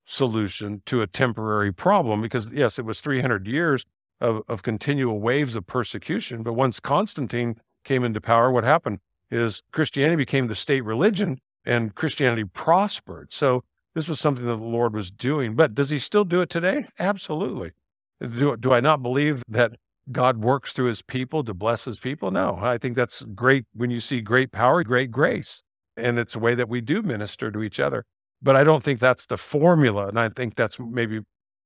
solution 0.06 0.82
to 0.86 1.02
a 1.02 1.08
temporary 1.08 1.72
problem 1.72 2.22
because, 2.22 2.50
yes, 2.52 2.80
it 2.80 2.86
was 2.86 3.02
300 3.02 3.48
years 3.48 3.84
of, 4.22 4.42
of 4.48 4.64
continual 4.64 5.20
waves 5.20 5.56
of 5.56 5.68
persecution. 5.68 6.44
But 6.44 6.54
once 6.54 6.80
Constantine 6.80 7.60
came 7.84 8.04
into 8.04 8.22
power, 8.22 8.52
what 8.52 8.64
happened 8.64 9.00
is 9.30 9.62
Christianity 9.72 10.16
became 10.16 10.48
the 10.48 10.56
state 10.56 10.82
religion 10.82 11.40
and 11.66 11.94
Christianity 11.94 12.46
prospered. 12.46 13.34
So 13.34 13.64
this 13.94 14.08
was 14.08 14.20
something 14.20 14.46
that 14.46 14.58
the 14.58 14.64
Lord 14.64 14.94
was 14.94 15.12
doing. 15.12 15.56
But 15.56 15.76
does 15.76 15.90
he 15.90 16.00
still 16.00 16.24
do 16.24 16.42
it 16.42 16.50
today? 16.50 16.88
Absolutely. 17.00 17.72
Do, 18.22 18.56
do 18.56 18.74
I 18.74 18.80
not 18.80 19.04
believe 19.04 19.44
that 19.50 19.74
God 20.12 20.38
works 20.38 20.74
through 20.74 20.88
his 20.88 21.02
people 21.02 21.44
to 21.44 21.54
bless 21.54 21.86
his 21.86 22.00
people? 22.00 22.32
No, 22.32 22.60
I 22.62 22.78
think 22.78 22.96
that's 22.96 23.24
great 23.36 23.66
when 23.74 23.90
you 23.90 24.00
see 24.00 24.22
great 24.22 24.52
power, 24.52 24.84
great 24.84 25.12
grace. 25.12 25.62
And 25.96 26.20
it's 26.20 26.36
a 26.36 26.40
way 26.40 26.56
that 26.56 26.70
we 26.70 26.82
do 26.82 27.02
minister 27.02 27.52
to 27.52 27.64
each 27.64 27.80
other. 27.80 28.06
But 28.42 28.56
I 28.56 28.64
don't 28.64 28.84
think 28.84 29.00
that's 29.00 29.26
the 29.26 29.38
formula. 29.38 30.08
And 30.08 30.20
I 30.20 30.30
think 30.30 30.56
that's 30.56 30.80
maybe 30.80 31.22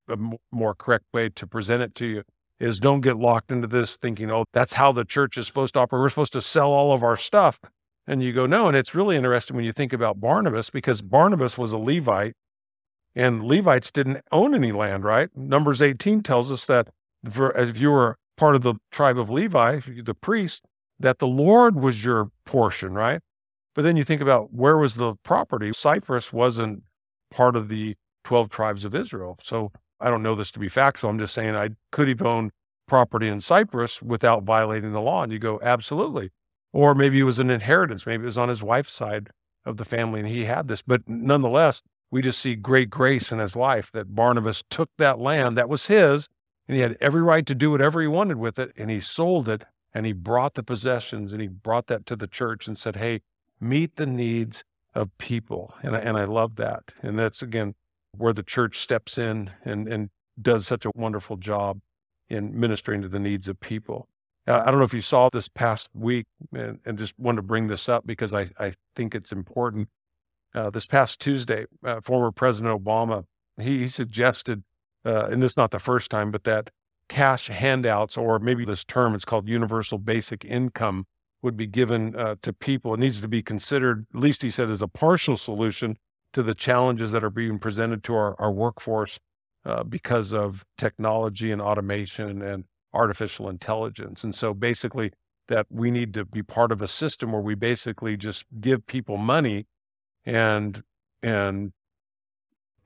a 0.08 0.18
more 0.52 0.74
correct 0.74 1.06
way 1.14 1.30
to 1.30 1.48
present 1.48 1.84
it 1.84 1.96
to 1.96 2.06
you 2.06 2.24
is 2.60 2.80
don't 2.80 3.02
get 3.02 3.18
locked 3.18 3.52
into 3.52 3.68
this 3.68 3.98
thinking, 3.98 4.32
oh, 4.32 4.46
that's 4.54 4.74
how 4.74 4.92
the 4.92 5.04
church 5.04 5.38
is 5.38 5.48
supposed 5.48 5.74
to 5.74 5.80
operate. 5.80 6.02
We're 6.02 6.10
supposed 6.10 6.34
to 6.34 6.42
sell 6.42 6.72
all 6.72 6.94
of 6.94 7.04
our 7.04 7.18
stuff. 7.18 7.60
And 8.08 8.22
you 8.22 8.34
go, 8.34 8.46
no. 8.46 8.68
And 8.68 8.78
it's 8.78 8.94
really 8.94 9.18
interesting 9.18 9.56
when 9.56 9.66
you 9.66 9.72
think 9.72 9.94
about 9.94 10.22
Barnabas 10.22 10.70
because 10.70 11.02
Barnabas 11.02 11.58
was 11.58 11.72
a 11.72 11.78
Levite 11.78 12.36
and 13.16 13.44
Levites 13.44 13.92
didn't 13.92 14.24
own 14.32 14.54
any 14.54 14.72
land, 14.72 15.04
right? 15.04 15.30
Numbers 15.36 15.82
18 15.82 16.22
tells 16.22 16.52
us 16.52 16.66
that 16.66 16.90
for, 17.30 17.52
if 17.58 17.80
you 17.80 17.92
were 17.92 18.18
part 18.38 18.56
of 18.56 18.62
the 18.64 18.76
tribe 18.92 19.18
of 19.18 19.30
Levi, 19.30 19.82
the 20.04 20.14
priest, 20.14 20.64
that 21.00 21.20
the 21.20 21.28
Lord 21.28 21.76
was 21.76 22.04
your 22.04 22.30
portion, 22.46 22.94
right? 22.94 23.22
But 23.74 23.84
then 23.84 23.98
you 23.98 24.04
think 24.04 24.22
about 24.22 24.54
where 24.54 24.78
was 24.78 24.96
the 24.96 25.16
property? 25.24 25.72
Cyprus 25.74 26.34
wasn't 26.34 26.84
part 27.30 27.56
of 27.56 27.70
the 27.70 27.96
12 28.24 28.50
tribes 28.50 28.86
of 28.86 28.94
Israel. 28.94 29.38
So 29.42 29.72
I 30.00 30.10
don't 30.10 30.24
know 30.24 30.36
this 30.36 30.52
to 30.52 30.60
be 30.60 30.70
factual. 30.70 31.10
I'm 31.10 31.20
just 31.20 31.34
saying 31.34 31.56
I 31.56 31.70
could 31.92 32.08
have 32.08 32.22
owned 32.22 32.52
property 32.88 33.28
in 33.28 33.40
Cyprus 33.40 34.02
without 34.02 34.44
violating 34.44 34.92
the 34.92 35.02
law. 35.02 35.24
And 35.24 35.32
you 35.32 35.40
go, 35.40 35.60
absolutely. 35.64 36.32
Or 36.74 36.94
maybe 36.94 37.20
it 37.20 37.24
was 37.24 37.40
an 37.40 37.50
inheritance. 37.50 38.06
Maybe 38.06 38.24
it 38.24 38.26
was 38.26 38.38
on 38.38 38.50
his 38.50 38.64
wife's 38.64 38.94
side 38.94 39.30
of 39.66 39.78
the 39.78 39.86
family 39.86 40.20
and 40.20 40.30
he 40.30 40.46
had 40.46 40.68
this. 40.68 40.82
But 40.82 41.08
nonetheless, 41.08 41.82
we 42.10 42.22
just 42.22 42.40
see 42.40 42.56
great 42.56 42.90
grace 42.90 43.32
in 43.32 43.40
his 43.40 43.56
life 43.56 43.92
that 43.94 44.16
Barnabas 44.16 44.64
took 44.70 44.90
that 44.98 45.20
land 45.20 45.58
that 45.58 45.70
was 45.70 45.88
his 45.88 46.28
and 46.72 46.78
he 46.78 46.84
had 46.84 46.96
every 47.02 47.22
right 47.22 47.46
to 47.48 47.54
do 47.54 47.70
whatever 47.70 48.00
he 48.00 48.08
wanted 48.08 48.38
with 48.38 48.58
it. 48.58 48.72
And 48.78 48.90
he 48.90 49.02
sold 49.02 49.50
it 49.50 49.66
and 49.94 50.06
he 50.06 50.14
brought 50.14 50.54
the 50.54 50.64
possessions 50.64 51.34
and 51.34 51.42
he 51.42 51.50
brought 51.50 51.88
that 51.88 52.06
to 52.06 52.16
the 52.16 52.28
church 52.28 52.66
and 52.66 52.78
said, 52.78 52.96
Hey, 52.96 53.24
meet 53.60 53.98
the 53.98 54.06
needs 54.06 54.64
of 54.96 55.10
people. 55.18 55.76
And 55.84 55.98
I, 55.98 56.00
and 56.00 56.18
I 56.18 56.24
love 56.24 56.56
that. 56.56 56.94
And 57.02 57.20
that's 57.20 57.42
again 57.42 57.76
where 58.16 58.32
the 58.32 58.42
church 58.42 58.80
steps 58.80 59.18
in 59.18 59.52
and, 59.66 59.86
and 59.86 60.12
does 60.42 60.66
such 60.66 60.86
a 60.86 60.92
wonderful 60.96 61.36
job 61.36 61.82
in 62.30 62.58
ministering 62.58 63.02
to 63.02 63.10
the 63.10 63.20
needs 63.20 63.50
of 63.50 63.60
people. 63.60 64.08
Uh, 64.48 64.64
I 64.66 64.72
don't 64.72 64.78
know 64.78 64.86
if 64.86 64.94
you 64.94 65.02
saw 65.02 65.28
this 65.28 65.50
past 65.50 65.90
week, 65.94 66.26
and, 66.54 66.80
and 66.86 66.98
just 66.98 67.20
want 67.20 67.36
to 67.36 67.42
bring 67.42 67.68
this 67.68 67.90
up 67.90 68.08
because 68.08 68.34
I, 68.34 68.50
I 68.58 68.76
think 68.96 69.14
it's 69.14 69.34
important. 69.34 69.90
Uh, 70.56 70.70
this 70.70 70.86
past 70.86 71.20
Tuesday, 71.20 71.66
uh, 71.86 72.00
former 72.00 72.32
President 72.32 72.82
Obama 72.82 73.26
he, 73.62 73.80
he 73.80 73.88
suggested, 73.88 74.64
uh, 75.06 75.26
and 75.26 75.42
this 75.42 75.52
is 75.52 75.58
not 75.58 75.72
the 75.72 75.80
first 75.80 76.12
time, 76.12 76.32
but 76.32 76.44
that 76.44 76.70
cash 77.08 77.48
handouts, 77.48 78.18
or 78.18 78.40
maybe 78.40 78.66
this 78.66 78.84
term, 78.84 79.16
it's 79.16 79.26
called 79.26 79.48
universal 79.48 79.98
basic 79.98 80.46
income, 80.46 81.06
would 81.42 81.58
be 81.58 81.68
given 81.68 82.16
uh, 82.16 82.36
to 82.42 82.54
people. 82.54 82.94
It 82.94 83.00
needs 83.00 83.20
to 83.22 83.28
be 83.28 83.42
considered, 83.42 84.06
at 84.14 84.20
least 84.20 84.44
he 84.44 84.52
said, 84.52 84.70
as 84.70 84.82
a 84.82 84.88
partial 84.88 85.38
solution 85.38 85.98
to 86.34 86.44
the 86.44 86.56
challenges 86.56 87.12
that 87.12 87.24
are 87.24 87.30
being 87.32 87.60
presented 87.60 88.04
to 88.06 88.16
our, 88.16 88.40
our 88.40 88.52
workforce 88.52 89.20
uh, 89.66 89.84
because 89.84 90.34
of 90.34 90.64
technology 90.78 91.52
and 91.52 91.62
automation 91.62 92.42
and 92.42 92.66
artificial 92.94 93.50
intelligence. 93.50 94.24
And 94.24 94.36
so 94.36 94.54
basically, 94.54 95.12
that 95.52 95.68
we 95.70 95.92
need 95.92 96.14
to 96.14 96.24
be 96.24 96.42
part 96.42 96.72
of 96.72 96.82
a 96.82 96.88
system 96.88 97.34
where 97.34 97.42
we 97.42 97.56
basically 97.56 98.16
just 98.16 98.46
give 98.62 98.88
people 98.88 99.18
money 99.18 99.68
and 100.26 100.82
and 101.22 101.74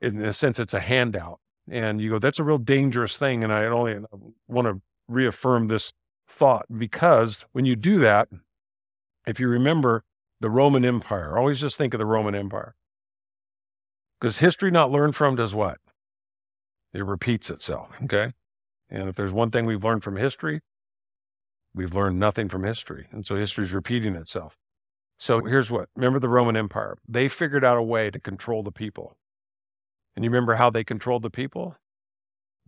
in 0.00 0.20
a 0.24 0.32
sense 0.32 0.58
it's 0.58 0.74
a 0.74 0.80
handout 0.80 1.38
and 1.70 2.00
you 2.00 2.10
go 2.10 2.18
that's 2.18 2.38
a 2.38 2.44
real 2.44 2.58
dangerous 2.58 3.16
thing 3.16 3.42
and 3.42 3.52
i 3.52 3.64
only 3.64 3.96
uh, 3.96 4.16
want 4.48 4.66
to 4.66 4.80
reaffirm 5.08 5.68
this 5.68 5.92
thought 6.28 6.66
because 6.76 7.44
when 7.52 7.64
you 7.64 7.76
do 7.76 7.98
that 7.98 8.28
if 9.26 9.38
you 9.38 9.48
remember 9.48 10.02
the 10.40 10.50
roman 10.50 10.84
empire 10.84 11.36
always 11.36 11.60
just 11.60 11.76
think 11.76 11.94
of 11.94 11.98
the 11.98 12.06
roman 12.06 12.34
empire 12.34 12.74
because 14.20 14.38
history 14.38 14.70
not 14.70 14.90
learned 14.90 15.14
from 15.14 15.36
does 15.36 15.54
what 15.54 15.78
it 16.92 17.04
repeats 17.04 17.50
itself 17.50 17.90
okay 18.02 18.32
and 18.88 19.08
if 19.08 19.16
there's 19.16 19.32
one 19.32 19.50
thing 19.50 19.66
we've 19.66 19.84
learned 19.84 20.04
from 20.04 20.16
history, 20.16 20.60
we've 21.74 21.94
learned 21.94 22.18
nothing 22.18 22.48
from 22.48 22.64
history. 22.64 23.06
And 23.10 23.26
so 23.26 23.36
history 23.36 23.64
is 23.64 23.72
repeating 23.72 24.14
itself. 24.14 24.56
So 25.18 25.44
here's 25.44 25.70
what 25.70 25.88
remember 25.96 26.18
the 26.18 26.28
Roman 26.28 26.56
Empire? 26.56 26.96
They 27.08 27.28
figured 27.28 27.64
out 27.64 27.78
a 27.78 27.82
way 27.82 28.10
to 28.10 28.20
control 28.20 28.62
the 28.62 28.72
people. 28.72 29.16
And 30.16 30.24
you 30.24 30.30
remember 30.30 30.54
how 30.54 30.70
they 30.70 30.82
controlled 30.82 31.22
the 31.22 31.30
people? 31.30 31.76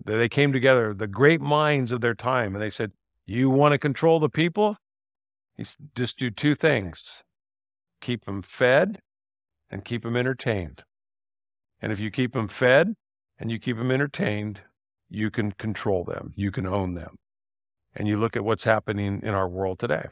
They 0.04 0.28
came 0.28 0.52
together, 0.52 0.94
the 0.94 1.08
great 1.08 1.40
minds 1.40 1.90
of 1.90 2.02
their 2.02 2.14
time, 2.14 2.54
and 2.54 2.62
they 2.62 2.70
said, 2.70 2.92
You 3.26 3.50
want 3.50 3.72
to 3.72 3.78
control 3.78 4.20
the 4.20 4.28
people? 4.28 4.76
You 5.56 5.64
just 5.96 6.18
do 6.18 6.30
two 6.30 6.54
things 6.54 7.22
keep 8.00 8.26
them 8.26 8.42
fed 8.42 9.00
and 9.70 9.84
keep 9.84 10.04
them 10.04 10.16
entertained. 10.16 10.84
And 11.80 11.90
if 11.90 11.98
you 11.98 12.12
keep 12.12 12.32
them 12.32 12.46
fed 12.46 12.94
and 13.38 13.50
you 13.50 13.58
keep 13.58 13.76
them 13.76 13.90
entertained, 13.90 14.60
you 15.10 15.30
can 15.30 15.52
control 15.52 16.04
them, 16.04 16.32
you 16.36 16.52
can 16.52 16.66
own 16.66 16.94
them. 16.94 17.16
And 17.94 18.06
you 18.06 18.18
look 18.18 18.36
at 18.36 18.44
what's 18.44 18.64
happening 18.64 19.20
in 19.22 19.34
our 19.34 19.48
world 19.48 19.78
today. 19.80 20.06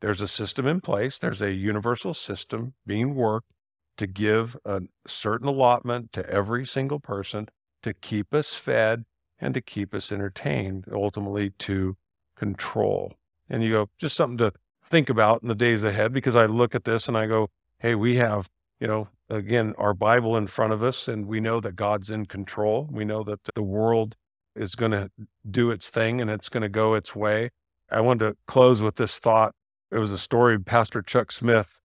There's 0.00 0.20
a 0.20 0.26
system 0.26 0.66
in 0.66 0.80
place, 0.80 1.18
there's 1.18 1.42
a 1.42 1.52
universal 1.52 2.12
system 2.12 2.74
being 2.86 3.14
worked 3.14 3.51
to 3.96 4.06
give 4.06 4.56
a 4.64 4.82
certain 5.06 5.48
allotment 5.48 6.12
to 6.12 6.28
every 6.28 6.66
single 6.66 7.00
person 7.00 7.48
to 7.82 7.92
keep 7.94 8.32
us 8.32 8.54
fed 8.54 9.04
and 9.38 9.54
to 9.54 9.60
keep 9.60 9.94
us 9.94 10.12
entertained, 10.12 10.86
ultimately 10.92 11.50
to 11.58 11.96
control. 12.36 13.12
And 13.50 13.62
you 13.62 13.72
go, 13.72 13.90
just 13.98 14.16
something 14.16 14.38
to 14.38 14.52
think 14.84 15.10
about 15.10 15.42
in 15.42 15.48
the 15.48 15.54
days 15.54 15.84
ahead 15.84 16.12
because 16.12 16.36
I 16.36 16.46
look 16.46 16.74
at 16.74 16.84
this 16.84 17.08
and 17.08 17.16
I 17.16 17.26
go, 17.26 17.50
hey, 17.78 17.94
we 17.94 18.16
have, 18.16 18.48
you 18.80 18.86
know, 18.86 19.08
again, 19.28 19.74
our 19.78 19.94
Bible 19.94 20.36
in 20.36 20.46
front 20.46 20.72
of 20.72 20.82
us 20.82 21.08
and 21.08 21.26
we 21.26 21.40
know 21.40 21.60
that 21.60 21.76
God's 21.76 22.10
in 22.10 22.26
control. 22.26 22.88
We 22.90 23.04
know 23.04 23.24
that 23.24 23.40
the 23.54 23.62
world 23.62 24.16
is 24.54 24.74
going 24.74 24.92
to 24.92 25.10
do 25.50 25.70
its 25.70 25.90
thing 25.90 26.20
and 26.20 26.30
it's 26.30 26.48
going 26.48 26.62
to 26.62 26.68
go 26.68 26.94
its 26.94 27.16
way. 27.16 27.50
I 27.90 28.00
wanted 28.00 28.30
to 28.30 28.36
close 28.46 28.80
with 28.80 28.96
this 28.96 29.18
thought. 29.18 29.54
It 29.90 29.98
was 29.98 30.12
a 30.12 30.18
story 30.18 30.58
Pastor 30.58 31.02
Chuck 31.02 31.32
Smith. 31.32 31.80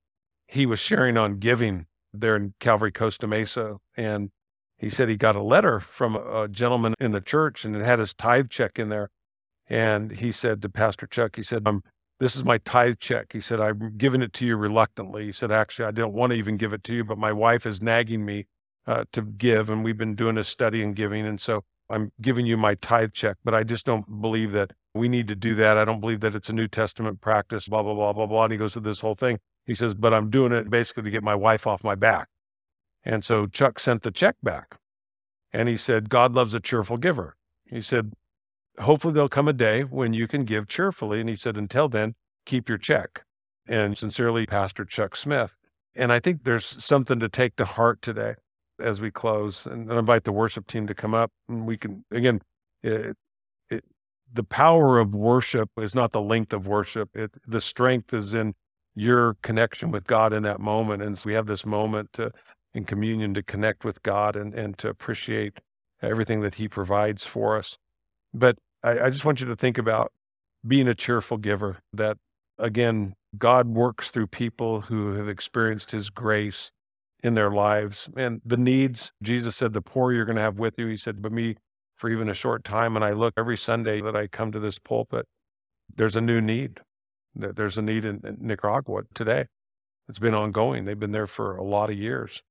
He 0.48 0.66
was 0.66 0.80
sharing 0.80 1.18
on 1.18 1.40
giving 1.40 1.88
there 2.22 2.36
in 2.36 2.54
Calvary 2.60 2.92
Costa 2.92 3.28
Mesa. 3.28 3.78
And 3.96 4.32
he 4.78 4.90
said 4.90 5.10
he 5.10 5.16
got 5.16 5.36
a 5.36 5.42
letter 5.42 5.80
from 5.80 6.16
a 6.16 6.48
gentleman 6.48 6.94
in 7.00 7.12
the 7.12 7.22
church 7.22 7.66
and 7.66 7.76
it 7.76 7.84
had 7.84 8.00
his 8.00 8.14
tithe 8.14 8.50
check 8.50 8.78
in 8.80 8.90
there. 8.90 9.10
And 9.70 10.12
he 10.12 10.32
said 10.32 10.62
to 10.62 10.70
Pastor 10.70 11.08
Chuck, 11.08 11.36
he 11.36 11.44
said, 11.44 11.68
um, 11.68 11.84
This 12.20 12.36
is 12.36 12.44
my 12.44 12.58
tithe 12.60 13.00
check. 13.00 13.34
He 13.34 13.42
said, 13.42 13.60
I'm 13.60 13.98
giving 13.98 14.22
it 14.22 14.34
to 14.34 14.46
you 14.46 14.56
reluctantly. 14.56 15.26
He 15.26 15.32
said, 15.32 15.52
Actually, 15.52 15.86
I 15.86 15.92
don't 15.92 16.14
want 16.14 16.32
to 16.32 16.38
even 16.38 16.58
give 16.58 16.74
it 16.74 16.84
to 16.86 16.94
you, 16.94 17.04
but 17.04 17.18
my 17.18 17.34
wife 17.34 17.66
is 17.66 17.82
nagging 17.82 18.24
me 18.24 18.48
uh, 18.86 19.04
to 19.12 19.22
give. 19.22 19.70
And 19.70 19.84
we've 19.84 19.98
been 19.98 20.16
doing 20.16 20.38
a 20.38 20.44
study 20.44 20.82
in 20.82 20.94
giving. 20.94 21.26
And 21.26 21.42
so 21.42 21.66
I'm 21.90 22.12
giving 22.22 22.46
you 22.46 22.56
my 22.56 22.76
tithe 22.76 23.14
check, 23.14 23.38
but 23.44 23.54
I 23.54 23.64
just 23.64 23.86
don't 23.86 24.22
believe 24.22 24.52
that 24.54 24.72
we 24.94 25.08
need 25.08 25.28
to 25.28 25.36
do 25.36 25.56
that. 25.56 25.78
I 25.78 25.86
don't 25.86 26.00
believe 26.00 26.22
that 26.22 26.36
it's 26.36 26.50
a 26.50 26.54
New 26.54 26.68
Testament 26.68 27.22
practice, 27.22 27.68
blah, 27.68 27.84
blah, 27.84 27.94
blah, 27.94 28.14
blah, 28.14 28.26
blah. 28.26 28.44
And 28.44 28.52
he 28.52 28.58
goes 28.58 28.74
through 28.74 28.84
this 28.84 29.02
whole 29.02 29.16
thing. 29.16 29.40
He 29.68 29.74
says, 29.74 29.94
but 29.94 30.14
I'm 30.14 30.30
doing 30.30 30.54
it 30.54 30.70
basically 30.70 31.04
to 31.04 31.12
get 31.12 31.24
my 31.24 31.36
wife 31.36 31.68
off 31.68 31.84
my 31.84 31.94
back. 31.94 32.30
And 33.04 33.24
so 33.24 33.46
Chuck 33.46 33.80
sent 33.80 34.02
the 34.02 34.12
check 34.12 34.36
back 34.42 34.78
and 35.54 35.70
he 35.70 35.78
said, 35.78 36.10
God 36.10 36.34
loves 36.34 36.56
a 36.56 36.60
cheerful 36.60 36.98
giver. 36.98 37.36
He 37.66 37.82
said, 37.82 38.14
hopefully 38.80 39.14
there'll 39.14 39.30
come 39.30 39.48
a 39.48 39.54
day 39.54 39.82
when 39.82 40.14
you 40.14 40.28
can 40.28 40.46
give 40.46 40.68
cheerfully. 40.68 41.20
And 41.20 41.30
he 41.30 41.36
said, 41.36 41.58
until 41.58 41.90
then, 41.90 42.16
keep 42.46 42.70
your 42.70 42.78
check. 42.78 43.24
And 43.68 43.98
sincerely, 43.98 44.46
Pastor 44.46 44.86
Chuck 44.86 45.16
Smith. 45.16 45.54
And 45.96 46.14
I 46.14 46.20
think 46.20 46.44
there's 46.44 46.66
something 46.66 47.20
to 47.20 47.28
take 47.28 47.58
to 47.58 47.66
heart 47.66 48.02
today 48.02 48.36
as 48.80 49.02
we 49.02 49.12
close 49.12 49.66
and 49.66 49.92
invite 49.92 50.24
the 50.24 50.32
worship 50.32 50.68
team 50.68 50.88
to 50.88 50.94
come 50.94 51.14
up 51.14 51.32
and 51.50 51.66
we 51.66 51.78
can 51.78 52.06
again 52.12 52.40
it, 52.84 53.18
it, 53.70 53.84
the 54.32 54.44
power 54.44 55.00
of 55.00 55.16
worship 55.16 55.70
is 55.78 55.96
not 55.96 56.12
the 56.12 56.22
length 56.22 56.54
of 56.54 56.68
worship 56.68 57.10
it, 57.16 57.32
the 57.48 57.60
strength 57.60 58.14
is 58.14 58.36
in 58.36 58.54
your 58.98 59.36
connection 59.44 59.92
with 59.92 60.06
god 60.06 60.34
in 60.34 60.44
that 60.44 60.60
moment 60.60 61.04
and 61.04 61.18
so 61.18 61.30
we 61.30 61.34
have 61.34 61.48
this 61.48 61.66
moment 61.66 62.12
to 62.14 62.32
in 62.74 62.86
communion 62.86 63.34
to 63.34 63.44
connect 63.44 63.86
with 63.86 64.02
god 64.04 64.36
and, 64.36 64.54
and 64.54 64.78
to 64.78 64.90
appreciate 64.90 65.60
everything 66.02 66.42
that 66.42 66.56
he 66.56 66.68
provides 66.68 67.26
for 67.26 67.58
us 67.58 67.78
but 68.34 68.58
I, 68.84 69.00
I 69.00 69.10
just 69.10 69.26
want 69.26 69.42
you 69.42 69.48
to 69.48 69.56
think 69.56 69.78
about 69.78 70.12
being 70.68 70.88
a 70.88 70.96
cheerful 70.96 71.38
giver 71.38 71.80
that 71.94 72.18
again 72.60 73.16
god 73.38 73.68
works 73.68 74.12
through 74.12 74.28
people 74.28 74.82
who 74.82 75.14
have 75.14 75.30
experienced 75.30 75.92
his 75.92 76.10
grace 76.10 76.72
in 77.24 77.34
their 77.34 77.52
lives 77.52 78.10
and 78.16 78.42
the 78.46 78.58
needs. 78.58 79.12
Jesus 79.24 79.56
said, 79.56 79.74
The 79.74 79.82
poor 79.82 80.14
you're 80.14 80.26
going 80.26 80.38
to 80.38 80.42
have 80.42 80.60
with 80.60 80.76
you. 80.78 80.88
He 80.88 80.98
said, 80.98 81.22
But 81.22 81.32
me 81.32 81.56
for 81.98 82.10
even 82.10 82.30
a 82.30 82.34
short 82.34 82.64
time. 82.64 82.96
And 82.96 83.04
I 83.04 83.12
look 83.12 83.34
every 83.38 83.58
Sunday 83.58 84.02
that 84.02 84.16
I 84.16 84.28
come 84.28 84.52
to 84.52 84.60
this 84.60 84.80
pulpit, 84.80 85.26
there's 85.96 86.16
a 86.16 86.22
new 86.22 86.42
need. 86.42 86.80
There's 87.40 87.78
a 87.78 87.82
need 87.82 88.06
in, 88.06 88.22
Nicaragua 88.40 89.04
today. 89.14 89.46
It's 90.10 90.20
been 90.20 90.34
ongoing. 90.34 90.86
They've 90.86 91.00
been 91.00 91.12
there 91.12 91.28
for 91.28 91.58
a 91.58 91.64
lot 91.64 91.90
of 91.90 91.98
years. 91.98 92.42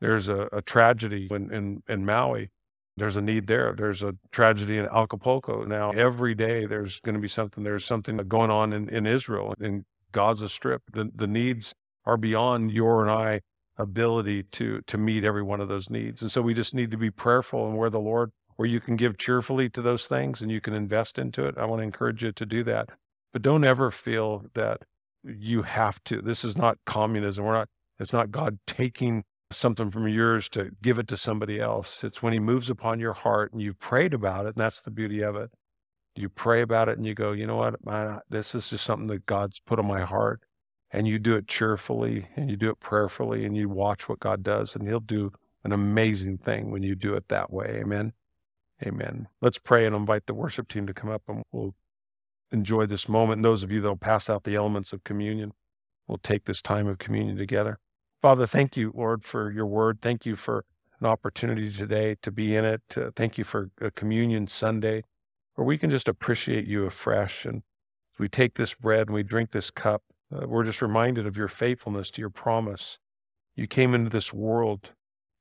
There's 0.00 0.28
a, 0.28 0.48
a 0.52 0.62
tragedy 0.62 1.28
in, 1.30 1.52
in, 1.52 1.82
in 1.88 2.04
Maui. 2.04 2.50
There's 2.96 3.16
a 3.16 3.22
need 3.22 3.46
there. 3.46 3.74
There's 3.76 4.02
a 4.02 4.14
tragedy 4.30 4.78
in 4.78 4.86
Acapulco. 4.86 5.64
Now, 5.64 5.90
every 5.92 6.34
day 6.34 6.66
there's 6.66 7.00
going 7.00 7.14
to 7.14 7.20
be 7.20 7.28
something. 7.28 7.64
There's 7.64 7.84
something 7.84 8.16
going 8.16 8.50
on 8.50 8.72
in, 8.72 8.88
in 8.88 9.06
Israel, 9.06 9.54
in 9.60 9.84
Gaza 10.12 10.48
Strip. 10.48 10.82
The, 10.92 11.10
the 11.14 11.26
needs 11.26 11.74
are 12.04 12.16
beyond 12.16 12.72
your 12.72 13.02
and 13.02 13.10
I 13.10 13.40
ability 13.78 14.42
to 14.44 14.80
to 14.86 14.96
meet 14.96 15.24
every 15.24 15.42
one 15.42 15.60
of 15.60 15.68
those 15.68 15.90
needs. 15.90 16.22
And 16.22 16.32
so 16.32 16.40
we 16.40 16.54
just 16.54 16.74
need 16.74 16.90
to 16.90 16.96
be 16.96 17.10
prayerful 17.10 17.68
and 17.68 17.76
where 17.76 17.90
the 17.90 18.00
Lord 18.00 18.32
where 18.56 18.68
you 18.68 18.80
can 18.80 18.96
give 18.96 19.18
cheerfully 19.18 19.68
to 19.70 19.82
those 19.82 20.06
things 20.06 20.40
and 20.40 20.50
you 20.50 20.60
can 20.60 20.72
invest 20.72 21.18
into 21.18 21.46
it. 21.46 21.58
I 21.58 21.66
want 21.66 21.80
to 21.80 21.84
encourage 21.84 22.22
you 22.22 22.32
to 22.32 22.46
do 22.46 22.64
that. 22.64 22.88
But 23.36 23.42
don't 23.42 23.64
ever 23.64 23.90
feel 23.90 24.46
that 24.54 24.80
you 25.22 25.60
have 25.60 26.02
to. 26.04 26.22
This 26.22 26.42
is 26.42 26.56
not 26.56 26.78
communism. 26.86 27.44
We're 27.44 27.52
not 27.52 27.68
it's 27.98 28.14
not 28.14 28.30
God 28.30 28.58
taking 28.66 29.24
something 29.50 29.90
from 29.90 30.08
yours 30.08 30.48
to 30.52 30.70
give 30.80 30.98
it 30.98 31.06
to 31.08 31.18
somebody 31.18 31.60
else. 31.60 32.02
It's 32.02 32.22
when 32.22 32.32
he 32.32 32.38
moves 32.38 32.70
upon 32.70 32.98
your 32.98 33.12
heart 33.12 33.52
and 33.52 33.60
you've 33.60 33.78
prayed 33.78 34.14
about 34.14 34.46
it, 34.46 34.54
and 34.54 34.56
that's 34.56 34.80
the 34.80 34.90
beauty 34.90 35.20
of 35.20 35.36
it. 35.36 35.50
You 36.14 36.30
pray 36.30 36.62
about 36.62 36.88
it 36.88 36.96
and 36.96 37.06
you 37.06 37.12
go, 37.14 37.32
you 37.32 37.46
know 37.46 37.56
what, 37.56 37.74
this 38.30 38.54
is 38.54 38.70
just 38.70 38.86
something 38.86 39.08
that 39.08 39.26
God's 39.26 39.60
put 39.60 39.78
on 39.78 39.86
my 39.86 40.00
heart 40.00 40.40
and 40.90 41.06
you 41.06 41.18
do 41.18 41.36
it 41.36 41.46
cheerfully 41.46 42.28
and 42.36 42.50
you 42.50 42.56
do 42.56 42.70
it 42.70 42.80
prayerfully 42.80 43.44
and 43.44 43.54
you 43.54 43.68
watch 43.68 44.08
what 44.08 44.18
God 44.18 44.44
does 44.44 44.74
and 44.74 44.88
he'll 44.88 44.98
do 44.98 45.30
an 45.62 45.72
amazing 45.72 46.38
thing 46.38 46.70
when 46.70 46.82
you 46.82 46.94
do 46.94 47.12
it 47.12 47.28
that 47.28 47.52
way. 47.52 47.82
Amen. 47.82 48.14
Amen. 48.82 49.28
Let's 49.42 49.58
pray 49.58 49.84
and 49.84 49.94
invite 49.94 50.24
the 50.24 50.32
worship 50.32 50.68
team 50.68 50.86
to 50.86 50.94
come 50.94 51.10
up 51.10 51.24
and 51.28 51.42
we'll 51.52 51.74
enjoy 52.56 52.86
this 52.86 53.08
moment. 53.08 53.38
And 53.38 53.44
those 53.44 53.62
of 53.62 53.70
you 53.70 53.80
that'll 53.80 53.96
pass 53.96 54.28
out 54.28 54.44
the 54.44 54.54
elements 54.54 54.92
of 54.92 55.04
communion, 55.04 55.52
we'll 56.08 56.18
take 56.18 56.44
this 56.44 56.62
time 56.62 56.86
of 56.88 56.98
communion 56.98 57.36
together. 57.36 57.78
Father, 58.22 58.46
thank 58.46 58.76
you, 58.76 58.92
Lord, 58.94 59.24
for 59.24 59.50
your 59.50 59.66
word. 59.66 60.00
Thank 60.00 60.26
you 60.26 60.36
for 60.36 60.64
an 61.00 61.06
opportunity 61.06 61.70
today 61.70 62.16
to 62.22 62.30
be 62.30 62.56
in 62.56 62.64
it. 62.64 62.82
Uh, 62.96 63.10
thank 63.14 63.36
you 63.38 63.44
for 63.44 63.70
a 63.80 63.90
communion 63.90 64.46
Sunday 64.46 65.04
where 65.54 65.66
we 65.66 65.78
can 65.78 65.90
just 65.90 66.08
appreciate 66.08 66.66
you 66.66 66.84
afresh. 66.84 67.44
And 67.44 67.56
as 68.14 68.18
we 68.18 68.28
take 68.28 68.54
this 68.54 68.74
bread 68.74 69.08
and 69.08 69.14
we 69.14 69.22
drink 69.22 69.52
this 69.52 69.70
cup, 69.70 70.02
uh, 70.34 70.46
we're 70.46 70.64
just 70.64 70.82
reminded 70.82 71.26
of 71.26 71.36
your 71.36 71.48
faithfulness 71.48 72.10
to 72.12 72.20
your 72.20 72.30
promise. 72.30 72.98
You 73.54 73.66
came 73.66 73.94
into 73.94 74.10
this 74.10 74.32
world 74.32 74.90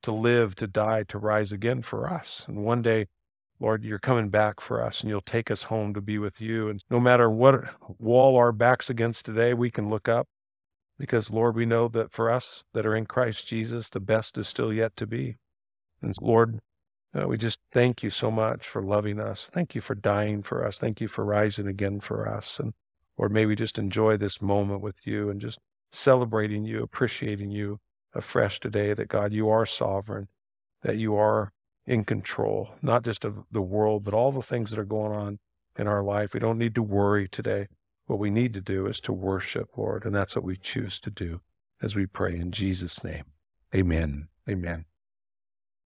to 0.03 0.11
live, 0.11 0.55
to 0.55 0.67
die, 0.67 1.03
to 1.03 1.17
rise 1.17 1.51
again 1.51 1.81
for 1.81 2.07
us. 2.07 2.45
And 2.47 2.63
one 2.63 2.81
day 2.81 3.07
Lord, 3.59 3.83
you're 3.83 3.99
coming 3.99 4.29
back 4.29 4.59
for 4.59 4.81
us 4.81 5.01
and 5.01 5.09
you'll 5.09 5.21
take 5.21 5.49
us 5.49 5.63
home 5.63 5.93
to 5.93 6.01
be 6.01 6.17
with 6.17 6.41
you. 6.41 6.67
And 6.69 6.83
no 6.89 6.99
matter 6.99 7.29
what 7.29 7.63
wall 7.99 8.35
our 8.35 8.51
back's 8.51 8.89
against 8.89 9.25
today, 9.25 9.53
we 9.53 9.71
can 9.71 9.89
look 9.89 10.09
up 10.09 10.27
because, 10.99 11.31
Lord, 11.31 11.55
we 11.55 11.65
know 11.65 11.87
that 11.89 12.11
for 12.11 12.29
us 12.29 12.63
that 12.73 12.85
are 12.85 12.95
in 12.95 13.05
Christ 13.05 13.47
Jesus, 13.47 13.89
the 13.89 13.99
best 13.99 14.37
is 14.37 14.47
still 14.47 14.73
yet 14.73 14.95
to 14.97 15.07
be. 15.07 15.37
And 16.01 16.13
Lord, 16.21 16.59
uh, 17.13 17.27
we 17.27 17.37
just 17.37 17.59
thank 17.71 18.03
you 18.03 18.09
so 18.09 18.29
much 18.29 18.67
for 18.67 18.81
loving 18.81 19.19
us. 19.19 19.49
Thank 19.53 19.73
you 19.73 19.81
for 19.81 19.95
dying 19.95 20.43
for 20.43 20.65
us. 20.65 20.77
Thank 20.77 20.99
you 20.99 21.07
for 21.07 21.23
rising 21.23 21.67
again 21.67 22.01
for 22.01 22.27
us. 22.27 22.59
And 22.59 22.73
Lord, 23.17 23.31
may 23.31 23.45
we 23.45 23.55
just 23.55 23.77
enjoy 23.77 24.17
this 24.17 24.41
moment 24.41 24.81
with 24.81 24.97
you 25.05 25.29
and 25.29 25.39
just 25.39 25.59
celebrating 25.91 26.65
you, 26.65 26.83
appreciating 26.83 27.51
you 27.51 27.79
afresh 28.13 28.59
today 28.59 28.93
that 28.93 29.07
God, 29.07 29.31
you 29.31 29.49
are 29.49 29.65
sovereign, 29.65 30.27
that 30.81 30.97
you 30.97 31.15
are 31.15 31.53
in 31.87 32.03
control, 32.03 32.69
not 32.81 33.03
just 33.03 33.23
of 33.25 33.43
the 33.51 33.61
world, 33.61 34.03
but 34.03 34.13
all 34.13 34.31
the 34.31 34.41
things 34.41 34.71
that 34.71 34.79
are 34.79 34.85
going 34.85 35.11
on 35.11 35.39
in 35.77 35.87
our 35.87 36.03
life. 36.03 36.33
We 36.33 36.39
don't 36.39 36.57
need 36.57 36.75
to 36.75 36.83
worry 36.83 37.27
today. 37.27 37.67
What 38.07 38.19
we 38.19 38.29
need 38.29 38.53
to 38.53 38.61
do 38.61 38.87
is 38.87 38.99
to 39.01 39.13
worship, 39.13 39.69
Lord, 39.77 40.05
and 40.05 40.13
that's 40.13 40.35
what 40.35 40.45
we 40.45 40.57
choose 40.57 40.99
to 41.01 41.09
do 41.09 41.41
as 41.81 41.95
we 41.95 42.05
pray 42.05 42.35
in 42.35 42.51
Jesus' 42.51 43.03
name. 43.03 43.25
Amen. 43.73 44.27
Amen. 44.49 44.85